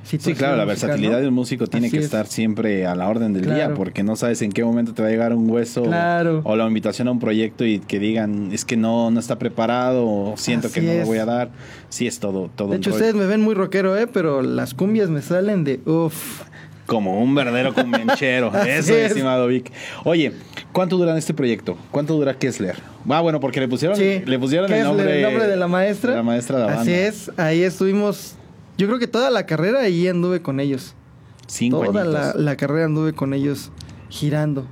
Sí, 0.03 0.19
claro, 0.35 0.57
la 0.57 0.65
musical, 0.65 0.67
versatilidad 0.67 1.13
¿no? 1.13 1.19
del 1.19 1.31
músico 1.31 1.67
tiene 1.67 1.87
Así 1.87 1.93
que 1.97 2.01
es. 2.01 2.07
estar 2.07 2.27
siempre 2.27 2.87
a 2.87 2.95
la 2.97 3.09
orden 3.09 3.33
del 3.33 3.45
día, 3.45 3.75
porque 3.75 4.03
no 4.03 4.17
sabes 4.17 4.43
en 4.43 4.51
qué 4.51 4.65
momento 4.65 4.93
te 4.93 5.03
va 5.03 5.09
a 5.09 5.11
llegar 5.11 5.33
un 5.35 5.49
hueso 5.49 5.83
Claro. 5.85 6.41
o 6.45 6.57
la 6.57 6.67
invitación 6.67 7.07
a 7.09 7.11
un 7.13 7.21
proyecto 7.21 7.65
y 7.65 7.79
que 7.79 7.99
digan, 8.01 8.51
es 8.53 8.65
que 8.65 8.77
no, 8.77 9.11
no 9.11 9.21
está 9.21 9.39
preparado 9.39 10.07
o 10.07 10.35
siento 10.37 10.71
que 10.73 10.81
no 10.81 10.93
lo 10.95 11.07
voy 11.07 11.19
a 11.19 11.27
dar. 11.27 11.51
Sí, 11.91 12.07
es 12.07 12.19
todo, 12.19 12.51
todo 12.57 12.71
De 12.71 12.79
hecho, 12.79 12.91
ustedes 12.91 13.15
me 13.15 13.27
ven 13.27 13.41
muy 13.43 13.55
rockero, 13.55 13.97
¿eh? 13.97 14.07
Pero 14.07 14.43
las 14.43 14.75
cumbias 14.75 15.11
me 15.11 15.23
salen 15.23 15.65
de 15.65 15.81
uff. 15.85 16.43
Como 16.87 17.23
un 17.23 17.33
verdadero 17.37 17.73
convenchero. 17.73 18.51
Así 18.53 18.69
Eso, 18.71 18.97
es. 18.97 19.11
estimado 19.13 19.47
Vic. 19.47 19.71
Oye, 20.03 20.33
¿cuánto 20.73 20.97
dura 20.97 21.17
este 21.17 21.35
proyecto? 21.35 21.77
¿Cuánto 21.93 22.15
dura 22.15 22.37
Kessler? 22.37 22.75
Ah, 23.09 23.21
bueno, 23.21 23.39
porque 23.39 23.61
le 23.61 23.69
pusieron, 23.69 23.97
Sí. 23.97 24.23
le 24.27 24.39
pusieron 24.41 24.67
¿Qué 24.69 24.79
el 24.79 24.85
nombre, 24.85 25.19
el 25.19 25.23
nombre 25.23 25.47
de 25.47 25.57
la 25.57 25.69
maestra. 25.69 26.11
de 26.11 26.17
la 26.17 26.23
maestra 26.25 26.57
de 26.57 26.61
la 26.63 26.67
banda. 26.67 26.83
Así 26.83 26.93
es, 26.93 27.31
ahí 27.37 27.63
estuvimos. 27.63 28.35
Yo 28.81 28.87
creo 28.87 28.99
que 28.99 29.07
toda 29.07 29.31
la 29.31 29.45
carrera 29.45 29.81
ahí 29.81 30.09
anduve 30.09 30.41
con 30.41 30.59
ellos. 30.59 30.95
Cinco 31.47 31.85
toda 31.85 32.03
la, 32.03 32.33
la 32.35 32.57
carrera 32.57 32.87
anduve 32.87 33.13
con 33.13 33.35
ellos 33.35 33.71
girando. 34.09 34.67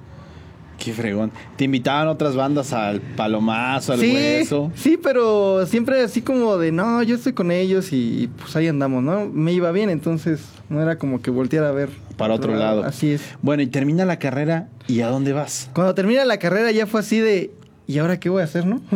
Qué 0.79 0.95
fregón. 0.95 1.31
¿Te 1.57 1.65
invitaban 1.65 2.09
otras 2.09 2.35
bandas 2.35 2.73
al 2.73 3.03
Palomazo, 3.03 3.93
al 3.93 4.01
sí, 4.01 4.15
Hueso? 4.15 4.73
sí, 4.75 4.97
pero 4.97 5.67
siempre 5.67 6.01
así 6.03 6.23
como 6.23 6.57
de, 6.57 6.73
no, 6.73 7.03
yo 7.03 7.17
estoy 7.17 7.35
con 7.35 7.51
ellos 7.51 7.93
y 7.93 8.31
pues 8.39 8.57
ahí 8.57 8.67
andamos, 8.67 9.03
¿no? 9.03 9.27
Me 9.27 9.53
iba 9.53 9.71
bien, 9.73 9.91
entonces 9.91 10.41
no 10.71 10.81
era 10.81 10.97
como 10.97 11.21
que 11.21 11.31
volteara 11.31 11.69
a 11.69 11.73
ver. 11.73 11.91
Para 12.17 12.33
otro 12.33 12.55
lado. 12.55 12.85
Así 12.85 13.11
es. 13.11 13.21
Bueno, 13.43 13.63
y 13.63 13.67
termina 13.67 14.07
la 14.07 14.19
carrera 14.19 14.71
y 14.87 15.03
¿a 15.03 15.09
dónde 15.09 15.35
vas? 15.35 15.69
Cuando 15.75 15.95
termina 15.95 16.25
la 16.25 16.39
carrera 16.39 16.71
ya 16.71 16.87
fue 16.87 17.01
así 17.01 17.19
de, 17.19 17.51
¿y 17.89 17.99
ahora 17.99 18.21
qué 18.21 18.29
voy 18.29 18.43
a 18.43 18.45
hacer, 18.45 18.65
no? 18.67 18.81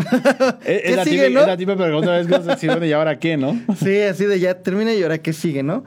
Es, 0.65 0.83
¿Qué 0.83 0.91
es 0.91 0.97
la 0.97 1.05
sigue, 1.05 1.31
no? 1.31 1.41
es 1.41 1.47
la 1.49 1.57
típica 1.57 1.77
pregunta, 1.79 2.21
es 2.21 2.29
decir, 2.29 2.71
bueno, 2.71 2.87
¿y 2.87 2.93
ahora 2.93 3.19
qué, 3.19 3.37
no? 3.37 3.61
Sí, 3.77 3.99
así 4.03 4.27
de 4.27 4.39
ya 4.39 4.63
termina 4.63 4.93
y 4.95 5.03
ahora 5.03 5.19
qué 5.19 5.33
sigue, 5.33 5.65
¿no? 5.65 5.83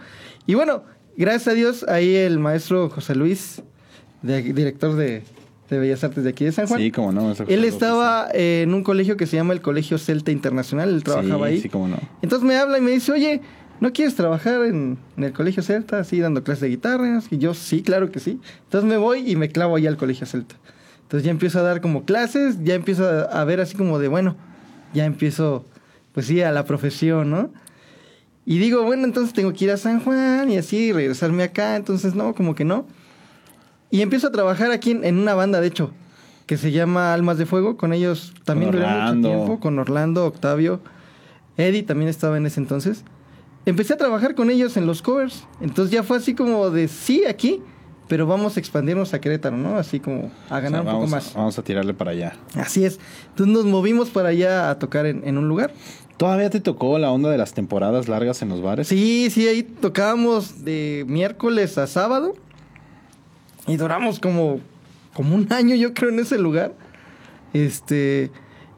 Y 0.47 0.55
bueno, 0.55 0.83
gracias 1.15 1.47
a 1.49 1.53
Dios, 1.53 1.85
ahí 1.87 2.15
el 2.15 2.39
maestro 2.39 2.89
José 2.89 3.15
Luis, 3.15 3.61
de- 4.21 4.41
director 4.41 4.95
de, 4.95 5.21
de 5.69 5.79
Bellas 5.79 6.03
Artes 6.03 6.23
de 6.23 6.31
aquí 6.31 6.45
de 6.45 6.51
San 6.51 6.67
Juan. 6.67 6.81
Sí, 6.81 6.91
cómo 6.91 7.11
no. 7.11 7.31
Él 7.47 7.63
estaba 7.63 8.27
eh, 8.33 8.61
en 8.63 8.73
un 8.73 8.83
colegio 8.83 9.17
que 9.17 9.27
se 9.27 9.37
llama 9.37 9.53
el 9.53 9.61
Colegio 9.61 9.97
Celta 9.97 10.31
Internacional, 10.31 10.89
él 10.89 11.03
trabajaba 11.03 11.47
sí, 11.47 11.53
ahí. 11.53 11.61
Sí, 11.61 11.69
cómo 11.69 11.87
no. 11.87 11.97
Entonces 12.21 12.45
me 12.47 12.57
habla 12.57 12.79
y 12.79 12.81
me 12.81 12.91
dice, 12.91 13.11
oye, 13.11 13.41
¿no 13.81 13.93
quieres 13.93 14.15
trabajar 14.15 14.63
en, 14.65 14.97
en 15.17 15.23
el 15.23 15.31
Colegio 15.31 15.61
Celta, 15.63 15.99
así 15.99 16.19
dando 16.19 16.43
clases 16.43 16.61
de 16.61 16.69
guitarra? 16.69 17.21
Y 17.29 17.37
yo, 17.37 17.53
sí, 17.53 17.83
claro 17.83 18.11
que 18.11 18.19
sí. 18.19 18.39
Entonces 18.63 18.89
me 18.89 18.97
voy 18.97 19.29
y 19.29 19.35
me 19.35 19.49
clavo 19.49 19.75
allá 19.75 19.89
al 19.89 19.97
Colegio 19.97 20.25
Celta. 20.25 20.55
Entonces 21.05 21.23
ya 21.25 21.31
empiezo 21.31 21.59
a 21.59 21.61
dar 21.61 21.81
como 21.81 22.03
clases, 22.03 22.57
ya 22.63 22.75
empiezo 22.75 23.07
a, 23.07 23.21
a 23.23 23.45
ver 23.45 23.61
así 23.61 23.75
como 23.75 23.99
de, 23.99 24.07
bueno, 24.07 24.35
ya 24.93 25.05
empiezo, 25.05 25.65
pues 26.13 26.25
sí, 26.25 26.41
a 26.41 26.51
la 26.51 26.65
profesión, 26.65 27.29
¿no? 27.29 27.51
Y 28.45 28.59
digo, 28.59 28.83
bueno, 28.83 29.05
entonces 29.05 29.33
tengo 29.33 29.53
que 29.53 29.65
ir 29.65 29.71
a 29.71 29.77
San 29.77 29.99
Juan 29.99 30.51
y 30.51 30.57
así 30.57 30.93
regresarme 30.93 31.43
acá. 31.43 31.75
Entonces, 31.75 32.13
no, 32.13 32.35
como 32.35 32.53
que 32.53 32.63
no. 32.63 32.85
Y 33.89 34.01
empiezo 34.01 34.27
a 34.27 34.31
trabajar 34.31 34.71
aquí 34.71 34.91
en, 34.91 35.03
en 35.03 35.17
una 35.17 35.33
banda, 35.33 35.61
de 35.61 35.67
hecho, 35.67 35.91
que 36.45 36.57
se 36.57 36.71
llama 36.71 37.13
Almas 37.13 37.39
de 37.39 37.47
Fuego. 37.47 37.75
Con 37.75 37.91
ellos 37.91 38.33
también 38.43 38.71
duré 38.71 38.85
mucho 38.85 39.27
tiempo. 39.27 39.59
Con 39.59 39.79
Orlando, 39.79 40.25
Octavio, 40.25 40.79
Eddie 41.57 41.83
también 41.83 42.07
estaba 42.07 42.37
en 42.37 42.45
ese 42.45 42.59
entonces. 42.59 43.03
Empecé 43.65 43.93
a 43.93 43.97
trabajar 43.97 44.35
con 44.35 44.51
ellos 44.51 44.77
en 44.77 44.85
los 44.85 45.01
covers. 45.01 45.47
Entonces 45.59 45.91
ya 45.91 46.03
fue 46.03 46.17
así 46.17 46.35
como 46.35 46.69
de 46.69 46.87
sí 46.87 47.25
aquí, 47.25 47.63
pero 48.07 48.27
vamos 48.27 48.57
a 48.57 48.59
expandirnos 48.59 49.13
a 49.13 49.21
Querétaro, 49.21 49.57
¿no? 49.57 49.77
Así 49.77 49.99
como 49.99 50.31
a 50.49 50.59
ganar 50.59 50.81
O 50.81 50.83
sea, 50.83 50.93
un 50.93 50.99
poco 51.01 51.11
más. 51.11 51.33
Vamos 51.33 51.57
a 51.57 51.63
tirarle 51.63 51.93
para 51.93 52.11
allá. 52.11 52.35
Así 52.55 52.85
es. 52.85 52.99
Entonces 53.29 53.55
nos 53.55 53.65
movimos 53.65 54.09
para 54.09 54.29
allá 54.29 54.69
a 54.69 54.79
tocar 54.79 55.05
en, 55.05 55.27
en 55.27 55.37
un 55.37 55.47
lugar. 55.47 55.73
¿Todavía 56.17 56.49
te 56.49 56.61
tocó 56.61 56.97
la 56.97 57.11
onda 57.11 57.29
de 57.29 57.37
las 57.37 57.53
temporadas 57.53 58.07
largas 58.07 58.41
en 58.41 58.49
los 58.49 58.61
bares? 58.61 58.87
Sí, 58.87 59.29
sí, 59.31 59.47
ahí 59.47 59.63
tocábamos 59.63 60.63
de 60.63 61.03
miércoles 61.07 61.77
a 61.77 61.87
sábado. 61.87 62.35
Y 63.67 63.77
duramos 63.77 64.19
como, 64.19 64.59
como 65.13 65.35
un 65.35 65.51
año, 65.51 65.75
yo 65.75 65.93
creo, 65.93 66.09
en 66.11 66.19
ese 66.19 66.37
lugar. 66.37 66.73
Este. 67.53 68.31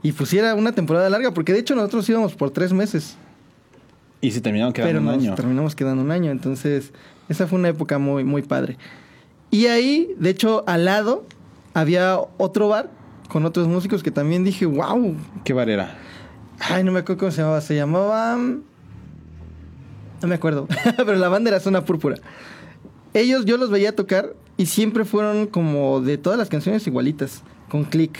Y 0.03 0.13
pues 0.13 0.31
era 0.33 0.55
una 0.55 0.71
temporada 0.71 1.09
larga, 1.09 1.33
porque 1.33 1.53
de 1.53 1.59
hecho 1.59 1.75
nosotros 1.75 2.07
íbamos 2.09 2.33
por 2.35 2.51
tres 2.51 2.71
meses. 2.73 3.17
Y 4.21 4.31
se 4.31 4.41
terminaron 4.41 4.73
quedando 4.73 4.89
pero 4.89 4.99
un 4.99 5.05
nos 5.05 5.15
año. 5.15 5.35
terminamos 5.35 5.75
quedando 5.75 6.01
un 6.01 6.11
año. 6.11 6.31
Entonces, 6.31 6.91
esa 7.29 7.45
fue 7.45 7.59
una 7.59 7.69
época 7.69 7.99
muy, 7.99 8.23
muy 8.23 8.41
padre. 8.41 8.77
Y 9.49 9.67
ahí, 9.67 10.13
de 10.17 10.29
hecho, 10.29 10.63
al 10.67 10.85
lado 10.85 11.25
había 11.73 12.19
otro 12.37 12.69
bar 12.69 12.89
con 13.29 13.45
otros 13.45 13.67
músicos 13.67 14.03
que 14.03 14.11
también 14.11 14.43
dije, 14.43 14.65
wow. 14.65 15.15
¿Qué 15.43 15.53
bar 15.53 15.69
era? 15.69 15.97
Ay, 16.59 16.83
no 16.83 16.91
me 16.91 16.99
acuerdo 16.99 17.19
cómo 17.19 17.31
se 17.31 17.41
llamaba. 17.41 17.61
Se 17.61 17.75
llamaba. 17.75 18.37
No 20.21 20.27
me 20.27 20.35
acuerdo. 20.35 20.67
pero 20.97 21.15
la 21.15 21.29
banda 21.29 21.49
era 21.49 21.59
Zona 21.59 21.85
Púrpura. 21.85 22.17
Ellos, 23.13 23.45
yo 23.45 23.57
los 23.57 23.69
veía 23.69 23.95
tocar 23.95 24.33
y 24.57 24.65
siempre 24.65 25.05
fueron 25.05 25.47
como 25.47 26.01
de 26.01 26.17
todas 26.17 26.37
las 26.37 26.49
canciones 26.49 26.85
igualitas, 26.87 27.43
con 27.69 27.85
click. 27.85 28.17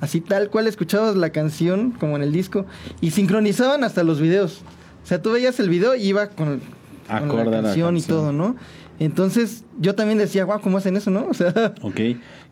Así 0.00 0.20
tal 0.20 0.50
cual 0.50 0.66
escuchabas 0.66 1.16
la 1.16 1.30
canción 1.30 1.92
como 1.92 2.16
en 2.16 2.22
el 2.22 2.32
disco 2.32 2.66
y 3.00 3.10
sincronizaban 3.10 3.84
hasta 3.84 4.02
los 4.02 4.20
videos. 4.20 4.62
O 5.02 5.06
sea, 5.06 5.20
tú 5.20 5.32
veías 5.32 5.58
el 5.60 5.68
video 5.68 5.94
y 5.94 6.02
iba 6.04 6.28
con, 6.28 6.60
la 7.08 7.50
canción 7.50 7.96
y 7.96 8.02
todo, 8.02 8.32
¿no? 8.32 8.56
Entonces 9.00 9.64
yo 9.80 9.94
también 9.94 10.18
decía, 10.18 10.44
wow, 10.44 10.60
¿cómo 10.60 10.78
hacen 10.78 10.96
eso, 10.96 11.10
no? 11.10 11.26
O 11.30 11.34
sea, 11.34 11.74
Ok. 11.82 12.00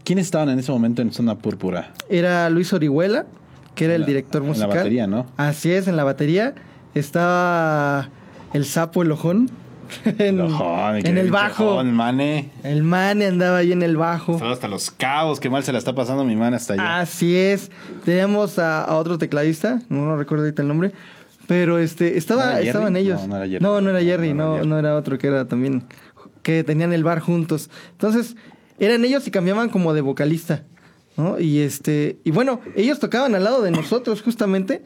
¿Quiénes 0.05 0.27
estaban 0.27 0.49
en 0.49 0.59
ese 0.59 0.73
momento 0.73 1.01
en 1.03 1.13
Zona 1.13 1.37
Púrpura? 1.39 1.93
era 2.09 2.51
Luis 2.51 2.73
Orihuela, 2.73 3.27
que 3.77 3.85
era 3.85 3.95
el 3.95 4.05
director 4.05 4.43
en 4.43 4.49
la 4.49 4.53
musical. 4.55 4.77
batería, 4.77 5.07
¿no? 5.07 5.27
Así 5.37 5.71
es, 5.73 5.87
en 5.89 5.97
la 5.97 6.05
batería. 6.05 6.55
Estaba 6.95 8.09
el 8.53 8.65
sapo, 8.65 9.03
el 9.03 9.13
ojón. 9.13 9.51
en, 10.19 10.41
en 10.41 11.19
el 11.19 11.31
bajo. 11.31 11.73
Ojón, 11.75 11.93
mane. 11.93 12.51
El 12.65 12.83
mane 12.83 13.27
andaba 13.27 13.59
ahí 13.59 13.73
en 13.73 13.83
el 13.83 13.97
bajo. 13.97 14.33
Estaba 14.33 14.53
hasta 14.53 14.67
los 14.69 14.91
cabos. 14.91 15.39
Qué 15.39 15.51
mal 15.51 15.63
se 15.65 15.73
la 15.73 15.79
está 15.79 15.95
pasando 15.95 16.25
mi 16.25 16.35
man 16.35 16.55
hasta 16.55 16.75
allá. 16.75 17.01
Así 17.01 17.37
es. 17.37 17.71
Teníamos 18.05 18.59
a, 18.59 18.85
a 18.85 18.97
otro 18.97 19.19
tecladista, 19.19 19.81
no, 19.89 20.07
no 20.07 20.17
recuerdo 20.17 20.45
ahorita 20.45 20.63
el 20.63 20.69
nombre, 20.69 20.93
pero 21.47 21.79
este 21.79 22.17
estaba, 22.17 22.61
estaban 22.61 22.97
ellos. 22.97 23.21
No, 23.23 23.29
no 23.29 23.37
era 23.37 23.47
Jerry. 23.47 23.61
No, 23.63 23.81
no 23.81 23.91
era 23.91 24.01
Jerry, 24.01 24.33
No, 24.35 24.57
no 24.57 24.77
Jerry. 24.77 24.79
era 24.79 24.97
otro 24.97 25.19
que 25.19 25.27
era 25.27 25.45
también 25.47 25.83
que 26.43 26.65
tenían 26.65 26.93
el 26.93 27.05
bar 27.05 27.21
juntos. 27.21 27.71
Entonces, 27.93 28.37
eran 28.79 29.05
ellos 29.05 29.27
y 29.27 29.31
cambiaban 29.31 29.69
como 29.69 29.95
de 29.95 30.01
vocalista, 30.01 30.65
¿no? 31.17 31.39
Y 31.39 31.61
este, 31.61 32.19
y 32.25 32.31
bueno, 32.31 32.61
ellos 32.75 32.99
tocaban 32.99 33.35
al 33.35 33.45
lado 33.45 33.63
de 33.63 33.71
nosotros 33.71 34.23
justamente. 34.23 34.83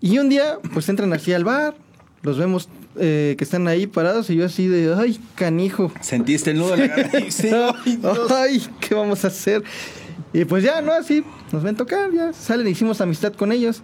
Y 0.00 0.18
un 0.18 0.28
día, 0.28 0.58
pues 0.72 0.88
entran 0.88 1.12
así 1.12 1.32
al 1.32 1.44
bar, 1.44 1.74
los 2.22 2.38
vemos 2.38 2.68
eh, 2.96 3.34
que 3.38 3.44
están 3.44 3.68
ahí 3.68 3.86
parados 3.86 4.30
y 4.30 4.36
yo 4.36 4.46
así 4.46 4.66
de, 4.66 4.94
ay, 4.94 5.20
canijo. 5.34 5.92
¿Sentiste 6.00 6.50
el 6.52 6.58
nudo 6.58 6.76
de 6.76 6.76
la 6.76 6.86
garganta? 6.96 7.30
Sí. 7.30 7.50
Ay, 8.30 8.66
¿qué 8.80 8.94
vamos 8.94 9.24
a 9.24 9.28
hacer? 9.28 9.62
Y 10.32 10.44
pues 10.44 10.62
ya, 10.62 10.80
¿no? 10.80 10.92
Así, 10.92 11.24
nos 11.52 11.62
ven 11.62 11.76
tocar, 11.76 12.12
ya 12.12 12.32
salen, 12.32 12.68
hicimos 12.68 13.00
amistad 13.00 13.32
con 13.32 13.52
ellos. 13.52 13.82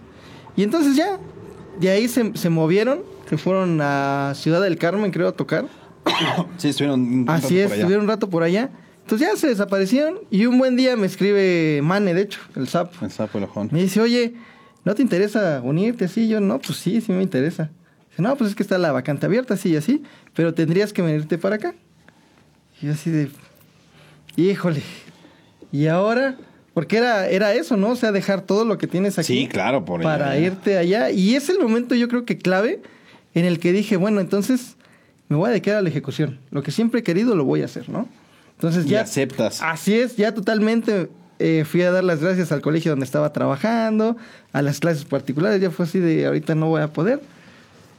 Y 0.55 0.63
entonces 0.63 0.95
ya, 0.95 1.19
de 1.79 1.89
ahí 1.89 2.07
se, 2.07 2.35
se 2.35 2.49
movieron, 2.49 3.01
se 3.29 3.37
fueron 3.37 3.79
a 3.81 4.33
Ciudad 4.35 4.61
del 4.61 4.77
Carmen, 4.77 5.11
creo, 5.11 5.27
a 5.27 5.33
tocar. 5.33 5.65
Sí, 6.57 6.69
estuvieron 6.69 7.01
un 7.01 7.27
rato 7.27 7.45
Así 7.45 7.59
es, 7.59 7.65
por 7.65 7.73
allá. 7.73 7.81
estuvieron 7.81 8.03
un 8.05 8.09
rato 8.09 8.29
por 8.29 8.43
allá. 8.43 8.69
Entonces 9.01 9.27
ya 9.29 9.35
se 9.37 9.47
desaparecieron 9.47 10.19
y 10.29 10.45
un 10.47 10.57
buen 10.57 10.75
día 10.75 10.95
me 10.97 11.05
escribe 11.07 11.79
Mane, 11.81 12.13
de 12.13 12.21
hecho, 12.23 12.39
el 12.55 12.67
SAP. 12.67 13.01
El 13.03 13.11
sapo, 13.11 13.37
el 13.37 13.45
ojón. 13.45 13.69
Me 13.71 13.81
dice, 13.81 14.01
oye, 14.01 14.33
¿no 14.83 14.95
te 14.95 15.01
interesa 15.01 15.61
unirte 15.63 16.05
así? 16.05 16.27
Yo, 16.27 16.41
no, 16.41 16.59
pues 16.59 16.77
sí, 16.77 16.99
sí 16.99 17.11
me 17.13 17.23
interesa. 17.23 17.69
Dice, 18.09 18.21
no, 18.21 18.35
pues 18.35 18.49
es 18.49 18.55
que 18.55 18.63
está 18.63 18.77
la 18.77 18.91
vacante 18.91 19.25
abierta, 19.25 19.53
así 19.53 19.69
y 19.69 19.75
así, 19.77 20.03
pero 20.33 20.53
tendrías 20.53 20.91
que 20.91 21.01
venirte 21.01 21.37
para 21.37 21.55
acá. 21.55 21.73
Y 22.81 22.87
yo 22.87 22.91
así 22.93 23.09
de, 23.09 23.29
híjole, 24.35 24.81
¿y 25.71 25.87
ahora? 25.87 26.35
Porque 26.73 26.97
era, 26.97 27.27
era 27.27 27.53
eso, 27.53 27.75
¿no? 27.75 27.89
O 27.91 27.95
sea, 27.95 28.11
dejar 28.11 28.41
todo 28.41 28.63
lo 28.65 28.77
que 28.77 28.85
tienes 28.87 29.17
aquí. 29.17 29.27
Sí, 29.41 29.47
claro, 29.47 29.83
por 29.85 30.01
Para 30.03 30.31
allá. 30.31 30.45
irte 30.47 30.77
allá. 30.77 31.09
Y 31.11 31.35
es 31.35 31.49
el 31.49 31.59
momento, 31.59 31.95
yo 31.95 32.07
creo 32.07 32.23
que 32.25 32.37
clave, 32.37 32.81
en 33.33 33.45
el 33.45 33.59
que 33.59 33.71
dije, 33.71 33.97
bueno, 33.97 34.19
entonces 34.21 34.76
me 35.29 35.35
voy 35.37 35.47
a 35.47 35.51
dedicar 35.51 35.75
a 35.75 35.81
la 35.81 35.89
ejecución. 35.89 36.39
Lo 36.51 36.63
que 36.63 36.71
siempre 36.71 37.01
he 37.01 37.03
querido 37.03 37.35
lo 37.35 37.45
voy 37.45 37.61
a 37.61 37.65
hacer, 37.65 37.89
¿no? 37.89 38.07
Entonces 38.55 38.85
Y 38.85 38.89
ya... 38.89 39.01
aceptas. 39.01 39.61
Así 39.61 39.93
es, 39.99 40.15
ya 40.17 40.33
totalmente 40.33 41.09
eh, 41.39 41.63
fui 41.69 41.81
a 41.83 41.91
dar 41.91 42.03
las 42.03 42.21
gracias 42.21 42.51
al 42.51 42.61
colegio 42.61 42.91
donde 42.91 43.05
estaba 43.05 43.31
trabajando, 43.33 44.17
a 44.53 44.61
las 44.61 44.79
clases 44.79 45.05
particulares, 45.05 45.61
ya 45.61 45.69
fue 45.69 45.85
así 45.85 45.99
de 45.99 46.25
ahorita 46.25 46.55
no 46.55 46.67
voy 46.69 46.81
a 46.81 46.87
poder. 46.93 47.21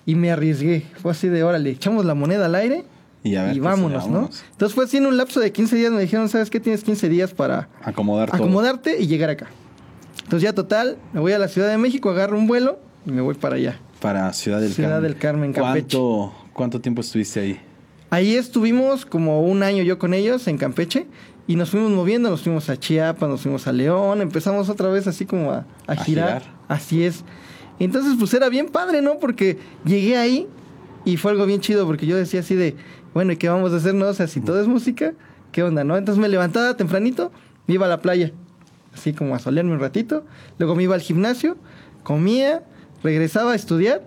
Y 0.07 0.15
me 0.15 0.31
arriesgué, 0.33 0.85
fue 1.03 1.13
así 1.13 1.29
de 1.29 1.45
órale, 1.45 1.71
echamos 1.71 2.05
la 2.07 2.15
moneda 2.15 2.47
al 2.47 2.55
aire 2.55 2.85
Y 3.23 3.37
a 3.37 3.45
ver 3.45 3.53
qué 3.55 3.61
vámonos, 3.61 4.09
¿no? 4.09 4.31
Entonces 4.53 4.75
fue 4.75 4.85
así 4.87 4.97
en 4.97 5.05
un 5.07 5.17
lapso 5.19 5.39
de 5.39 5.53
15 5.53 5.77
días, 5.77 5.93
me 5.93 6.01
dijeron, 6.01 6.29
¿sabes 6.31 6.49
qué? 6.51 6.61
Tienes 6.61 6.83
15 6.83 7.09
días 7.11 7.35
para 7.35 7.69
Acomodar 7.83 8.31
todo. 8.31 8.37
acomodarte 8.43 8.99
y 9.01 9.07
llegar 9.07 9.29
acá. 9.31 9.49
Entonces 10.25 10.43
ya 10.43 10.55
total, 10.55 10.97
me 11.13 11.21
voy 11.21 11.33
a 11.33 11.39
la 11.39 11.49
Ciudad 11.49 11.69
de 11.69 11.77
México, 11.79 12.11
agarro 12.11 12.39
un 12.39 12.47
vuelo 12.47 12.79
y 13.07 13.11
me 13.13 13.21
voy 13.21 13.35
para 13.35 13.57
allá. 13.57 13.79
Para 14.01 14.33
Ciudad 14.33 14.61
del 14.61 14.73
Ciudad 14.73 14.91
Carmen. 14.93 15.11
del 15.13 15.19
Carmen, 15.21 15.53
Campeche. 15.53 15.97
¿Cuánto, 15.99 16.35
¿Cuánto 16.59 16.81
tiempo 16.81 17.03
estuviste 17.03 17.39
ahí? 17.39 17.61
Ahí 18.11 18.35
estuvimos 18.35 19.07
como 19.07 19.43
un 19.43 19.63
año 19.63 19.85
yo 19.85 20.01
con 20.01 20.13
ellos 20.13 20.49
en 20.49 20.59
Campeche 20.59 21.07
y 21.47 21.55
nos 21.55 21.71
fuimos 21.71 21.93
moviendo, 21.93 22.31
nos 22.31 22.43
fuimos 22.43 22.69
a 22.69 22.77
Chiapas, 22.77 23.29
nos 23.29 23.43
fuimos 23.43 23.69
a 23.69 23.73
León, 23.73 24.21
empezamos 24.21 24.69
otra 24.69 24.89
vez 24.89 25.07
así 25.07 25.25
como 25.25 25.53
a, 25.53 25.59
a 25.87 25.93
A 25.93 25.97
girar. 25.97 26.43
girar. 26.43 26.43
Así 26.67 27.05
es. 27.05 27.23
Entonces 27.79 28.17
pues 28.19 28.35
era 28.35 28.49
bien 28.49 28.71
padre, 28.71 29.03
¿no? 29.03 29.19
Porque 29.21 29.57
llegué 29.85 30.17
ahí 30.17 30.49
y 31.05 31.17
fue 31.17 31.31
algo 31.31 31.47
bien 31.47 31.61
chido 31.61 31.87
porque 31.87 32.07
yo 32.07 32.17
decía 32.17 32.41
así 32.41 32.57
de, 32.57 32.75
bueno, 33.15 33.31
¿y 33.31 33.37
qué 33.37 33.49
vamos 33.49 33.73
a 33.73 33.77
hacer? 33.77 33.95
No? 33.95 34.09
O 34.09 34.15
sea, 34.15 34.27
si 34.27 34.41
todo 34.41 34.61
es 34.61 34.67
música, 34.67 35.13
¿qué 35.53 35.63
onda, 35.63 35.85
no? 35.85 35.97
Entonces 35.97 36.21
me 36.21 36.29
levantaba 36.29 36.77
tempranito, 36.77 37.31
me 37.69 37.75
iba 37.75 37.87
a 37.87 37.89
la 37.89 38.01
playa, 38.03 38.33
así 38.93 39.13
como 39.13 39.37
a 39.37 39.39
solearme 39.39 39.75
un 39.75 39.81
ratito, 39.81 40.25
luego 40.59 40.75
me 40.75 40.83
iba 40.83 40.97
al 40.97 41.03
gimnasio, 41.03 41.57
comía, 42.03 42.65
regresaba 43.05 43.53
a 43.53 43.55
estudiar, 43.55 44.03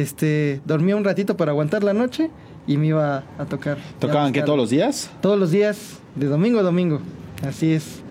este, 0.00 0.60
dormía 0.64 0.96
un 0.96 1.04
ratito 1.04 1.36
para 1.36 1.50
aguantar 1.50 1.84
la 1.84 1.92
noche 1.92 2.30
y 2.66 2.76
me 2.78 2.88
iba 2.88 3.24
a 3.38 3.44
tocar. 3.44 3.78
¿Tocaban 3.98 4.32
qué 4.32 4.42
todos 4.42 4.58
los 4.58 4.70
días? 4.70 5.10
Todos 5.20 5.38
los 5.38 5.50
días, 5.50 5.98
de 6.14 6.26
domingo 6.26 6.60
a 6.60 6.62
domingo. 6.62 7.00
Así 7.46 7.72
es. 7.72 8.02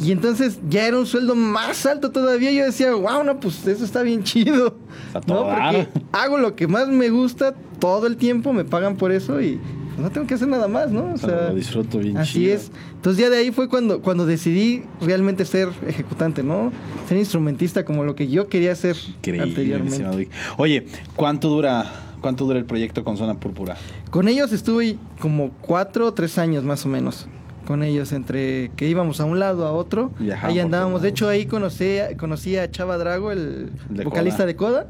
Y 0.00 0.12
entonces 0.12 0.60
ya 0.68 0.86
era 0.86 0.98
un 0.98 1.06
sueldo 1.06 1.34
más 1.34 1.86
alto 1.86 2.10
todavía. 2.10 2.50
Yo 2.52 2.64
decía, 2.64 2.94
wow, 2.94 3.24
no, 3.24 3.40
pues 3.40 3.66
eso 3.66 3.84
está 3.84 4.02
bien 4.02 4.22
chido. 4.22 4.76
¿No? 5.14 5.20
todo 5.20 5.46
dar. 5.46 5.86
Porque 5.86 6.06
hago 6.12 6.38
lo 6.38 6.54
que 6.54 6.66
más 6.66 6.88
me 6.88 7.08
gusta 7.10 7.54
todo 7.78 8.06
el 8.06 8.16
tiempo, 8.16 8.52
me 8.52 8.64
pagan 8.64 8.96
por 8.96 9.12
eso 9.12 9.40
y 9.40 9.60
no 9.98 10.10
tengo 10.10 10.26
que 10.26 10.34
hacer 10.34 10.48
nada 10.48 10.68
más, 10.68 10.90
¿no? 10.90 11.12
O 11.14 11.16
sea, 11.16 11.48
lo 11.48 11.54
disfruto 11.54 11.98
bien 11.98 12.16
Así 12.16 12.32
chido. 12.40 12.54
es. 12.54 12.70
Entonces 12.94 13.22
ya 13.22 13.30
de 13.30 13.38
ahí 13.38 13.52
fue 13.52 13.68
cuando, 13.68 14.00
cuando 14.02 14.26
decidí 14.26 14.82
realmente 15.00 15.44
ser 15.44 15.68
ejecutante, 15.86 16.42
¿no? 16.42 16.72
Ser 17.08 17.18
instrumentista 17.18 17.84
como 17.84 18.04
lo 18.04 18.14
que 18.14 18.28
yo 18.28 18.48
quería 18.48 18.74
mi 18.74 19.38
anteriormente. 19.38 20.28
Oye, 20.56 20.86
¿cuánto 21.16 21.48
dura, 21.48 21.84
¿cuánto 22.20 22.44
dura 22.44 22.58
el 22.58 22.64
proyecto 22.64 23.04
con 23.04 23.16
Zona 23.16 23.34
Púrpura? 23.34 23.76
Con 24.10 24.28
ellos 24.28 24.52
estuve 24.52 24.96
como 25.20 25.50
cuatro 25.60 26.06
o 26.06 26.14
tres 26.14 26.38
años 26.38 26.64
más 26.64 26.84
o 26.86 26.88
menos. 26.88 27.26
Con 27.66 27.82
ellos, 27.82 28.12
entre 28.12 28.70
que 28.76 28.86
íbamos 28.88 29.20
a 29.20 29.24
un 29.24 29.38
lado 29.38 29.66
a 29.66 29.72
otro. 29.72 30.10
Viajaban 30.18 30.50
ahí 30.50 30.60
andábamos. 30.60 31.00
De 31.00 31.08
hecho, 31.08 31.28
ahí 31.30 31.46
conocí, 31.46 31.96
conocí 32.18 32.58
a 32.58 32.70
Chava 32.70 32.98
Drago, 32.98 33.32
el 33.32 33.70
De 33.88 34.04
vocalista 34.04 34.38
Coda. 34.38 34.46
de 34.46 34.56
Coda. 34.56 34.86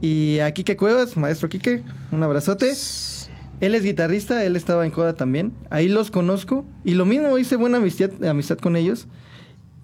Y 0.00 0.40
a 0.40 0.50
Quique 0.50 0.76
Cuevas, 0.76 1.16
maestro 1.16 1.48
Quique, 1.48 1.82
un 2.10 2.20
abrazote. 2.24 2.72
Él 3.62 3.76
es 3.76 3.84
guitarrista, 3.84 4.44
él 4.44 4.56
estaba 4.56 4.84
en 4.84 4.90
Coda 4.90 5.14
también. 5.14 5.52
Ahí 5.70 5.88
los 5.88 6.10
conozco. 6.10 6.64
Y 6.84 6.94
lo 6.94 7.06
mismo, 7.06 7.38
hice 7.38 7.54
buena 7.54 7.78
amistad, 7.78 8.10
amistad 8.24 8.58
con 8.58 8.74
ellos. 8.74 9.06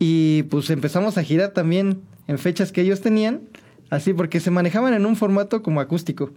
Y 0.00 0.42
pues 0.50 0.68
empezamos 0.70 1.16
a 1.16 1.22
girar 1.22 1.50
también 1.50 2.00
en 2.26 2.38
fechas 2.38 2.72
que 2.72 2.80
ellos 2.80 3.00
tenían. 3.00 3.42
Así, 3.88 4.12
porque 4.14 4.40
se 4.40 4.50
manejaban 4.50 4.94
en 4.94 5.06
un 5.06 5.14
formato 5.14 5.62
como 5.62 5.80
acústico. 5.80 6.32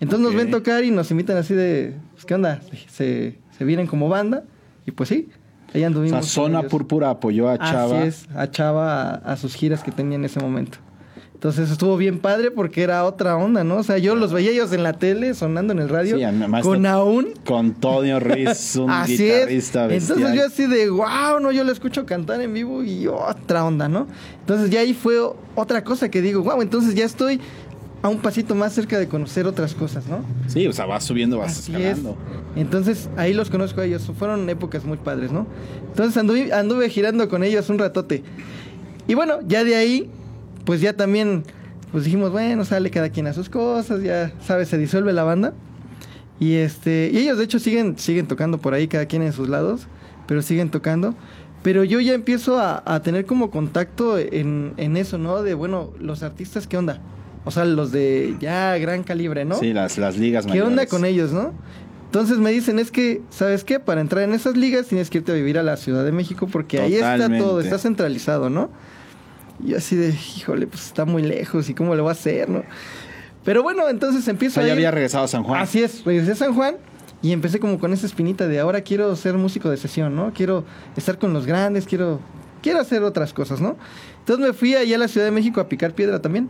Entonces 0.00 0.26
nos 0.26 0.34
ven 0.34 0.50
tocar 0.50 0.82
y 0.82 0.90
nos 0.90 1.10
invitan 1.12 1.36
así 1.36 1.54
de, 1.54 1.94
pues, 2.14 2.24
¿qué 2.24 2.34
onda? 2.34 2.60
Se, 2.88 3.38
se 3.56 3.64
vienen 3.64 3.86
como 3.86 4.08
banda. 4.08 4.42
Y 4.84 4.90
pues 4.90 5.08
sí, 5.08 5.28
ahí 5.72 5.84
O 5.84 5.86
anduvimos. 5.86 6.26
sea, 6.26 6.42
con 6.42 6.52
Zona. 6.52 6.68
Púrpura 6.68 7.10
apoyó 7.10 7.48
a 7.48 7.56
Chava. 7.56 8.00
Así 8.00 8.08
es, 8.08 8.28
a 8.34 8.50
Chava 8.50 9.02
a, 9.02 9.14
a 9.14 9.36
sus 9.36 9.54
giras 9.54 9.84
que 9.84 9.92
tenía 9.92 10.16
en 10.16 10.24
ese 10.24 10.40
momento. 10.40 10.78
Entonces 11.44 11.70
estuvo 11.70 11.98
bien 11.98 12.20
padre 12.20 12.50
porque 12.50 12.82
era 12.82 13.04
otra 13.04 13.36
onda, 13.36 13.64
¿no? 13.64 13.76
O 13.76 13.82
sea, 13.82 13.98
yo 13.98 14.14
los 14.14 14.32
veía 14.32 14.50
ellos 14.50 14.72
en 14.72 14.82
la 14.82 14.94
tele 14.94 15.34
sonando 15.34 15.74
en 15.74 15.78
el 15.78 15.90
radio 15.90 16.16
Sí, 16.16 16.24
además 16.24 16.62
con 16.62 16.86
aún. 16.86 17.34
Con 17.44 17.74
Tonio 17.74 18.18
Ruiz, 18.18 18.76
un 18.80 18.88
Así 18.90 19.12
es. 19.12 19.20
guitarrista 19.20 19.86
bestial. 19.86 20.18
Entonces 20.20 20.40
yo 20.40 20.46
así 20.46 20.66
de, 20.66 20.88
wow, 20.88 21.40
no, 21.42 21.52
yo 21.52 21.62
lo 21.64 21.70
escucho 21.70 22.06
cantar 22.06 22.40
en 22.40 22.54
vivo 22.54 22.82
y 22.82 23.06
otra 23.08 23.62
onda, 23.66 23.90
¿no? 23.90 24.06
Entonces 24.40 24.70
ya 24.70 24.80
ahí 24.80 24.94
fue 24.94 25.18
otra 25.54 25.84
cosa 25.84 26.10
que 26.10 26.22
digo, 26.22 26.42
wow, 26.42 26.62
entonces 26.62 26.94
ya 26.94 27.04
estoy 27.04 27.38
a 28.00 28.08
un 28.08 28.20
pasito 28.20 28.54
más 28.54 28.72
cerca 28.72 28.98
de 28.98 29.06
conocer 29.06 29.46
otras 29.46 29.74
cosas, 29.74 30.06
¿no? 30.06 30.24
Sí, 30.46 30.66
o 30.66 30.72
sea, 30.72 30.86
vas 30.86 31.04
subiendo, 31.04 31.36
vas 31.36 31.58
Así 31.58 31.72
es. 31.74 31.78
escalando. 31.78 32.16
Entonces 32.56 33.10
ahí 33.18 33.34
los 33.34 33.50
conozco 33.50 33.82
a 33.82 33.84
ellos. 33.84 34.10
Fueron 34.18 34.48
épocas 34.48 34.86
muy 34.86 34.96
padres, 34.96 35.30
¿no? 35.30 35.46
Entonces 35.88 36.16
anduve, 36.16 36.54
anduve 36.54 36.88
girando 36.88 37.28
con 37.28 37.44
ellos 37.44 37.68
un 37.68 37.78
ratote. 37.78 38.22
Y 39.06 39.12
bueno, 39.12 39.40
ya 39.46 39.62
de 39.62 39.76
ahí, 39.76 40.10
pues 40.64 40.80
ya 40.80 40.94
también, 40.94 41.44
pues 41.92 42.04
dijimos, 42.04 42.30
bueno, 42.30 42.64
sale 42.64 42.90
cada 42.90 43.10
quien 43.10 43.26
a 43.26 43.32
sus 43.32 43.48
cosas, 43.48 44.02
ya, 44.02 44.32
¿sabes? 44.40 44.68
Se 44.68 44.78
disuelve 44.78 45.12
la 45.12 45.24
banda. 45.24 45.54
Y 46.40 46.54
este, 46.54 47.10
y 47.12 47.18
ellos 47.18 47.38
de 47.38 47.44
hecho 47.44 47.58
siguen, 47.58 47.98
siguen 47.98 48.26
tocando 48.26 48.58
por 48.58 48.74
ahí, 48.74 48.88
cada 48.88 49.06
quien 49.06 49.22
en 49.22 49.32
sus 49.32 49.48
lados, 49.48 49.86
pero 50.26 50.42
siguen 50.42 50.70
tocando. 50.70 51.14
Pero 51.62 51.84
yo 51.84 52.00
ya 52.00 52.12
empiezo 52.12 52.58
a, 52.58 52.82
a 52.84 53.00
tener 53.00 53.24
como 53.24 53.50
contacto 53.50 54.18
en, 54.18 54.74
en 54.76 54.96
eso, 54.96 55.16
¿no? 55.16 55.42
De, 55.42 55.54
bueno, 55.54 55.92
los 55.98 56.22
artistas, 56.22 56.66
¿qué 56.66 56.76
onda? 56.76 57.00
O 57.44 57.50
sea, 57.50 57.64
los 57.64 57.92
de 57.92 58.36
ya 58.40 58.76
gran 58.78 59.02
calibre, 59.02 59.44
¿no? 59.44 59.56
Sí, 59.56 59.72
las, 59.72 59.98
las 59.98 60.18
ligas 60.18 60.46
¿Qué 60.46 60.62
onda 60.62 60.86
con 60.86 61.04
ellos, 61.04 61.32
no? 61.32 61.52
Entonces 62.06 62.38
me 62.38 62.50
dicen, 62.52 62.78
es 62.78 62.90
que, 62.90 63.22
¿sabes 63.30 63.64
qué? 63.64 63.80
Para 63.80 64.00
entrar 64.00 64.24
en 64.24 64.34
esas 64.34 64.56
ligas 64.56 64.86
tienes 64.86 65.10
que 65.10 65.18
irte 65.18 65.32
a 65.32 65.34
vivir 65.34 65.58
a 65.58 65.62
la 65.62 65.76
Ciudad 65.76 66.04
de 66.04 66.12
México 66.12 66.46
porque 66.50 66.80
ahí 66.80 66.94
está 66.94 67.28
todo, 67.38 67.60
está 67.60 67.78
centralizado, 67.78 68.50
¿no? 68.50 68.70
Y 69.62 69.68
yo 69.68 69.76
así 69.76 69.96
de, 69.96 70.08
híjole, 70.36 70.66
pues 70.66 70.86
está 70.86 71.04
muy 71.04 71.22
lejos 71.22 71.68
y 71.68 71.74
cómo 71.74 71.94
lo 71.94 72.04
va 72.04 72.10
a 72.10 72.14
hacer, 72.14 72.48
¿no? 72.48 72.62
Pero 73.44 73.62
bueno, 73.62 73.88
entonces 73.88 74.26
O 74.26 74.30
empiezo 74.30 74.54
sea, 74.54 74.64
a 74.64 74.66
ya 74.66 74.72
ir- 74.72 74.76
había 74.76 74.90
regresado 74.90 75.24
a 75.24 75.28
San 75.28 75.42
Juan. 75.44 75.60
Así 75.60 75.82
es, 75.82 76.04
regresé 76.04 76.32
a 76.32 76.36
San 76.36 76.54
Juan 76.54 76.76
y 77.22 77.32
empecé 77.32 77.58
como 77.60 77.78
con 77.78 77.92
esa 77.92 78.06
espinita 78.06 78.48
de 78.48 78.58
ahora 78.60 78.80
quiero 78.82 79.14
ser 79.16 79.34
músico 79.34 79.70
de 79.70 79.76
sesión, 79.76 80.14
¿no? 80.16 80.32
Quiero 80.34 80.64
estar 80.96 81.18
con 81.18 81.32
los 81.32 81.46
grandes, 81.46 81.84
quiero, 81.86 82.20
quiero 82.62 82.80
hacer 82.80 83.02
otras 83.02 83.32
cosas, 83.32 83.60
¿no? 83.60 83.76
Entonces 84.20 84.46
me 84.46 84.52
fui 84.54 84.74
allá 84.74 84.96
a 84.96 84.98
la 84.98 85.08
Ciudad 85.08 85.26
de 85.26 85.32
México 85.32 85.60
a 85.60 85.68
picar 85.68 85.92
piedra 85.94 86.20
también. 86.22 86.48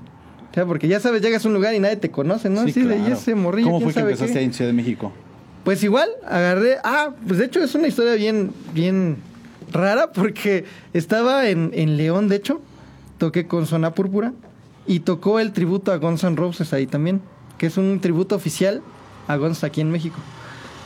O 0.50 0.54
sea, 0.54 0.64
porque 0.66 0.86
ya 0.86 1.00
sabes, 1.00 1.20
llegas 1.20 1.44
a 1.44 1.48
un 1.48 1.54
lugar 1.54 1.74
y 1.74 1.80
nadie 1.80 1.96
te 1.96 2.10
conoce, 2.12 2.48
¿no? 2.48 2.62
Sí, 2.62 2.70
Así 2.70 2.82
de, 2.84 2.94
y 2.94 2.98
claro. 3.00 3.14
ese 3.14 3.34
morrillo, 3.34 3.66
¿Cómo 3.66 3.78
quién 3.78 3.86
fue 3.90 3.92
que 3.94 4.00
sabe 4.00 4.12
empezaste 4.12 4.32
qué? 4.34 4.38
ahí 4.38 4.44
en 4.44 4.52
Ciudad 4.54 4.70
de 4.70 4.74
México? 4.76 5.12
Pues 5.64 5.82
igual, 5.82 6.08
agarré. 6.24 6.76
Ah, 6.84 7.10
pues 7.26 7.40
de 7.40 7.46
hecho 7.46 7.60
es 7.60 7.74
una 7.74 7.88
historia 7.88 8.14
bien, 8.14 8.52
bien 8.72 9.16
rara 9.72 10.12
porque 10.12 10.64
estaba 10.92 11.48
en, 11.48 11.72
en 11.74 11.96
León, 11.96 12.28
de 12.28 12.36
hecho. 12.36 12.60
Toqué 13.18 13.46
con 13.46 13.66
Zona 13.66 13.94
Púrpura 13.94 14.32
y 14.86 15.00
tocó 15.00 15.38
el 15.40 15.52
tributo 15.52 15.92
a 15.92 15.96
Guns 15.96 16.24
N' 16.24 16.36
Roses 16.36 16.72
ahí 16.72 16.86
también, 16.86 17.20
que 17.58 17.66
es 17.66 17.76
un 17.76 18.00
tributo 18.00 18.34
oficial 18.34 18.82
a 19.28 19.36
Guns 19.36 19.64
aquí 19.64 19.80
en 19.80 19.90
México. 19.90 20.16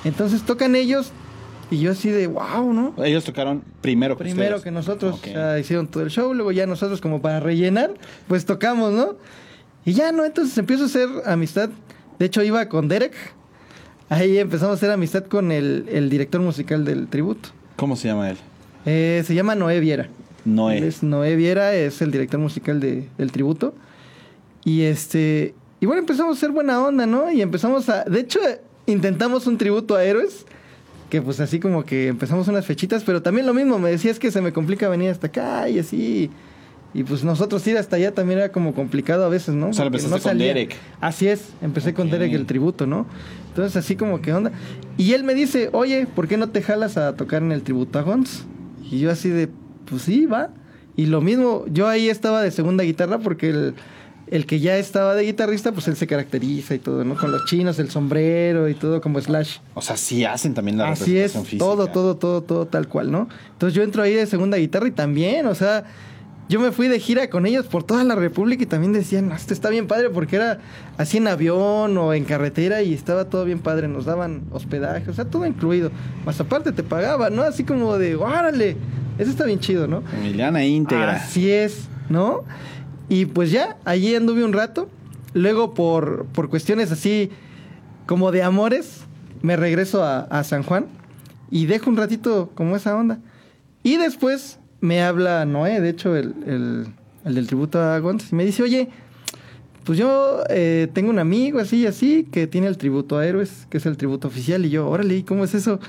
Entonces 0.05 0.43
tocan 0.43 0.77
ellos 0.77 1.11
y 1.71 1.79
yo 1.81 1.91
así 1.93 2.09
de 2.11 2.27
wow, 2.27 2.73
¿no? 2.73 2.95
Ellos 3.05 3.25
tocaron 3.25 3.63
primero 3.81 4.17
que 4.17 4.25
Primero 4.25 4.57
ustedes. 4.57 4.65
que 4.65 4.71
nosotros, 4.71 5.15
Ok. 5.17 5.27
o 5.29 5.33
sea, 5.33 5.59
hicieron 5.59 5.87
todo 5.89 6.03
el 6.03 6.11
show, 6.11 6.33
luego 6.35 6.53
ya 6.53 6.67
nosotros 6.67 7.01
como 7.01 7.21
para 7.21 7.41
rellenar, 7.41 7.93
pues 8.29 8.45
tocamos, 8.47 8.93
¿no? 8.93 9.17
Y 9.85 9.93
ya, 9.95 10.13
¿no? 10.13 10.25
Entonces 10.25 10.57
empiezo 10.59 10.85
a 10.85 10.87
hacer 10.87 11.09
amistad. 11.27 11.71
De 12.19 12.27
hecho, 12.27 12.43
iba 12.43 12.69
con 12.69 12.89
Derek. 12.89 13.15
Ahí 14.11 14.39
empezamos 14.39 14.73
a 14.73 14.77
hacer 14.77 14.91
amistad 14.91 15.25
con 15.25 15.53
el, 15.53 15.87
el 15.91 16.09
director 16.11 16.41
musical 16.41 16.85
del 16.85 17.09
tributo. 17.09 17.51
¿Cómo 17.77 17.97
se 17.97 18.09
llama 18.09 18.31
él? 18.31 18.37
Eh, 18.87 19.23
se 19.27 19.35
llama 19.35 19.55
Noé 19.55 19.81
Viera. 19.81 20.09
Noé. 20.45 20.87
Es 20.87 21.03
Noé 21.03 21.37
Viera, 21.37 21.75
es 21.75 22.01
el 22.03 22.11
director 22.11 22.41
musical 22.41 22.81
de- 22.81 23.09
del 23.19 23.33
tributo. 23.33 23.75
Y 24.65 24.83
este. 24.83 25.55
Y 25.81 25.87
bueno, 25.87 26.01
empezamos 26.01 26.37
a 26.37 26.39
hacer 26.39 26.51
buena 26.51 26.83
onda, 26.83 27.07
¿no? 27.07 27.31
Y 27.31 27.43
empezamos 27.43 27.89
a. 27.89 28.05
De 28.05 28.21
hecho, 28.21 28.41
intentamos 28.87 29.47
un 29.47 29.59
tributo 29.59 29.95
a 29.97 30.05
héroes. 30.05 30.45
Que 31.11 31.23
pues 31.23 31.41
así 31.41 31.59
como 31.59 31.85
que 31.87 32.09
empezamos 32.09 32.49
unas 32.49 32.67
fechitas, 32.67 33.03
pero 33.03 33.23
también 33.23 33.47
lo 33.47 33.55
mismo, 33.55 33.79
me 33.79 33.91
decías 33.91 34.19
que 34.19 34.31
se 34.31 34.43
me 34.43 34.53
complica 34.53 34.91
venir 34.91 35.11
hasta 35.11 35.29
acá 35.29 35.67
y 35.71 35.79
así. 35.79 36.31
Y 36.93 37.03
pues 37.05 37.25
nosotros 37.25 37.67
ir 37.67 37.79
hasta 37.79 37.97
allá 37.97 38.13
también 38.13 38.41
era 38.41 38.51
como 38.53 38.75
complicado 38.75 39.25
a 39.25 39.29
veces, 39.31 39.55
¿no? 39.55 39.69
O 39.69 39.73
sea, 39.73 39.87
lo 39.87 39.91
con 39.91 40.39
Derek. 40.39 40.77
Así 41.01 41.29
es, 41.29 41.49
empecé 41.63 41.95
con. 41.95 42.11
Derek 42.11 42.33
el 42.35 42.45
tributo, 42.47 42.87
¿no? 42.87 43.07
Entonces 43.49 43.77
así 43.77 43.97
como 43.97 44.21
que 44.21 44.35
onda. 44.35 44.53
Y 44.99 45.13
él 45.15 45.25
me 45.25 45.33
dice, 45.35 45.71
oye, 45.73 46.07
¿por 46.15 46.29
qué 46.29 46.37
no 46.37 46.51
te 46.51 46.61
jalas 46.61 46.97
a 46.99 47.15
tocar 47.17 47.43
en 47.43 47.53
el 47.53 47.63
tributo 47.63 47.99
a 47.99 48.03
Guns? 48.03 48.45
Y 48.91 48.99
yo 48.99 49.11
así 49.11 49.29
de, 49.31 49.49
pues 49.89 50.03
sí, 50.03 50.27
va. 50.27 50.51
Y 50.97 51.07
lo 51.07 51.21
mismo, 51.21 51.65
yo 51.71 51.87
ahí 51.89 52.09
estaba 52.09 52.43
de 52.43 52.51
segunda 52.51 52.83
guitarra 52.85 53.19
porque 53.19 53.51
el, 53.51 53.75
el 54.27 54.47
que 54.47 54.59
ya 54.61 54.77
estaba 54.79 55.15
de 55.15 55.25
guitarrista, 55.25 55.71
pues 55.73 55.87
él 55.89 55.97
se 55.97 56.07
caracteriza 56.07 56.75
y 56.75 56.79
todo, 56.81 57.05
¿no? 57.05 57.17
Con 57.17 57.31
los 57.31 57.45
chinos, 57.45 57.79
el 57.79 57.89
sombrero 57.91 58.69
y 58.69 58.75
todo 58.75 59.01
como 59.01 59.21
Slash. 59.21 59.59
O 59.75 59.81
sea, 59.83 59.97
sí 59.97 60.25
hacen 60.25 60.55
también 60.55 60.77
la 60.79 60.91
Así 60.91 61.17
es, 61.17 61.33
física. 61.35 61.59
todo, 61.59 61.87
todo, 61.87 62.17
todo, 62.17 62.43
todo 62.43 62.67
tal 62.67 62.89
cual, 62.89 63.13
¿no? 63.13 63.29
Entonces 63.53 63.75
yo 63.75 63.83
entro 63.83 64.03
ahí 64.03 64.15
de 64.15 64.27
segunda 64.27 64.57
guitarra 64.57 64.89
y 64.89 64.91
también, 64.93 65.47
o 65.47 65.55
sea, 65.55 65.85
yo 66.49 66.61
me 66.61 66.73
fui 66.73 66.89
de 66.89 66.99
gira 66.99 67.29
con 67.29 67.45
ellos 67.45 67.67
por 67.67 67.85
toda 67.85 68.05
la 68.05 68.15
República 68.15 68.63
y 68.63 68.67
también 68.67 68.93
decían, 68.93 69.29
"No, 69.29 69.35
esto 69.35 69.53
está 69.53 69.69
bien 69.69 69.87
padre 69.87 70.09
porque 70.11 70.37
era 70.37 70.61
así 70.97 71.19
en 71.19 71.29
avión 71.29 71.97
o 71.99 72.15
en 72.15 72.25
carretera 72.25 72.83
y 72.83 72.95
estaba 72.95 73.27
todo 73.27 73.45
bien 73.45 73.59
padre, 73.59 73.89
nos 73.89 74.07
daban 74.07 74.45
hospedaje, 74.51 75.11
o 75.11 75.15
sea, 75.15 75.27
todo 75.27 75.47
incluido. 75.47 75.91
Más 76.25 76.41
aparte 76.41 76.73
te 76.73 76.83
pagaban, 76.83 77.37
¿no? 77.37 77.43
Así 77.43 77.65
como 77.65 77.99
de, 77.99 78.17
órale, 78.17 78.77
eso 79.19 79.31
está 79.31 79.45
bien 79.45 79.61
chido, 79.61 79.87
¿no? 79.87 80.03
Emiliana 80.17 80.65
íntegra. 80.65 81.17
Así 81.17 81.51
es, 81.51 81.89
¿no? 82.09 82.45
Y 83.09 83.27
pues 83.27 83.51
ya, 83.51 83.77
allí 83.85 84.15
anduve 84.15 84.45
un 84.45 84.53
rato. 84.53 84.89
Luego, 85.35 85.75
por, 85.75 86.27
por 86.33 86.49
cuestiones 86.49 86.91
así 86.93 87.31
como 88.07 88.33
de 88.33 88.43
amores, 88.43 89.03
me 89.43 89.57
regreso 89.57 90.03
a, 90.03 90.21
a 90.21 90.45
San 90.45 90.63
Juan 90.63 90.87
y 91.51 91.67
dejo 91.67 91.91
un 91.91 91.97
ratito 91.97 92.51
como 92.55 92.77
esa 92.77 92.97
onda. 92.97 93.19
Y 93.83 93.97
después 93.97 94.59
me 94.81 95.03
habla 95.03 95.45
Noé, 95.45 95.81
de 95.81 95.89
hecho, 95.91 96.17
el, 96.17 96.35
el- 96.47 96.87
el 97.25 97.35
del 97.35 97.47
tributo 97.47 97.81
a 97.81 97.99
Guantes, 97.99 98.33
y 98.33 98.35
me 98.37 98.45
dice, 98.45 98.63
oye, 98.63 98.89
pues 99.85 99.99
yo 99.99 100.43
eh, 100.51 100.89
tengo 100.93 101.11
un 101.11 101.19
amigo 101.19 101.59
así 101.59 101.79
y 101.79 101.87
así 101.87 102.27
que 102.31 102.47
tiene 102.47 102.67
el 102.69 102.77
tributo 102.79 103.19
a 103.19 103.27
héroes, 103.27 103.67
que 103.71 103.79
es 103.79 103.87
el 103.87 103.97
tributo 103.97 104.29
oficial. 104.29 104.65
Y 104.65 104.71
yo, 104.71 104.89
órale, 104.89 105.17
¿y 105.17 105.23
cómo 105.25 105.45
es 105.45 105.55
eso? 105.55 105.81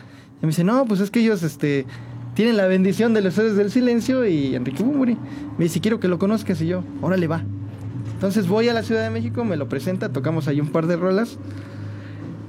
Y 0.41 0.45
me 0.45 0.47
dice, 0.47 0.63
no, 0.63 0.85
pues 0.85 0.99
es 1.01 1.11
que 1.11 1.19
ellos 1.19 1.43
este, 1.43 1.85
tienen 2.33 2.57
la 2.57 2.65
bendición 2.67 3.13
de 3.13 3.21
los 3.21 3.37
héroes 3.37 3.55
del 3.55 3.71
silencio 3.71 4.25
y 4.25 4.55
Enrique 4.55 4.83
Bumburi. 4.83 5.17
Me 5.57 5.65
dice, 5.65 5.79
quiero 5.81 5.99
que 5.99 6.07
lo 6.07 6.17
conozcas. 6.17 6.61
Y 6.61 6.67
yo, 6.67 6.83
órale, 7.01 7.27
va. 7.27 7.43
Entonces 8.13 8.47
voy 8.47 8.67
a 8.69 8.73
la 8.73 8.83
Ciudad 8.83 9.03
de 9.03 9.09
México, 9.09 9.45
me 9.45 9.55
lo 9.57 9.69
presenta, 9.69 10.09
tocamos 10.09 10.47
ahí 10.47 10.59
un 10.61 10.69
par 10.69 10.87
de 10.87 10.95
rolas. 10.97 11.37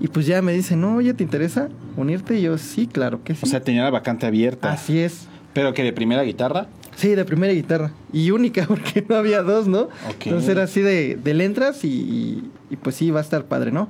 Y 0.01 0.09
pues 0.09 0.26
ya 0.26 0.41
me 0.43 0.53
dice, 0.53 0.76
no, 0.76 0.97
oye, 0.97 1.14
¿te 1.14 1.22
interesa 1.24 1.68
unirte? 1.97 2.38
Y 2.38 2.43
yo, 2.43 2.57
sí, 2.59 2.86
claro 2.86 3.22
que 3.22 3.34
sí. 3.34 3.41
O 3.45 3.47
sea, 3.47 3.61
tenía 3.61 3.82
la 3.84 3.91
vacante 3.91 4.26
abierta. 4.26 4.72
Así 4.72 4.99
es. 4.99 5.28
Pero 5.53 5.74
que 5.74 5.82
de 5.82 5.92
primera 5.92 6.22
guitarra. 6.22 6.68
Sí, 6.96 7.14
de 7.14 7.24
primera 7.24 7.53
guitarra. 7.53 7.92
Y 8.12 8.30
única, 8.30 8.64
porque 8.68 9.05
no 9.09 9.16
había 9.16 9.42
dos, 9.42 9.66
¿no? 9.68 9.88
Entonces 10.24 10.48
era 10.48 10.64
así 10.64 10.80
de, 10.80 11.16
de 11.16 11.34
le 11.34 11.44
entras 11.44 11.84
y, 11.84 11.88
y- 11.88 12.51
y 12.70 12.76
pues 12.76 12.94
sí, 12.96 13.11
va 13.11 13.20
a 13.20 13.22
estar 13.22 13.44
padre, 13.46 13.72
¿no? 13.72 13.88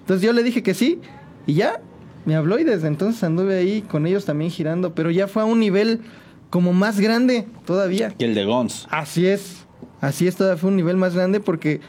Entonces 0.00 0.24
yo 0.24 0.32
le 0.32 0.42
dije 0.42 0.62
que 0.62 0.74
sí 0.74 0.98
y 1.46 1.54
ya 1.54 1.80
me 2.26 2.34
habló 2.36 2.58
y 2.58 2.64
desde 2.64 2.86
entonces 2.88 3.22
anduve 3.24 3.56
ahí 3.58 3.82
con 3.82 4.06
ellos 4.06 4.24
también 4.24 4.50
girando, 4.50 4.94
pero 4.94 5.10
ya 5.10 5.26
fue 5.26 5.42
a 5.42 5.46
un 5.46 5.58
nivel 5.60 6.00
como 6.50 6.72
más 6.72 7.00
grande 7.00 7.46
todavía. 7.66 8.10
Que 8.10 8.24
el 8.26 8.34
de 8.34 8.44
Gons. 8.44 8.86
Así 8.90 9.26
es, 9.26 9.64
así 10.00 10.26
es, 10.26 10.36
todavía 10.36 10.58
fue 10.60 10.70
un 10.70 10.76
nivel 10.76 10.96
más 10.96 11.14
grande 11.14 11.40
porque 11.40 11.80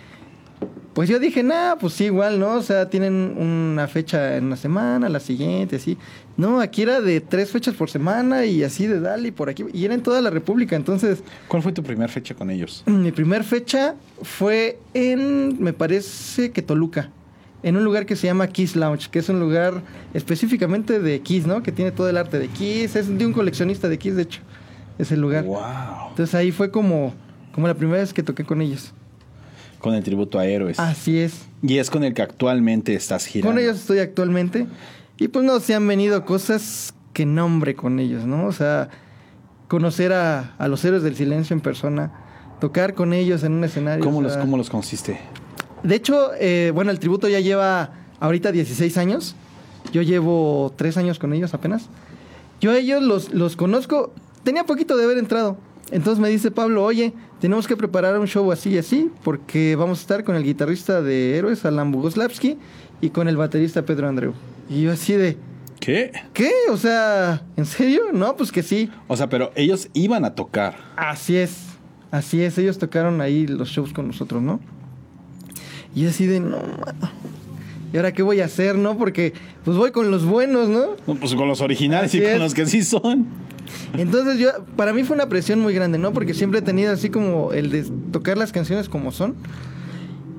pues 0.93 1.07
yo 1.07 1.19
dije, 1.19 1.41
nah, 1.41 1.75
pues 1.75 1.93
sí, 1.93 2.05
igual, 2.05 2.37
¿no? 2.39 2.55
O 2.55 2.61
sea, 2.61 2.89
tienen 2.89 3.35
una 3.37 3.87
fecha 3.87 4.35
en 4.35 4.45
una 4.45 4.57
semana, 4.57 5.07
la 5.07 5.21
siguiente, 5.21 5.77
así. 5.77 5.97
No, 6.35 6.59
aquí 6.59 6.81
era 6.81 6.99
de 6.99 7.21
tres 7.21 7.49
fechas 7.49 7.75
por 7.75 7.89
semana 7.89 8.45
y 8.45 8.63
así 8.63 8.87
de 8.87 8.99
dale 8.99 9.29
y 9.29 9.31
por 9.31 9.49
aquí. 9.49 9.63
Y 9.73 9.85
era 9.85 9.93
en 9.93 10.03
toda 10.03 10.21
la 10.21 10.29
República, 10.29 10.75
entonces 10.75 11.23
¿Cuál 11.47 11.63
fue 11.63 11.71
tu 11.71 11.81
primera 11.81 12.11
fecha 12.11 12.35
con 12.35 12.49
ellos? 12.49 12.83
mi 12.87 13.11
primer 13.11 13.43
fecha 13.43 13.95
fue 14.21 14.79
en, 14.93 15.63
me 15.63 15.71
parece 15.71 16.51
que 16.51 16.61
Toluca, 16.61 17.09
en 17.63 17.77
un 17.77 17.85
lugar 17.85 18.05
que 18.05 18.17
se 18.17 18.27
llama 18.27 18.47
Kiss 18.47 18.75
Lounge, 18.75 19.09
que 19.09 19.19
es 19.19 19.29
un 19.29 19.39
lugar 19.39 19.81
específicamente 20.13 20.99
de 20.99 21.21
Kiss, 21.21 21.47
¿no? 21.47 21.63
Que 21.63 21.71
tiene 21.71 21.91
todo 21.91 22.09
el 22.09 22.17
arte 22.17 22.37
de 22.37 22.49
Kiss, 22.49 22.97
es 22.97 23.17
de 23.17 23.25
un 23.25 23.31
coleccionista 23.31 23.87
de 23.87 23.97
Kiss, 23.97 24.15
de 24.15 24.23
hecho, 24.23 24.41
es 24.97 25.11
el 25.11 25.21
lugar. 25.21 25.45
Wow. 25.45 26.09
Entonces 26.09 26.35
ahí 26.35 26.51
fue 26.51 26.69
como, 26.69 27.13
como 27.53 27.67
la 27.67 27.75
primera 27.75 27.99
vez 27.99 28.13
que 28.13 28.23
toqué 28.23 28.43
con 28.43 28.61
ellos. 28.61 28.93
Con 29.81 29.95
el 29.95 30.03
tributo 30.03 30.39
a 30.39 30.45
héroes. 30.45 30.79
Así 30.79 31.19
es. 31.19 31.47
Y 31.63 31.77
es 31.77 31.89
con 31.89 32.03
el 32.03 32.13
que 32.13 32.21
actualmente 32.21 32.93
estás 32.93 33.25
girando. 33.25 33.53
Con 33.53 33.63
ellos 33.63 33.77
estoy 33.79 33.99
actualmente. 33.99 34.67
Y 35.17 35.27
pues 35.27 35.45
no, 35.45 35.59
se 35.59 35.75
han 35.75 35.87
venido 35.87 36.23
cosas 36.25 36.93
que 37.13 37.25
nombre 37.25 37.75
con 37.75 37.99
ellos, 37.99 38.25
¿no? 38.25 38.45
O 38.45 38.51
sea, 38.51 38.89
conocer 39.67 40.13
a, 40.13 40.55
a 40.57 40.67
los 40.67 40.83
héroes 40.85 41.03
del 41.03 41.15
silencio 41.15 41.53
en 41.53 41.61
persona, 41.61 42.11
tocar 42.59 42.93
con 42.93 43.13
ellos 43.13 43.43
en 43.43 43.53
un 43.53 43.63
escenario. 43.63 44.03
¿Cómo, 44.03 44.19
o 44.19 44.21
los, 44.21 44.37
¿Cómo 44.37 44.57
los 44.57 44.69
consiste? 44.69 45.19
De 45.83 45.95
hecho, 45.95 46.31
eh, 46.39 46.71
bueno, 46.73 46.91
el 46.91 46.99
tributo 46.99 47.27
ya 47.27 47.39
lleva 47.39 47.91
ahorita 48.19 48.51
16 48.51 48.97
años. 48.97 49.35
Yo 49.91 50.01
llevo 50.01 50.73
3 50.75 50.97
años 50.97 51.19
con 51.19 51.33
ellos 51.33 51.53
apenas. 51.53 51.89
Yo 52.59 52.71
a 52.71 52.77
ellos 52.77 53.01
los, 53.01 53.33
los 53.33 53.55
conozco. 53.55 54.13
Tenía 54.43 54.63
poquito 54.65 54.95
de 54.95 55.03
haber 55.03 55.17
entrado. 55.17 55.57
Entonces 55.89 56.21
me 56.21 56.29
dice 56.29 56.51
Pablo, 56.51 56.83
oye, 56.83 57.13
tenemos 57.39 57.67
que 57.67 57.75
preparar 57.75 58.17
un 58.19 58.27
show 58.27 58.49
así 58.51 58.69
y 58.71 58.77
así, 58.77 59.09
porque 59.23 59.75
vamos 59.75 59.99
a 59.99 60.01
estar 60.01 60.23
con 60.23 60.35
el 60.35 60.43
guitarrista 60.43 61.01
de 61.01 61.37
Héroes, 61.37 61.65
Alan 61.65 61.91
Bogoslavski, 61.91 62.57
y 63.01 63.09
con 63.09 63.27
el 63.27 63.35
baterista 63.35 63.83
Pedro 63.83 64.07
Andreu. 64.07 64.33
Y 64.69 64.83
yo 64.83 64.91
así 64.91 65.13
de, 65.13 65.37
¿Qué? 65.79 66.11
¿qué? 66.33 66.51
O 66.69 66.77
sea, 66.77 67.41
¿en 67.57 67.65
serio? 67.65 68.03
No, 68.13 68.35
pues 68.37 68.51
que 68.51 68.61
sí. 68.63 68.89
O 69.07 69.17
sea, 69.17 69.27
pero 69.27 69.51
ellos 69.55 69.89
iban 69.93 70.23
a 70.23 70.35
tocar. 70.35 70.77
Así 70.95 71.35
es, 71.35 71.57
así 72.11 72.41
es, 72.43 72.57
ellos 72.57 72.77
tocaron 72.77 73.19
ahí 73.19 73.47
los 73.47 73.69
shows 73.69 73.91
con 73.91 74.07
nosotros, 74.07 74.41
¿no? 74.41 74.59
Y 75.93 76.05
así 76.05 76.25
de, 76.27 76.39
no. 76.39 76.59
¿Y 77.91 77.97
ahora 77.97 78.13
qué 78.13 78.23
voy 78.23 78.39
a 78.39 78.45
hacer, 78.45 78.77
no? 78.77 78.97
Porque 78.97 79.33
pues 79.65 79.75
voy 79.75 79.91
con 79.91 80.09
los 80.11 80.23
buenos, 80.23 80.69
¿no? 80.69 80.95
No, 81.05 81.15
Pues 81.15 81.35
con 81.35 81.47
los 81.49 81.59
originales 81.59 82.11
Así 82.11 82.19
y 82.19 82.21
con 82.21 82.29
es. 82.31 82.39
los 82.39 82.53
que 82.53 82.65
sí 82.65 82.83
son. 82.83 83.25
Entonces 83.97 84.39
yo, 84.39 84.49
para 84.75 84.93
mí 84.93 85.03
fue 85.03 85.15
una 85.15 85.27
presión 85.29 85.59
muy 85.59 85.73
grande, 85.73 85.97
¿no? 85.97 86.13
Porque 86.13 86.33
siempre 86.33 86.59
he 86.59 86.61
tenido 86.61 86.91
así 86.91 87.09
como 87.09 87.53
el 87.53 87.69
de 87.71 87.83
tocar 88.11 88.37
las 88.37 88.51
canciones 88.51 88.89
como 88.89 89.11
son. 89.11 89.35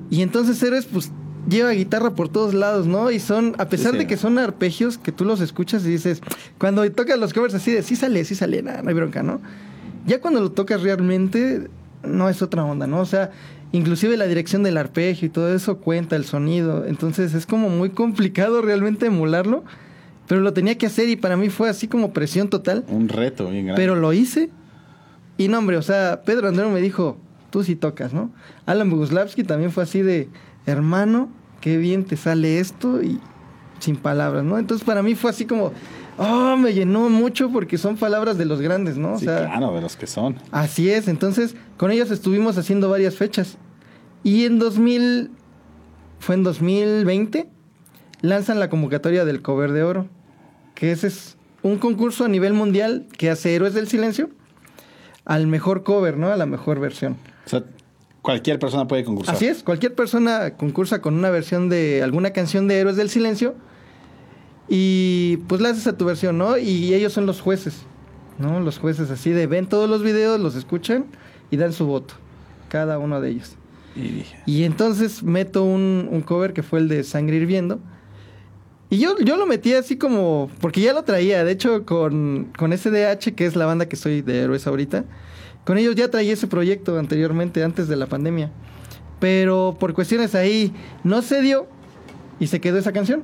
Y 0.09 0.21
entonces 0.21 0.61
Héroes, 0.61 0.85
pues, 0.85 1.11
lleva 1.49 1.71
guitarra 1.71 2.11
por 2.11 2.29
todos 2.29 2.53
lados, 2.53 2.87
¿no? 2.87 3.11
Y 3.11 3.19
son, 3.19 3.55
a 3.57 3.67
pesar 3.67 3.91
Sí, 3.91 3.97
sí. 3.97 4.03
de 4.03 4.07
que 4.07 4.17
son 4.17 4.37
arpegios, 4.37 4.97
que 4.97 5.11
tú 5.11 5.25
los 5.25 5.41
escuchas 5.41 5.85
y 5.85 5.89
dices, 5.89 6.21
cuando 6.57 6.89
tocas 6.91 7.17
los 7.17 7.33
covers 7.33 7.53
así 7.53 7.71
de, 7.71 7.83
sí 7.83 7.95
sale, 7.95 8.23
sí 8.25 8.35
sale, 8.35 8.61
nada, 8.61 8.81
no 8.81 8.89
hay 8.89 8.95
bronca, 8.95 9.23
¿no? 9.23 9.41
Ya 10.05 10.21
cuando 10.21 10.39
lo 10.41 10.51
tocas 10.51 10.81
realmente, 10.81 11.69
no 12.03 12.29
es 12.29 12.41
otra 12.41 12.63
onda, 12.63 12.87
¿no? 12.87 12.99
O 12.99 13.05
sea, 13.05 13.31
inclusive 13.71 14.17
la 14.17 14.25
dirección 14.27 14.63
del 14.63 14.77
arpegio 14.77 15.27
y 15.27 15.29
todo 15.29 15.53
eso 15.53 15.77
cuenta, 15.77 16.15
el 16.15 16.25
sonido. 16.25 16.85
Entonces 16.85 17.33
es 17.33 17.45
como 17.45 17.69
muy 17.69 17.89
complicado 17.89 18.61
realmente 18.61 19.05
emularlo. 19.07 19.63
Pero 20.27 20.41
lo 20.41 20.53
tenía 20.53 20.77
que 20.77 20.85
hacer 20.85 21.09
y 21.09 21.15
para 21.15 21.37
mí 21.37 21.49
fue 21.49 21.69
así 21.69 21.87
como 21.87 22.13
presión 22.13 22.49
total. 22.49 22.85
Un 22.87 23.09
reto 23.09 23.49
bien 23.49 23.65
grande. 23.65 23.81
Pero 23.81 23.95
lo 23.95 24.13
hice. 24.13 24.49
Y 25.37 25.47
no, 25.47 25.59
hombre, 25.59 25.77
o 25.77 25.81
sea, 25.81 26.21
Pedro 26.25 26.47
Andreu 26.47 26.69
me 26.69 26.81
dijo, 26.81 27.17
tú 27.49 27.63
sí 27.63 27.75
tocas, 27.75 28.13
¿no? 28.13 28.31
Alan 28.65 28.89
Boguslavski 28.89 29.43
también 29.43 29.71
fue 29.71 29.83
así 29.83 30.01
de, 30.01 30.29
hermano, 30.65 31.29
qué 31.61 31.77
bien 31.77 32.05
te 32.05 32.17
sale 32.17 32.59
esto 32.59 33.01
y 33.01 33.19
sin 33.79 33.95
palabras, 33.95 34.43
¿no? 34.43 34.57
Entonces 34.57 34.85
para 34.85 35.03
mí 35.03 35.15
fue 35.15 35.29
así 35.29 35.45
como, 35.45 35.71
oh, 36.17 36.55
me 36.57 36.73
llenó 36.73 37.09
mucho 37.09 37.49
porque 37.51 37.77
son 37.77 37.97
palabras 37.97 38.37
de 38.37 38.45
los 38.45 38.61
grandes, 38.61 38.97
¿no? 38.97 39.13
O 39.13 39.19
sí, 39.19 39.25
sea, 39.25 39.47
claro, 39.47 39.73
de 39.75 39.81
los 39.81 39.95
que 39.95 40.07
son. 40.07 40.37
Así 40.51 40.89
es, 40.89 41.07
entonces 41.07 41.55
con 41.77 41.91
ellos 41.91 42.11
estuvimos 42.11 42.57
haciendo 42.57 42.89
varias 42.89 43.15
fechas. 43.15 43.57
Y 44.23 44.45
en 44.45 44.57
2000, 44.57 45.31
fue 46.19 46.35
en 46.35 46.43
2020, 46.43 47.49
lanzan 48.21 48.59
la 48.59 48.69
convocatoria 48.69 49.25
del 49.25 49.41
Cover 49.41 49.73
de 49.73 49.83
Oro, 49.83 50.07
que 50.75 50.91
ese 50.91 51.07
es 51.07 51.37
un 51.61 51.77
concurso 51.77 52.25
a 52.25 52.27
nivel 52.27 52.53
mundial 52.53 53.07
que 53.17 53.29
hace 53.29 53.55
Héroes 53.55 53.73
del 53.73 53.87
Silencio 53.87 54.29
al 55.25 55.47
mejor 55.47 55.83
cover, 55.83 56.17
¿no? 56.17 56.31
A 56.31 56.37
la 56.37 56.45
mejor 56.45 56.79
versión. 56.79 57.17
O 57.45 57.49
sea, 57.49 57.63
cualquier 58.21 58.59
persona 58.59 58.87
puede 58.87 59.03
concursar. 59.03 59.35
Así 59.35 59.47
es, 59.47 59.63
cualquier 59.63 59.95
persona 59.95 60.55
concursa 60.57 61.01
con 61.01 61.15
una 61.15 61.29
versión 61.29 61.69
de 61.69 62.03
alguna 62.03 62.31
canción 62.31 62.67
de 62.67 62.79
Héroes 62.79 62.95
del 62.95 63.09
Silencio 63.09 63.55
y 64.67 65.37
pues 65.47 65.61
la 65.61 65.69
haces 65.69 65.87
a 65.87 65.97
tu 65.97 66.05
versión, 66.05 66.37
¿no? 66.37 66.57
Y 66.57 66.93
ellos 66.93 67.13
son 67.13 67.25
los 67.25 67.41
jueces, 67.41 67.83
¿no? 68.39 68.59
Los 68.59 68.79
jueces 68.79 69.09
así 69.09 69.31
de 69.31 69.47
ven 69.47 69.67
todos 69.67 69.89
los 69.89 70.03
videos, 70.03 70.39
los 70.39 70.55
escuchan 70.55 71.05
y 71.51 71.57
dan 71.57 71.73
su 71.73 71.85
voto, 71.85 72.15
cada 72.69 72.99
uno 72.99 73.21
de 73.21 73.29
ellos. 73.29 73.55
Y 74.47 74.63
entonces 74.63 75.21
meto 75.21 75.63
un, 75.63 76.07
un 76.09 76.21
cover 76.21 76.53
que 76.53 76.63
fue 76.63 76.79
el 76.79 76.87
de 76.87 77.03
Sangre 77.03 77.35
Hirviendo. 77.35 77.79
Y 78.93 78.99
yo, 78.99 79.17
yo 79.17 79.37
lo 79.37 79.47
metí 79.47 79.73
así 79.73 79.97
como, 79.97 80.51
porque 80.61 80.79
ya 80.79 80.93
lo 80.93 81.01
traía, 81.01 81.43
de 81.43 81.51
hecho 81.51 81.83
con, 81.83 82.51
con 82.55 82.77
SDH, 82.77 83.33
que 83.33 83.47
es 83.47 83.55
la 83.55 83.65
banda 83.65 83.87
que 83.87 83.95
soy 83.95 84.21
de 84.21 84.41
héroes 84.41 84.67
ahorita, 84.67 85.05
con 85.65 85.79
ellos 85.79 85.95
ya 85.95 86.11
traía 86.11 86.31
ese 86.31 86.45
proyecto 86.45 86.99
anteriormente, 86.99 87.63
antes 87.63 87.87
de 87.87 87.95
la 87.95 88.05
pandemia. 88.05 88.51
Pero 89.19 89.77
por 89.79 89.95
cuestiones 89.95 90.35
ahí 90.35 90.71
no 91.03 91.23
se 91.23 91.41
dio 91.41 91.65
y 92.39 92.45
se 92.45 92.61
quedó 92.61 92.77
esa 92.77 92.91
canción. 92.91 93.23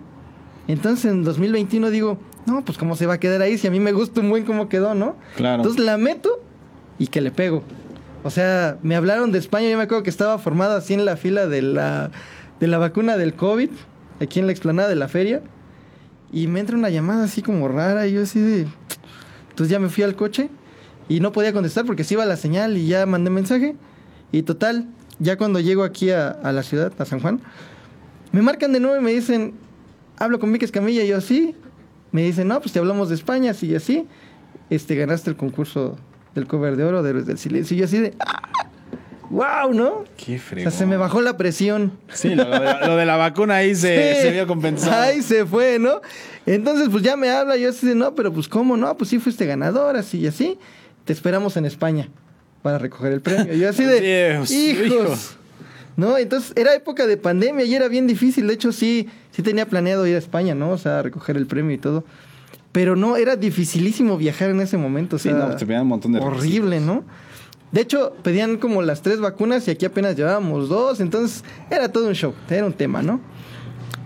Entonces 0.68 1.06
en 1.12 1.24
2021 1.24 1.92
digo, 1.92 2.18
no, 2.48 2.66
pues 2.66 2.80
cómo 2.80 2.96
se 2.96 3.06
va 3.06 3.14
a 3.14 3.20
quedar 3.20 3.44
ahí 3.44 3.60
si 3.60 3.68
a 3.68 3.72
mí 3.72 3.80
me 3.80 3.92
gusta 3.92 4.22
un 4.22 4.32
buen 4.32 4.46
cómo 4.46 4.70
quedó, 4.70 4.96
¿no? 4.96 5.18
Claro. 5.36 5.58
Entonces 5.62 5.86
la 5.86 6.00
meto 6.00 6.42
y 6.98 7.06
que 7.06 7.22
le 7.22 7.30
pego. 7.30 7.62
O 8.24 8.32
sea, 8.32 8.80
me 8.82 8.96
hablaron 8.96 9.32
de 9.32 9.38
España, 9.38 9.70
yo 9.70 9.78
me 9.78 9.84
acuerdo 9.84 10.02
que 10.02 10.10
estaba 10.10 10.40
formado 10.40 10.76
así 10.76 10.96
en 10.96 11.06
la 11.06 11.16
fila 11.16 11.46
de 11.46 11.62
la, 11.62 12.10
de 12.60 12.66
la 12.66 12.80
vacuna 12.80 13.18
del 13.18 13.36
COVID, 13.36 13.70
aquí 14.20 14.40
en 14.40 14.48
la 14.48 14.52
explanada 14.52 14.90
de 14.90 14.96
la 14.96 15.08
feria, 15.08 15.44
y 16.32 16.48
me 16.48 16.60
entra 16.60 16.78
una 16.78 16.90
llamada 16.90 17.26
así 17.26 17.42
como 17.42 17.68
rara, 17.68 18.08
y 18.08 18.14
yo 18.14 18.24
así 18.24 18.40
de... 18.40 18.68
Entonces 19.50 19.72
ya 19.72 19.80
me 19.80 19.90
fui 19.90 20.04
al 20.04 20.16
coche 20.16 20.50
y 21.10 21.20
no 21.20 21.32
podía 21.32 21.52
contestar 21.52 21.86
porque 21.86 22.04
se 22.04 22.14
iba 22.14 22.26
la 22.26 22.38
señal 22.38 22.78
y 22.78 22.88
ya 22.88 23.06
mandé 23.06 23.30
mensaje. 23.30 23.76
Y 24.32 24.44
total, 24.44 24.88
ya 25.20 25.38
cuando 25.38 25.60
llego 25.60 25.84
aquí 25.84 26.12
a, 26.12 26.30
a 26.30 26.52
la 26.52 26.64
ciudad, 26.64 26.94
a 26.98 27.06
San 27.06 27.20
Juan, 27.20 27.42
me 28.32 28.42
marcan 28.42 28.72
de 28.72 28.80
nuevo 28.80 28.96
y 28.98 29.04
me 29.04 29.12
dicen, 29.12 29.56
hablo 30.18 30.40
con 30.40 30.52
Mike 30.52 30.66
Escamilla, 30.66 31.04
y 31.04 31.08
yo 31.08 31.20
sí. 31.22 31.56
Me 32.12 32.24
dicen, 32.24 32.48
no, 32.48 32.60
pues 32.60 32.74
te 32.74 32.80
hablamos 32.80 33.10
de 33.10 33.16
España, 33.16 33.52
así 33.52 33.68
y 33.68 33.76
así. 33.76 34.08
Este, 34.70 34.96
ganaste 34.96 35.30
el 35.30 35.36
concurso 35.36 35.98
del 36.36 36.48
cover 36.48 36.76
de 36.76 36.84
oro 36.84 37.04
de 37.04 37.10
Héroes 37.10 37.26
del 37.26 37.38
Silencio. 37.38 37.76
Y 37.76 37.80
yo 37.80 37.86
así 37.86 37.98
de, 37.98 38.16
wow, 39.30 39.74
¿no? 39.74 40.04
qué 40.18 40.36
O 40.36 40.40
fregón. 40.40 40.72
sea, 40.72 40.80
se 40.80 40.86
me 40.86 40.98
bajó 40.98 41.22
la 41.22 41.38
presión. 41.38 41.92
Sí, 42.14 42.36
lo, 42.36 42.44
lo 42.46 42.60
de, 42.60 42.66
la- 42.66 42.88
lo 42.88 42.96
de 42.96 43.06
la 43.06 43.16
vacuna 43.18 43.56
ahí 43.56 43.76
se, 43.76 44.14
Sí. 44.16 44.22
se 44.24 44.32
vio 44.32 44.48
compensado. 44.48 45.02
Ahí 45.02 45.22
se 45.22 45.46
fue, 45.46 45.80
¿no? 45.80 46.02
Entonces, 46.46 46.90
pues 46.90 47.04
ya 47.04 47.16
me 47.16 47.30
habla, 47.30 47.58
yo 47.58 47.70
así 47.70 47.86
de, 47.88 47.96
no, 47.96 48.16
pero 48.16 48.34
pues 48.34 48.48
cómo, 48.48 48.76
no, 48.78 48.96
pues 48.98 49.10
sí 49.10 49.20
fuiste 49.20 49.46
ganador, 49.46 49.96
así 49.98 50.20
y 50.20 50.28
así. 50.28 50.58
Te 51.06 51.14
esperamos 51.14 51.58
en 51.58 51.66
España 51.66 52.10
para 52.62 52.78
recoger 52.78 53.14
el 53.14 53.22
premio. 53.22 53.54
Yo 53.54 53.70
así 53.70 53.84
de, 53.84 54.02
Dios, 54.36 54.52
hijos. 54.52 54.86
hijo. 54.86 55.16
No, 55.96 56.18
entonces 56.18 56.54
era 56.56 56.74
época 56.76 57.08
de 57.08 57.18
pandemia 57.18 57.66
y 57.66 57.76
era 57.76 57.88
bien 57.90 58.08
difícil. 58.08 58.48
De 58.48 58.54
hecho, 58.54 58.72
sí, 58.72 59.10
sí 59.32 59.42
tenía 59.42 59.66
planeado 59.68 60.08
ir 60.08 60.16
a 60.16 60.18
España, 60.20 60.56
¿no? 60.56 60.70
O 60.72 60.78
sea, 60.78 61.02
recoger 61.02 61.36
el 61.36 61.46
premio 61.46 61.74
y 61.76 61.78
todo. 61.78 62.06
Pero 62.72 62.96
no, 62.96 63.18
era 63.18 63.36
dificilísimo 63.36 64.16
viajar 64.18 64.52
en 64.52 64.62
ese 64.62 64.78
momento. 64.78 65.18
O 65.18 65.20
Sí, 65.20 65.30
no, 65.30 65.46
pues 65.48 65.58
te 65.58 65.66
un 65.66 65.88
montón 65.88 66.14
de 66.14 66.20
Horrible, 66.20 66.80
¿no? 66.80 67.04
De 67.72 67.82
hecho, 67.82 68.14
pedían 68.24 68.58
como 68.58 68.82
las 68.82 69.02
tres 69.02 69.20
vacunas 69.20 69.68
y 69.68 69.72
aquí 69.72 69.86
apenas 69.86 70.16
llevábamos 70.16 70.70
dos. 70.70 71.00
Entonces, 71.02 71.44
era 71.70 71.92
todo 71.92 72.08
un 72.08 72.14
show, 72.16 72.34
era 72.50 72.66
un 72.66 72.74
tema, 72.74 73.02
¿no? 73.04 73.20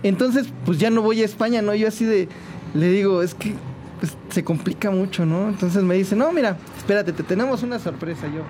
Entonces, 0.02 0.48
pues 0.66 0.78
ya 0.78 0.90
no 0.90 1.00
voy 1.00 1.22
a 1.22 1.24
España, 1.24 1.62
¿no? 1.62 1.74
Yo 1.74 1.88
así 1.88 2.04
de, 2.04 2.28
le 2.74 2.88
digo, 2.90 3.22
es 3.22 3.34
que 3.34 3.54
pues, 4.00 4.16
se 4.28 4.44
complica 4.44 4.90
mucho, 4.90 5.24
¿no? 5.24 5.48
Entonces 5.48 5.82
me 5.82 5.94
dice, 5.94 6.14
no, 6.14 6.30
mira, 6.32 6.58
espérate, 6.76 7.12
te 7.14 7.22
tenemos 7.22 7.62
una 7.62 7.78
sorpresa. 7.78 8.26
Yo, 8.26 8.42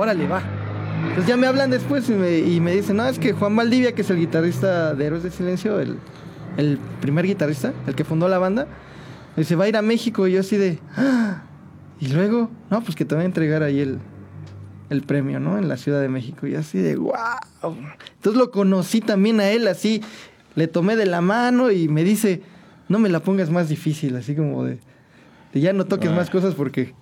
órale, 0.00 0.28
va. 0.28 0.42
Entonces 1.02 1.26
ya 1.26 1.36
me 1.36 1.48
hablan 1.48 1.70
después 1.72 2.08
y 2.08 2.12
me, 2.12 2.38
y 2.38 2.60
me 2.60 2.72
dicen, 2.72 2.96
no, 2.98 3.06
es 3.06 3.18
que 3.18 3.32
Juan 3.32 3.56
Valdivia, 3.56 3.92
que 3.96 4.02
es 4.02 4.10
el 4.10 4.18
guitarrista 4.18 4.94
de 4.94 5.04
Héroes 5.06 5.24
del 5.24 5.32
Silencio, 5.32 5.80
el, 5.80 5.96
el 6.56 6.78
primer 7.00 7.26
guitarrista, 7.26 7.72
el 7.88 7.96
que 7.96 8.04
fundó 8.04 8.28
la 8.28 8.38
banda, 8.38 8.68
dice, 9.36 9.56
va 9.56 9.64
a 9.64 9.68
ir 9.68 9.76
a 9.76 9.82
México. 9.82 10.28
Y 10.28 10.32
yo 10.34 10.40
así 10.40 10.56
de, 10.56 10.78
"Ah". 10.96 11.42
y 11.98 12.06
luego, 12.12 12.48
no, 12.70 12.80
pues 12.84 12.94
que 12.94 13.04
te 13.04 13.16
voy 13.16 13.22
a 13.22 13.26
entregar 13.26 13.64
ahí 13.64 13.80
el, 13.80 13.98
el 14.92 15.02
premio, 15.02 15.40
¿no? 15.40 15.58
En 15.58 15.68
la 15.68 15.76
Ciudad 15.76 16.00
de 16.00 16.08
México. 16.08 16.46
Y 16.46 16.54
así 16.54 16.78
de, 16.78 16.96
wow. 16.96 17.12
Entonces 18.16 18.38
lo 18.38 18.50
conocí 18.50 19.00
también 19.00 19.40
a 19.40 19.48
él, 19.50 19.66
así, 19.68 20.02
le 20.54 20.68
tomé 20.68 20.96
de 20.96 21.06
la 21.06 21.20
mano 21.20 21.70
y 21.70 21.88
me 21.88 22.04
dice, 22.04 22.42
no 22.88 22.98
me 22.98 23.08
la 23.08 23.20
pongas 23.20 23.50
más 23.50 23.68
difícil, 23.68 24.14
así 24.16 24.34
como 24.36 24.64
de, 24.64 24.78
de 25.52 25.60
ya 25.60 25.72
no 25.72 25.86
toques 25.86 26.10
Ah. 26.10 26.14
más 26.14 26.30
cosas 26.30 26.54
porque 26.54 26.94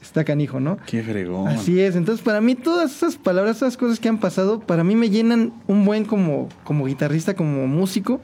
está 0.00 0.24
canijo, 0.24 0.60
¿no? 0.60 0.78
Qué 0.86 1.02
fregón. 1.02 1.48
Así 1.48 1.80
es, 1.80 1.96
entonces 1.96 2.24
para 2.24 2.40
mí 2.40 2.54
todas 2.54 2.94
esas 2.94 3.16
palabras, 3.16 3.56
esas 3.56 3.76
cosas 3.76 3.98
que 3.98 4.08
han 4.08 4.18
pasado, 4.18 4.60
para 4.60 4.84
mí 4.84 4.94
me 4.94 5.10
llenan 5.10 5.52
un 5.66 5.84
buen 5.84 6.04
como, 6.04 6.48
como 6.64 6.86
guitarrista, 6.86 7.34
como 7.34 7.66
músico, 7.66 8.20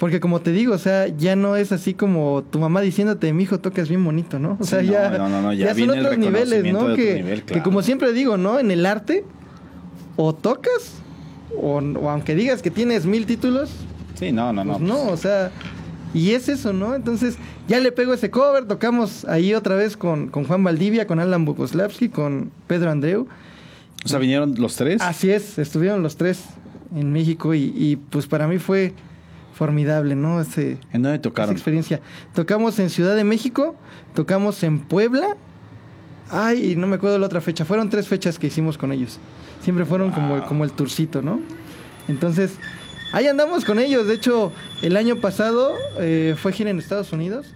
porque 0.00 0.18
como 0.18 0.40
te 0.40 0.50
digo, 0.50 0.74
o 0.74 0.78
sea, 0.78 1.06
ya 1.08 1.36
no 1.36 1.56
es 1.56 1.72
así 1.72 1.92
como 1.92 2.42
tu 2.50 2.58
mamá 2.58 2.80
diciéndote, 2.80 3.32
mi 3.34 3.42
hijo 3.42 3.60
tocas 3.60 3.88
bien 3.88 4.02
bonito, 4.02 4.38
¿no? 4.38 4.56
O 4.58 4.64
Sí, 4.64 4.70
sea, 4.70 4.82
no, 4.82 4.90
ya, 4.90 5.10
no, 5.10 5.28
no, 5.28 5.42
no, 5.42 5.52
ya 5.52 5.74
son 5.74 5.90
otros 5.90 6.16
niveles, 6.16 6.72
¿no? 6.72 6.94
Que, 6.96 7.16
nivel, 7.16 7.42
que 7.44 7.62
como 7.62 7.82
siempre 7.82 8.12
digo, 8.14 8.38
¿no? 8.38 8.58
En 8.58 8.70
el 8.70 8.86
arte, 8.86 9.24
o 10.16 10.34
tocas, 10.34 10.94
o, 11.54 11.76
o 11.78 12.08
aunque 12.10 12.34
digas 12.34 12.62
que 12.62 12.70
tienes 12.70 13.04
mil 13.06 13.26
títulos, 13.26 13.70
Sí, 14.14 14.32
no, 14.32 14.52
no, 14.52 14.64
no. 14.64 14.72
pues 14.78 14.82
no, 14.88 15.06
o 15.08 15.16
sea, 15.16 15.50
y 16.14 16.30
es 16.32 16.48
eso, 16.48 16.72
¿no? 16.72 16.94
Entonces, 16.94 17.36
ya 17.68 17.78
le 17.78 17.92
pego 17.92 18.14
ese 18.14 18.30
cover, 18.30 18.64
tocamos 18.66 19.24
ahí 19.26 19.52
otra 19.54 19.76
vez 19.76 19.96
con, 19.98 20.28
con 20.28 20.44
Juan 20.44 20.64
Valdivia, 20.64 21.06
con 21.06 21.20
Alan 21.20 21.44
Bukoslavski, 21.44 22.08
con 22.08 22.50
Pedro 22.66 22.90
Andreu. 22.90 23.28
O 24.04 24.08
sea, 24.08 24.18
vinieron 24.18 24.54
los 24.56 24.76
tres. 24.76 25.02
Así 25.02 25.30
es, 25.30 25.58
estuvieron 25.58 26.02
los 26.02 26.16
tres 26.16 26.42
en 26.96 27.12
México 27.12 27.54
y, 27.54 27.72
y, 27.76 27.96
pues 27.96 28.26
para 28.26 28.48
mí 28.48 28.58
fue 28.58 28.94
formidable, 29.60 30.16
¿no? 30.16 30.40
Ese, 30.40 30.78
¿En 30.90 31.02
dónde 31.02 31.16
esa 31.16 31.22
tocaron? 31.22 31.52
experiencia. 31.52 32.00
Tocamos 32.34 32.78
en 32.78 32.88
Ciudad 32.88 33.14
de 33.14 33.24
México, 33.24 33.76
tocamos 34.14 34.62
en 34.62 34.78
Puebla. 34.80 35.36
Ay, 36.30 36.76
no 36.76 36.86
me 36.86 36.96
acuerdo 36.96 37.18
la 37.18 37.26
otra 37.26 37.42
fecha. 37.42 37.66
Fueron 37.66 37.90
tres 37.90 38.08
fechas 38.08 38.38
que 38.38 38.46
hicimos 38.46 38.78
con 38.78 38.90
ellos. 38.90 39.18
Siempre 39.62 39.84
fueron 39.84 40.12
como, 40.12 40.36
Wow. 40.38 40.46
como 40.46 40.64
el 40.64 40.72
tourcito, 40.72 41.20
¿no? 41.20 41.40
Entonces, 42.08 42.52
ahí 43.12 43.26
andamos 43.26 43.66
con 43.66 43.78
ellos. 43.78 44.06
De 44.06 44.14
hecho, 44.14 44.50
el 44.80 44.96
año 44.96 45.16
pasado 45.16 45.74
eh, 45.98 46.34
fue 46.38 46.52
gira 46.52 46.70
en 46.70 46.78
Estados 46.78 47.12
Unidos. 47.12 47.46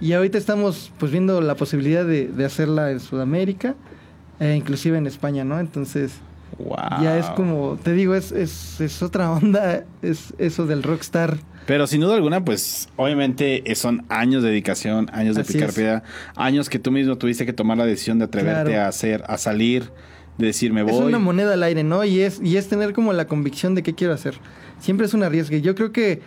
Y 0.00 0.14
ahorita 0.14 0.38
estamos 0.38 0.90
pues 0.98 1.12
viendo 1.12 1.42
la 1.42 1.54
posibilidad 1.54 2.06
de, 2.06 2.28
de 2.28 2.44
hacerla 2.46 2.92
en 2.92 2.98
Sudamérica. 3.00 3.74
eh, 4.40 4.54
inclusive 4.56 4.96
en 4.96 5.06
España, 5.06 5.44
¿no? 5.44 5.60
Entonces, 5.60 6.12
Wow. 6.58 6.76
ya 7.02 7.18
es 7.18 7.26
como, 7.30 7.78
te 7.82 7.92
digo, 7.92 8.14
es, 8.14 8.30
es, 8.32 8.80
es 8.80 9.02
otra 9.02 9.30
onda, 9.32 9.84
es 10.02 10.34
eso 10.38 10.66
del 10.66 10.82
rockstar. 10.82 11.38
Pero 11.66 11.86
sin 11.86 12.00
duda 12.00 12.16
alguna, 12.16 12.44
pues 12.44 12.88
obviamente 12.96 13.70
eh, 13.70 13.74
son 13.76 14.04
años 14.08 14.42
de 14.42 14.50
dedicación, 14.50 15.08
años 15.12 15.36
de 15.36 15.42
Así 15.42 15.52
picar 15.54 15.68
es. 15.70 15.74
piedra, 15.76 16.02
años 16.36 16.68
que 16.68 16.78
tú 16.78 16.90
mismo 16.90 17.16
tuviste 17.18 17.46
que 17.46 17.52
tomar 17.52 17.78
la 17.78 17.86
decisión 17.86 18.18
de 18.18 18.24
atreverte 18.24 18.70
Claro. 18.72 18.84
a 18.84 18.88
hacer, 18.88 19.22
a 19.28 19.38
salir, 19.38 19.90
de 20.38 20.46
decir 20.46 20.72
me 20.72 20.82
voy. 20.82 20.92
Es 20.92 20.98
una 21.00 21.18
moneda 21.20 21.54
al 21.54 21.62
aire, 21.62 21.84
¿no? 21.84 22.04
Y 22.04 22.20
es, 22.20 22.40
y 22.42 22.56
es 22.56 22.68
tener 22.68 22.92
como 22.92 23.12
la 23.12 23.26
convicción 23.26 23.74
de 23.76 23.82
qué 23.82 23.94
quiero 23.94 24.12
hacer. 24.12 24.34
Siempre 24.80 25.06
es 25.06 25.14
un 25.14 25.22
arriesgue. 25.22 25.60
Yo 25.62 25.74
creo 25.76 25.92
que 25.92 26.20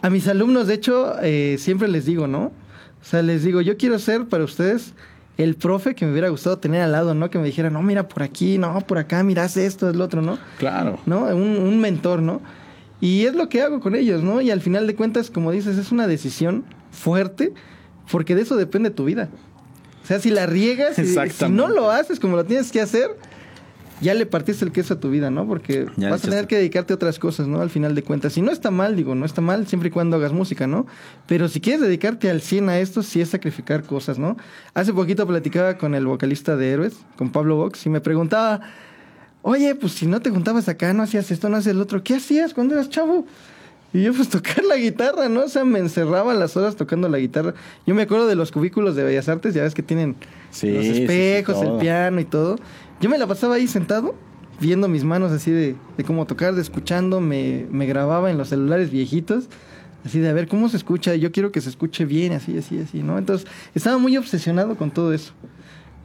a 0.00 0.08
mis 0.10 0.26
alumnos, 0.26 0.66
de 0.68 0.74
hecho, 0.74 1.16
eh, 1.22 1.56
siempre 1.58 1.86
les 1.88 2.06
digo, 2.06 2.26
¿no? 2.26 2.44
O 2.44 3.04
sea, 3.04 3.20
les 3.22 3.44
digo, 3.44 3.60
yo 3.60 3.76
quiero 3.76 3.98
ser 3.98 4.26
para 4.26 4.44
ustedes 4.44 4.94
el 5.38 5.54
profe 5.54 5.94
que 5.94 6.04
me 6.04 6.12
hubiera 6.12 6.28
gustado 6.28 6.58
tener 6.58 6.82
al 6.82 6.92
lado, 6.92 7.14
¿no? 7.14 7.30
Que 7.30 7.38
me 7.38 7.46
dijera, 7.46 7.70
no, 7.70 7.80
mira 7.82 8.08
por 8.08 8.22
aquí, 8.22 8.58
no, 8.58 8.80
por 8.82 8.98
acá, 8.98 9.22
mira, 9.22 9.44
haz 9.44 9.56
esto, 9.56 9.88
es 9.88 9.96
lo 9.96 10.04
otro, 10.04 10.20
¿no? 10.20 10.38
Claro. 10.58 10.98
¿no? 11.06 11.24
Un, 11.26 11.58
un 11.58 11.80
mentor, 11.80 12.20
¿no? 12.20 12.42
Y 13.00 13.24
es 13.24 13.34
lo 13.34 13.48
que 13.48 13.62
hago 13.62 13.80
con 13.80 13.94
ellos, 13.94 14.22
¿no? 14.22 14.40
Y 14.40 14.50
al 14.50 14.60
final 14.60 14.86
de 14.88 14.96
cuentas, 14.96 15.30
como 15.30 15.52
dices, 15.52 15.78
es 15.78 15.92
una 15.92 16.08
decisión 16.08 16.64
fuerte 16.90 17.52
porque 18.10 18.34
de 18.34 18.42
eso 18.42 18.56
depende 18.56 18.90
tu 18.90 19.04
vida. 19.04 19.28
O 20.02 20.06
sea, 20.06 20.18
si 20.18 20.30
la 20.30 20.46
riegas, 20.46 20.96
si 20.96 21.48
no 21.50 21.68
lo 21.68 21.90
haces 21.90 22.18
como 22.18 22.36
lo 22.36 22.44
tienes 22.44 22.72
que 22.72 22.80
hacer, 22.80 23.10
ya 24.00 24.14
le 24.14 24.26
partiste 24.26 24.64
el 24.64 24.72
queso 24.72 24.94
a 24.94 25.00
tu 25.00 25.10
vida, 25.10 25.30
¿no? 25.30 25.46
Porque 25.46 25.86
Ya 25.96 26.10
vas 26.10 26.24
a 26.24 26.28
tener 26.28 26.46
que 26.46 26.56
dedicarte 26.56 26.92
a 26.92 26.96
otras 26.96 27.18
cosas, 27.18 27.46
¿no? 27.48 27.60
Al 27.60 27.70
final 27.70 27.94
de 27.94 28.02
cuentas. 28.02 28.36
Y 28.36 28.42
no 28.42 28.50
está 28.52 28.70
mal, 28.70 28.96
digo, 28.96 29.14
no 29.14 29.26
está 29.26 29.40
mal 29.40 29.66
siempre 29.66 29.88
y 29.88 29.92
cuando 29.92 30.16
hagas 30.16 30.32
música, 30.32 30.66
¿no? 30.66 30.86
Pero 31.26 31.48
si 31.48 31.60
quieres 31.60 31.80
dedicarte 31.80 32.30
al 32.30 32.40
100 32.40 32.68
a 32.68 32.78
esto, 32.78 33.02
sí 33.02 33.20
es 33.20 33.30
sacrificar 33.30 33.82
cosas, 33.82 34.18
¿no? 34.18 34.36
Hace 34.74 34.92
poquito 34.92 35.26
platicaba 35.26 35.78
con 35.78 35.94
el 35.94 36.06
vocalista 36.06 36.56
de 36.56 36.70
Héroes, 36.70 36.96
con 37.16 37.30
Pablo 37.30 37.56
Vox, 37.56 37.84
y 37.86 37.90
me 37.90 38.00
preguntaba, 38.00 38.60
oye, 39.42 39.74
pues 39.74 39.92
si 39.92 40.06
no 40.06 40.20
te 40.20 40.30
juntabas 40.30 40.68
acá, 40.68 40.92
no 40.92 41.02
hacías 41.02 41.30
esto, 41.30 41.48
no 41.48 41.56
hacías 41.56 41.76
lo 41.76 41.82
otro, 41.82 42.02
¿qué 42.02 42.16
hacías 42.16 42.54
cuando 42.54 42.74
eras 42.74 42.90
chavo? 42.90 43.26
Y 43.92 44.02
yo, 44.02 44.12
pues 44.12 44.28
tocar 44.30 44.64
la 44.64 44.76
guitarra, 44.76 45.28
¿no? 45.28 45.44
O 45.44 45.48
sea, 45.48 45.64
me 45.64 45.78
encerraba 45.78 46.34
las 46.34 46.56
horas 46.56 46.76
tocando 46.76 47.08
la 47.08 47.18
guitarra. 47.18 47.54
Yo 47.86 47.94
me 47.94 48.02
acuerdo 48.02 48.26
de 48.26 48.34
los 48.34 48.52
cubículos 48.52 48.96
de 48.96 49.02
Bellas 49.02 49.28
Artes, 49.28 49.54
ya 49.54 49.62
ves 49.62 49.74
que 49.74 49.82
tienen 49.82 50.16
Sí, 50.50 50.70
los 50.70 50.84
sí, 50.84 50.94
sí, 50.94 51.02
espejos, 51.02 51.62
el 51.62 51.78
piano 51.78 52.20
y 52.20 52.24
todo. 52.24 52.56
Yo 53.00 53.08
me 53.08 53.18
la 53.18 53.26
pasaba 53.26 53.54
ahí 53.56 53.66
sentado, 53.66 54.14
viendo 54.60 54.88
mis 54.88 55.04
manos 55.04 55.30
así 55.32 55.50
de, 55.50 55.76
de 55.96 56.04
cómo 56.04 56.26
tocar, 56.26 56.54
de 56.54 56.62
escuchando, 56.62 57.20
me, 57.20 57.66
me 57.70 57.86
grababa 57.86 58.30
en 58.30 58.38
los 58.38 58.48
celulares 58.48 58.90
viejitos, 58.90 59.44
así 60.04 60.18
de 60.18 60.28
a 60.28 60.32
ver 60.32 60.48
cómo 60.48 60.68
se 60.68 60.76
escucha, 60.76 61.14
yo 61.14 61.30
quiero 61.30 61.52
que 61.52 61.60
se 61.60 61.68
escuche 61.70 62.04
bien, 62.04 62.32
así, 62.32 62.56
así, 62.58 62.78
así, 62.80 63.02
¿no? 63.02 63.18
Entonces, 63.18 63.46
estaba 63.74 63.98
muy 63.98 64.16
obsesionado 64.16 64.76
con 64.76 64.90
todo 64.90 65.12
eso. 65.12 65.32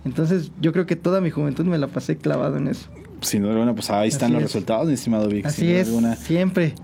Entonces, 0.06 0.52
yo 0.62 0.72
creo 0.74 0.86
que 0.86 0.96
toda 0.96 1.22
mi 1.22 1.30
juventud 1.32 1.66
me 1.66 1.78
la 1.78 1.88
pasé 1.88 2.18
clavado 2.18 2.58
en 2.58 2.68
eso. 2.68 2.89
Sin 3.22 3.41
duda 3.41 3.54
alguna, 3.54 3.74
pues 3.74 3.89
ahí 3.89 4.10
están 4.10 4.28
Así 4.28 4.34
los 4.34 4.44
es. 4.44 4.54
resultados, 4.54 4.88
mi 4.88 4.94
estimado 4.94 5.28
Vic. 5.30 5.46
Así 5.46 5.72
es, 5.74 5.88
alguna. 5.88 6.16
siempre. 6.18 6.76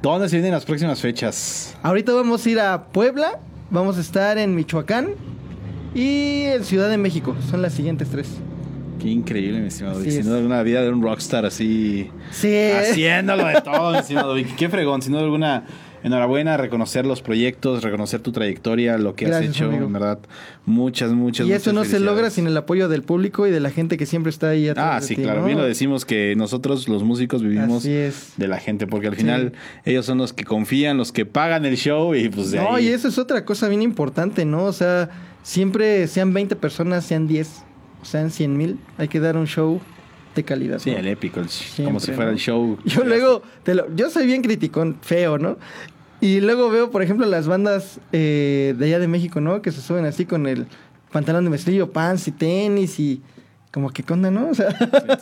¿Dónde 0.00 0.28
se 0.28 0.36
vienen 0.36 0.52
las 0.52 0.64
próximas 0.64 1.00
fechas? 1.00 1.76
Ahorita 1.82 2.12
vamos 2.12 2.46
a 2.46 2.50
ir 2.50 2.60
a 2.60 2.84
Puebla, 2.92 3.40
vamos 3.70 3.98
a 3.98 4.00
estar 4.00 4.38
en 4.38 4.54
Michoacán 4.54 5.08
y 5.92 6.42
en 6.44 6.62
Ciudad 6.64 6.88
de 6.88 6.98
México. 6.98 7.34
Son 7.50 7.60
las 7.62 7.72
siguientes 7.74 8.08
tres. 8.08 8.28
Qué 8.98 9.08
increíble, 9.08 9.60
mi 9.60 9.68
estimado 9.68 10.00
Vic. 10.00 10.08
Es. 10.08 10.24
duda 10.26 10.38
alguna, 10.38 10.62
vida 10.62 10.82
de 10.82 10.90
un 10.90 11.02
rockstar 11.02 11.46
así. 11.46 12.10
Sí. 12.32 12.52
Haciéndolo 12.72 13.46
de 13.46 13.60
todo, 13.64 13.92
mi 13.92 13.98
estimado 13.98 14.34
Vic. 14.34 14.56
Qué 14.56 14.68
fregón, 14.68 15.02
sin 15.02 15.12
duda 15.12 15.22
alguna. 15.22 15.64
Enhorabuena, 16.04 16.56
reconocer 16.56 17.04
los 17.04 17.22
proyectos, 17.22 17.82
reconocer 17.82 18.20
tu 18.20 18.30
trayectoria, 18.30 18.96
lo 18.98 19.16
que 19.16 19.24
Gracias, 19.26 19.50
has 19.50 19.56
hecho, 19.56 19.64
amigo. 19.64 19.86
en 19.86 19.92
verdad. 19.92 20.20
Muchas, 20.64 21.10
muchas, 21.12 21.48
Y 21.48 21.52
eso 21.52 21.72
muchas 21.72 21.74
no 21.74 21.84
se 21.98 21.98
logra 21.98 22.30
sin 22.30 22.46
el 22.46 22.56
apoyo 22.56 22.88
del 22.88 23.02
público 23.02 23.48
y 23.48 23.50
de 23.50 23.58
la 23.58 23.70
gente 23.70 23.96
que 23.96 24.06
siempre 24.06 24.30
está 24.30 24.50
ahí 24.50 24.68
atrás 24.68 24.86
Ah, 24.88 25.00
de 25.00 25.06
sí, 25.08 25.16
ti, 25.16 25.22
claro. 25.22 25.40
¿no? 25.40 25.46
Bien 25.46 25.58
lo 25.58 25.64
decimos 25.64 26.04
que 26.04 26.34
nosotros, 26.36 26.88
los 26.88 27.02
músicos, 27.02 27.42
vivimos 27.42 27.82
de 27.82 28.12
la 28.46 28.58
gente, 28.58 28.86
porque 28.86 29.08
al 29.08 29.14
Sí. 29.14 29.22
final 29.22 29.54
ellos 29.84 30.06
son 30.06 30.18
los 30.18 30.32
que 30.32 30.44
confían, 30.44 30.96
los 30.98 31.10
que 31.10 31.26
pagan 31.26 31.64
el 31.64 31.76
show 31.76 32.14
y 32.14 32.28
pues 32.28 32.52
de 32.52 32.58
No, 32.58 32.76
ahí. 32.76 32.86
y 32.86 32.88
eso 32.90 33.08
es 33.08 33.18
otra 33.18 33.44
cosa 33.44 33.68
bien 33.68 33.82
importante, 33.82 34.44
¿no? 34.44 34.66
O 34.66 34.72
sea, 34.72 35.10
siempre 35.42 36.06
sean 36.06 36.32
20 36.32 36.54
personas, 36.54 37.06
sean 37.06 37.26
10, 37.26 37.48
o 37.48 37.67
sean 38.02 38.30
100 38.30 38.56
mil, 38.56 38.78
hay 38.96 39.08
que 39.08 39.20
dar 39.20 39.36
un 39.36 39.46
show 39.46 39.80
de 40.34 40.44
calidad. 40.44 40.78
Sí, 40.78 40.90
¿no? 40.92 40.98
el 40.98 41.08
épico, 41.08 41.40
el- 41.40 41.84
como 41.84 42.00
si 42.00 42.06
fuera 42.12 42.26
¿no? 42.26 42.30
el 42.32 42.38
show. 42.38 42.78
Yo 42.84 43.04
luego, 43.04 43.42
te 43.64 43.74
lo- 43.74 43.94
yo 43.94 44.08
soy 44.10 44.26
bien 44.26 44.42
criticón, 44.42 44.96
feo, 45.02 45.38
¿no? 45.38 45.56
Y 46.20 46.40
luego 46.40 46.68
veo, 46.70 46.90
por 46.90 47.02
ejemplo, 47.02 47.26
las 47.26 47.46
bandas 47.46 48.00
eh, 48.12 48.74
de 48.78 48.84
allá 48.86 48.98
de 48.98 49.06
México, 49.08 49.40
¿no? 49.40 49.62
Que 49.62 49.70
se 49.72 49.80
suben 49.80 50.04
así 50.04 50.24
con 50.26 50.46
el 50.46 50.66
pantalón 51.12 51.44
de 51.44 51.50
mezclillo, 51.50 51.90
pants 51.92 52.26
y 52.28 52.32
tenis 52.32 52.98
y 53.00 53.22
como 53.72 53.90
que 53.90 54.02
conda, 54.02 54.30
¿no? 54.30 54.48
O 54.50 54.54
sea, 54.54 54.70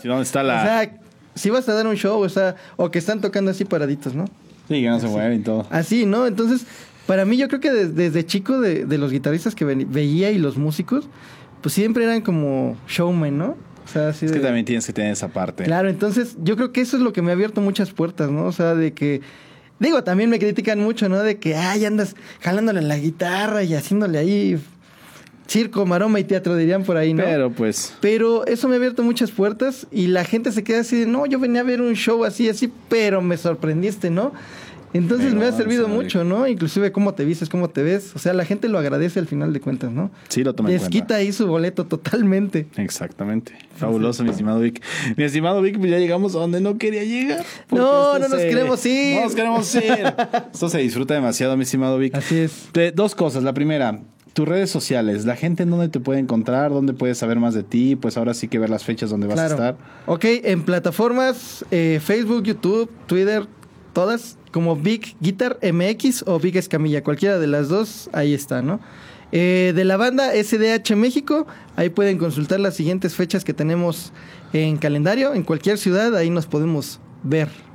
Sí, 0.01 0.09
¿Dónde 0.09 0.23
está 0.23 0.43
la...? 0.43 0.61
o 0.61 0.65
sea, 0.65 0.99
si 1.35 1.51
vas 1.51 1.69
a 1.69 1.75
dar 1.75 1.87
un 1.87 1.97
show, 1.97 2.19
o 2.21 2.29
sea, 2.31 2.57
o 2.77 2.91
que 2.91 2.99
están 2.99 3.21
tocando 3.21 3.51
así 3.51 3.65
paraditos, 3.67 4.15
¿no? 4.15 4.25
sí, 4.69 4.81
que 4.83 4.89
no 4.89 4.99
se 4.99 5.07
mueven 5.07 5.41
y 5.41 5.43
todo. 5.43 5.67
Así, 5.71 6.07
¿no? 6.07 6.27
Entonces, 6.27 6.67
para 7.07 7.25
mí 7.27 7.37
yo 7.37 7.47
creo 7.49 7.61
que 7.61 7.71
des- 7.71 7.95
desde 7.95 8.25
chico 8.27 8.59
de, 8.61 8.85
de 8.87 8.99
los 8.99 9.13
guitarristas 9.13 9.55
que 9.55 9.65
veía 9.67 10.31
y 10.31 10.39
los 10.39 10.57
músicos, 10.57 11.09
pues 11.67 11.75
siempre 11.75 12.05
eran 12.05 12.21
como 12.21 12.77
showmen, 12.87 13.39
¿no? 13.39 13.57
O 13.85 13.89
sea, 13.93 14.11
así 14.11 14.27
Es 14.27 14.31
que 14.31 14.39
también 14.39 14.65
tienes 14.65 14.87
que 14.87 14.93
tener 14.93 15.11
esa 15.11 15.27
parte. 15.27 15.65
Claro, 15.65 15.89
entonces 15.89 16.37
yo 16.41 16.55
creo 16.55 16.71
que 16.71 16.81
eso 16.81 16.97
es 16.97 17.03
lo 17.03 17.13
que 17.13 17.23
me 17.23 17.31
ha 17.31 17.35
abierto 17.35 17.61
muchas 17.61 17.91
puertas, 17.91 18.31
¿no? 18.31 18.45
O 18.45 18.53
sea, 18.53 18.77
de 18.77 18.93
que... 18.93 19.21
Digo, 19.81 20.05
también 20.05 20.31
me 20.31 20.39
critican 20.39 20.79
mucho, 20.79 21.09
¿no? 21.09 21.21
De 21.25 21.39
que, 21.41 21.57
ay, 21.57 21.85
andas 21.85 22.15
jalándole 22.41 22.83
la 22.83 22.97
guitarra 22.97 23.65
y 23.65 23.75
haciéndole 23.75 24.17
ahí 24.17 24.61
circo, 25.49 25.85
maroma 25.87 26.21
y 26.21 26.25
teatro, 26.25 26.55
dirían 26.55 26.85
por 26.85 26.99
ahí, 26.99 27.13
¿no? 27.15 27.25
Pero 27.25 27.51
pues... 27.51 27.97
Pero 28.01 28.47
eso 28.47 28.69
me 28.69 28.75
ha 28.75 28.79
abierto 28.79 29.03
muchas 29.03 29.33
puertas 29.33 29.89
y 29.91 30.07
la 30.07 30.23
gente 30.23 30.53
se 30.53 30.63
queda 30.63 30.83
así 30.83 31.01
de, 31.01 31.07
no, 31.07 31.27
yo 31.27 31.41
venía 31.41 31.63
a 31.63 31.65
ver 31.65 31.81
un 31.81 31.95
show 31.95 32.25
así, 32.25 32.49
así, 32.49 32.73
pero 32.89 33.23
me 33.23 33.37
sorprendiste, 33.37 34.09
¿no? 34.09 34.33
Entonces 34.97 35.29
Pero, 35.29 35.41
me 35.41 35.47
ha 35.47 35.53
servido 35.53 35.89
mucho, 35.89 36.25
¿no? 36.25 36.47
Inclusive 36.47 36.93
cómo 36.93 37.15
te 37.15 37.25
vistes, 37.25 37.49
cómo 37.49 37.71
te 37.71 37.83
ves. 37.83 38.13
O 38.15 38.19
sea, 38.19 38.33
la 38.33 38.45
gente 38.45 38.69
lo 38.69 38.79
agradece 38.79 39.19
al 39.21 39.27
final 39.27 39.53
de 39.53 39.61
cuentas, 39.61 39.91
¿no? 39.93 40.11
Sí, 40.29 40.43
lo 40.45 40.55
toman 40.55 40.71
en 40.73 40.75
Les 40.79 40.83
cuenta. 40.83 40.99
quita 40.99 41.15
ahí 41.17 41.33
su 41.33 41.47
boleto 41.47 41.85
totalmente. 41.87 42.67
Exactamente. 42.77 43.53
Fabuloso, 43.77 44.25
mi 44.25 44.31
estimado 44.31 44.61
Vic. 44.61 44.83
Mi 45.17 45.25
estimado 45.25 45.61
Vic, 45.63 45.79
pues 45.79 45.91
ya 45.91 45.99
llegamos 45.99 46.35
a 46.35 46.39
donde 46.39 46.61
no 46.61 46.79
quería 46.79 47.05
llegar. 47.05 47.45
No, 47.71 48.19
no 48.19 48.29
nos 48.29 48.39
queremos 48.41 48.85
ir. 48.87 49.17
No 49.17 49.23
nos 49.25 49.35
queremos 49.35 49.75
ir. 49.75 50.15
Esto 50.53 50.69
se 50.69 50.79
disfruta 50.79 51.15
demasiado, 51.15 51.57
mi 51.57 51.65
estimado 51.65 51.99
Vic. 51.99 52.15
Así 52.15 52.39
es. 52.39 52.69
De- 52.73 52.93
dos 52.93 53.15
cosas. 53.15 53.43
La 53.43 53.53
primera, 53.53 54.01
tus 54.33 54.47
redes 54.49 54.71
sociales. 54.71 55.25
La 55.27 55.37
gente 55.37 55.63
en 55.65 55.71
dónde 55.71 55.89
te 55.89 56.01
puede 56.01 56.21
encontrar, 56.21 56.71
dónde 56.71 56.93
puedes 56.95 57.19
saber 57.19 57.39
más 57.39 57.55
de 57.55 57.63
ti. 57.63 57.97
Pues 57.97 58.17
ahora 58.17 58.35
sí 58.35 58.49
que 58.49 58.59
ver 58.59 58.71
las 58.71 58.85
fechas 58.85 59.11
donde 59.11 59.27
vas 59.27 59.39
a 59.39 59.47
estar. 59.47 59.77
Ok, 60.07 60.25
en 60.25 60.63
plataformas 60.63 61.65
eh, 61.71 62.01
Facebook, 62.03 62.45
YouTube, 62.45 62.91
Twitter, 63.07 63.47
todas, 63.93 64.39
como 64.57 64.75
Big 64.75 65.17
Guitar 65.21 65.59
MX 65.61 66.25
o 66.27 66.39
Big 66.39 66.57
Escamilla, 66.57 67.05
cualquiera 67.05 67.39
de 67.39 67.47
las 67.47 67.69
dos, 67.69 68.09
ahí 68.15 68.33
está, 68.33 68.63
¿no? 68.63 68.81
Eh, 69.31 69.75
de 69.77 69.85
la 69.85 69.99
banda 69.99 70.33
SDH 70.33 70.97
México, 70.97 71.47
ahí 71.77 71.91
pueden 71.91 72.17
consultar 72.17 72.59
las 72.59 72.75
siguientes 72.75 73.15
fechas 73.15 73.45
que 73.45 73.53
tenemos 73.53 74.15
en 74.55 74.79
calendario, 74.79 75.35
en 75.35 75.43
cualquier 75.43 75.77
ciudad, 75.77 76.17
ahí 76.17 76.31
nos 76.31 76.47
podemos 76.47 77.01
ver. 77.23 77.66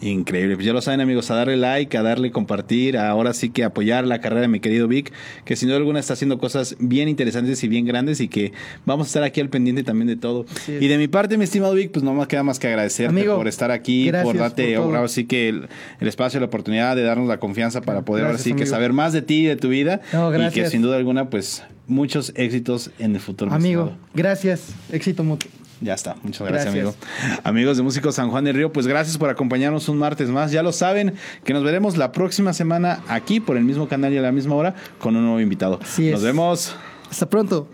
Increíble. 0.00 0.54
Pues 0.56 0.66
ya 0.66 0.72
lo 0.72 0.80
saben, 0.80 1.00
amigos, 1.00 1.30
a 1.30 1.34
darle 1.34 1.56
like, 1.56 1.96
a 1.96 2.02
darle 2.02 2.30
compartir, 2.30 2.96
a 2.96 3.10
ahora 3.10 3.34
sí 3.34 3.50
que 3.50 3.64
apoyar 3.64 4.06
la 4.06 4.20
carrera 4.20 4.42
de 4.42 4.48
mi 4.48 4.60
querido 4.60 4.88
Vic, 4.88 5.12
que 5.44 5.56
sin 5.56 5.68
duda 5.68 5.76
alguna 5.76 6.00
está 6.00 6.14
haciendo 6.14 6.38
cosas 6.38 6.76
bien 6.78 7.08
interesantes 7.08 7.62
y 7.64 7.68
bien 7.68 7.84
grandes 7.84 8.20
y 8.20 8.28
que 8.28 8.52
vamos 8.86 9.06
a 9.06 9.08
estar 9.08 9.22
aquí 9.22 9.40
al 9.40 9.50
pendiente 9.50 9.82
también 9.82 10.08
de 10.08 10.16
todo. 10.16 10.46
Y 10.68 10.88
de 10.88 10.98
mi 10.98 11.08
parte, 11.08 11.36
mi 11.36 11.44
estimado 11.44 11.74
Vic, 11.74 11.90
pues 11.90 12.02
no 12.02 12.14
me 12.14 12.26
queda 12.26 12.42
más 12.42 12.58
que 12.58 12.68
agradecerte 12.68 13.10
Amigo, 13.10 13.36
por 13.36 13.48
estar 13.48 13.70
aquí, 13.70 14.10
por 14.22 14.36
darte 14.36 14.76
por 14.76 14.96
ahora 14.96 15.08
sí 15.08 15.26
que 15.26 15.48
el, 15.48 15.68
el 16.00 16.08
espacio, 16.08 16.40
la 16.40 16.46
oportunidad 16.46 16.96
de 16.96 17.02
darnos 17.02 17.28
la 17.28 17.38
confianza 17.38 17.82
para 17.82 18.02
poder 18.02 18.24
ahora 18.24 18.34
Gracias, 18.34 18.54
sí 18.54 18.58
que 18.58 18.66
saber 18.66 18.92
más 18.92 19.12
de 19.12 19.22
ti 19.22 19.44
y 19.44 19.46
de 19.46 19.56
tu 19.56 19.68
vida. 19.68 20.00
No, 20.12 20.34
y 20.34 20.50
que 20.50 20.68
sin 20.70 20.82
duda 20.82 20.96
alguna, 20.96 21.28
pues 21.28 21.62
muchos 21.86 22.32
éxitos 22.36 22.90
en 22.98 23.14
el 23.14 23.20
futuro. 23.20 23.50
mi 23.50 23.56
Amigo, 23.56 23.92
gracias, 24.14 24.68
éxito 24.92 25.24
mutuo. 25.24 25.50
Ya 25.80 25.94
está, 25.94 26.16
muchas 26.22 26.46
gracias, 26.46 26.74
Gracias. 26.74 26.96
amigo. 27.24 27.40
Amigos 27.42 27.76
de 27.78 27.82
Músicos 27.82 28.14
San 28.14 28.30
Juan 28.30 28.44
del 28.44 28.54
Río, 28.54 28.70
pues 28.72 28.86
gracias 28.86 29.16
por 29.16 29.30
acompañarnos 29.30 29.88
un 29.88 29.96
martes 29.96 30.28
más. 30.28 30.52
Ya 30.52 30.62
lo 30.62 30.72
saben, 30.72 31.14
que 31.42 31.54
nos 31.54 31.64
veremos 31.64 31.96
la 31.96 32.12
próxima 32.12 32.52
semana 32.52 33.00
aquí 33.08 33.40
por 33.40 33.56
el 33.56 33.64
mismo 33.64 33.88
canal 33.88 34.12
y 34.12 34.18
a 34.18 34.22
la 34.22 34.30
misma 34.32 34.54
hora 34.56 34.74
con 34.98 35.16
un 35.16 35.22
nuevo 35.22 35.40
invitado. 35.40 35.78
Así 35.82 36.10
Nos 36.10 36.20
es. 36.20 36.26
vemos. 36.26 36.76
Hasta 37.10 37.28
pronto. 37.28 37.66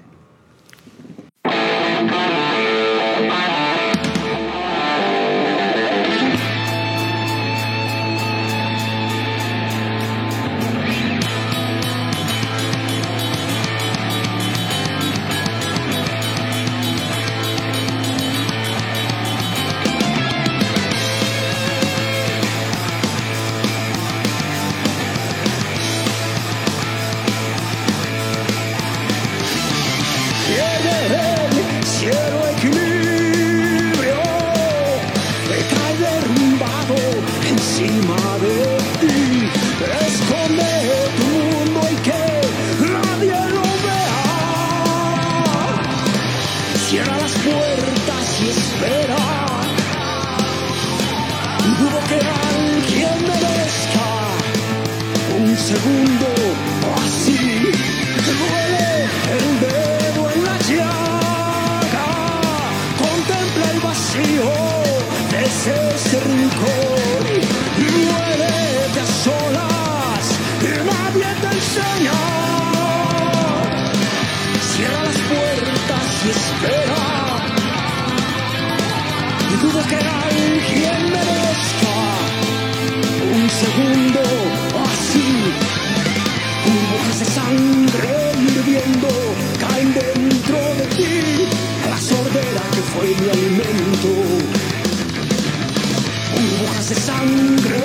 Sangre 97.26 97.75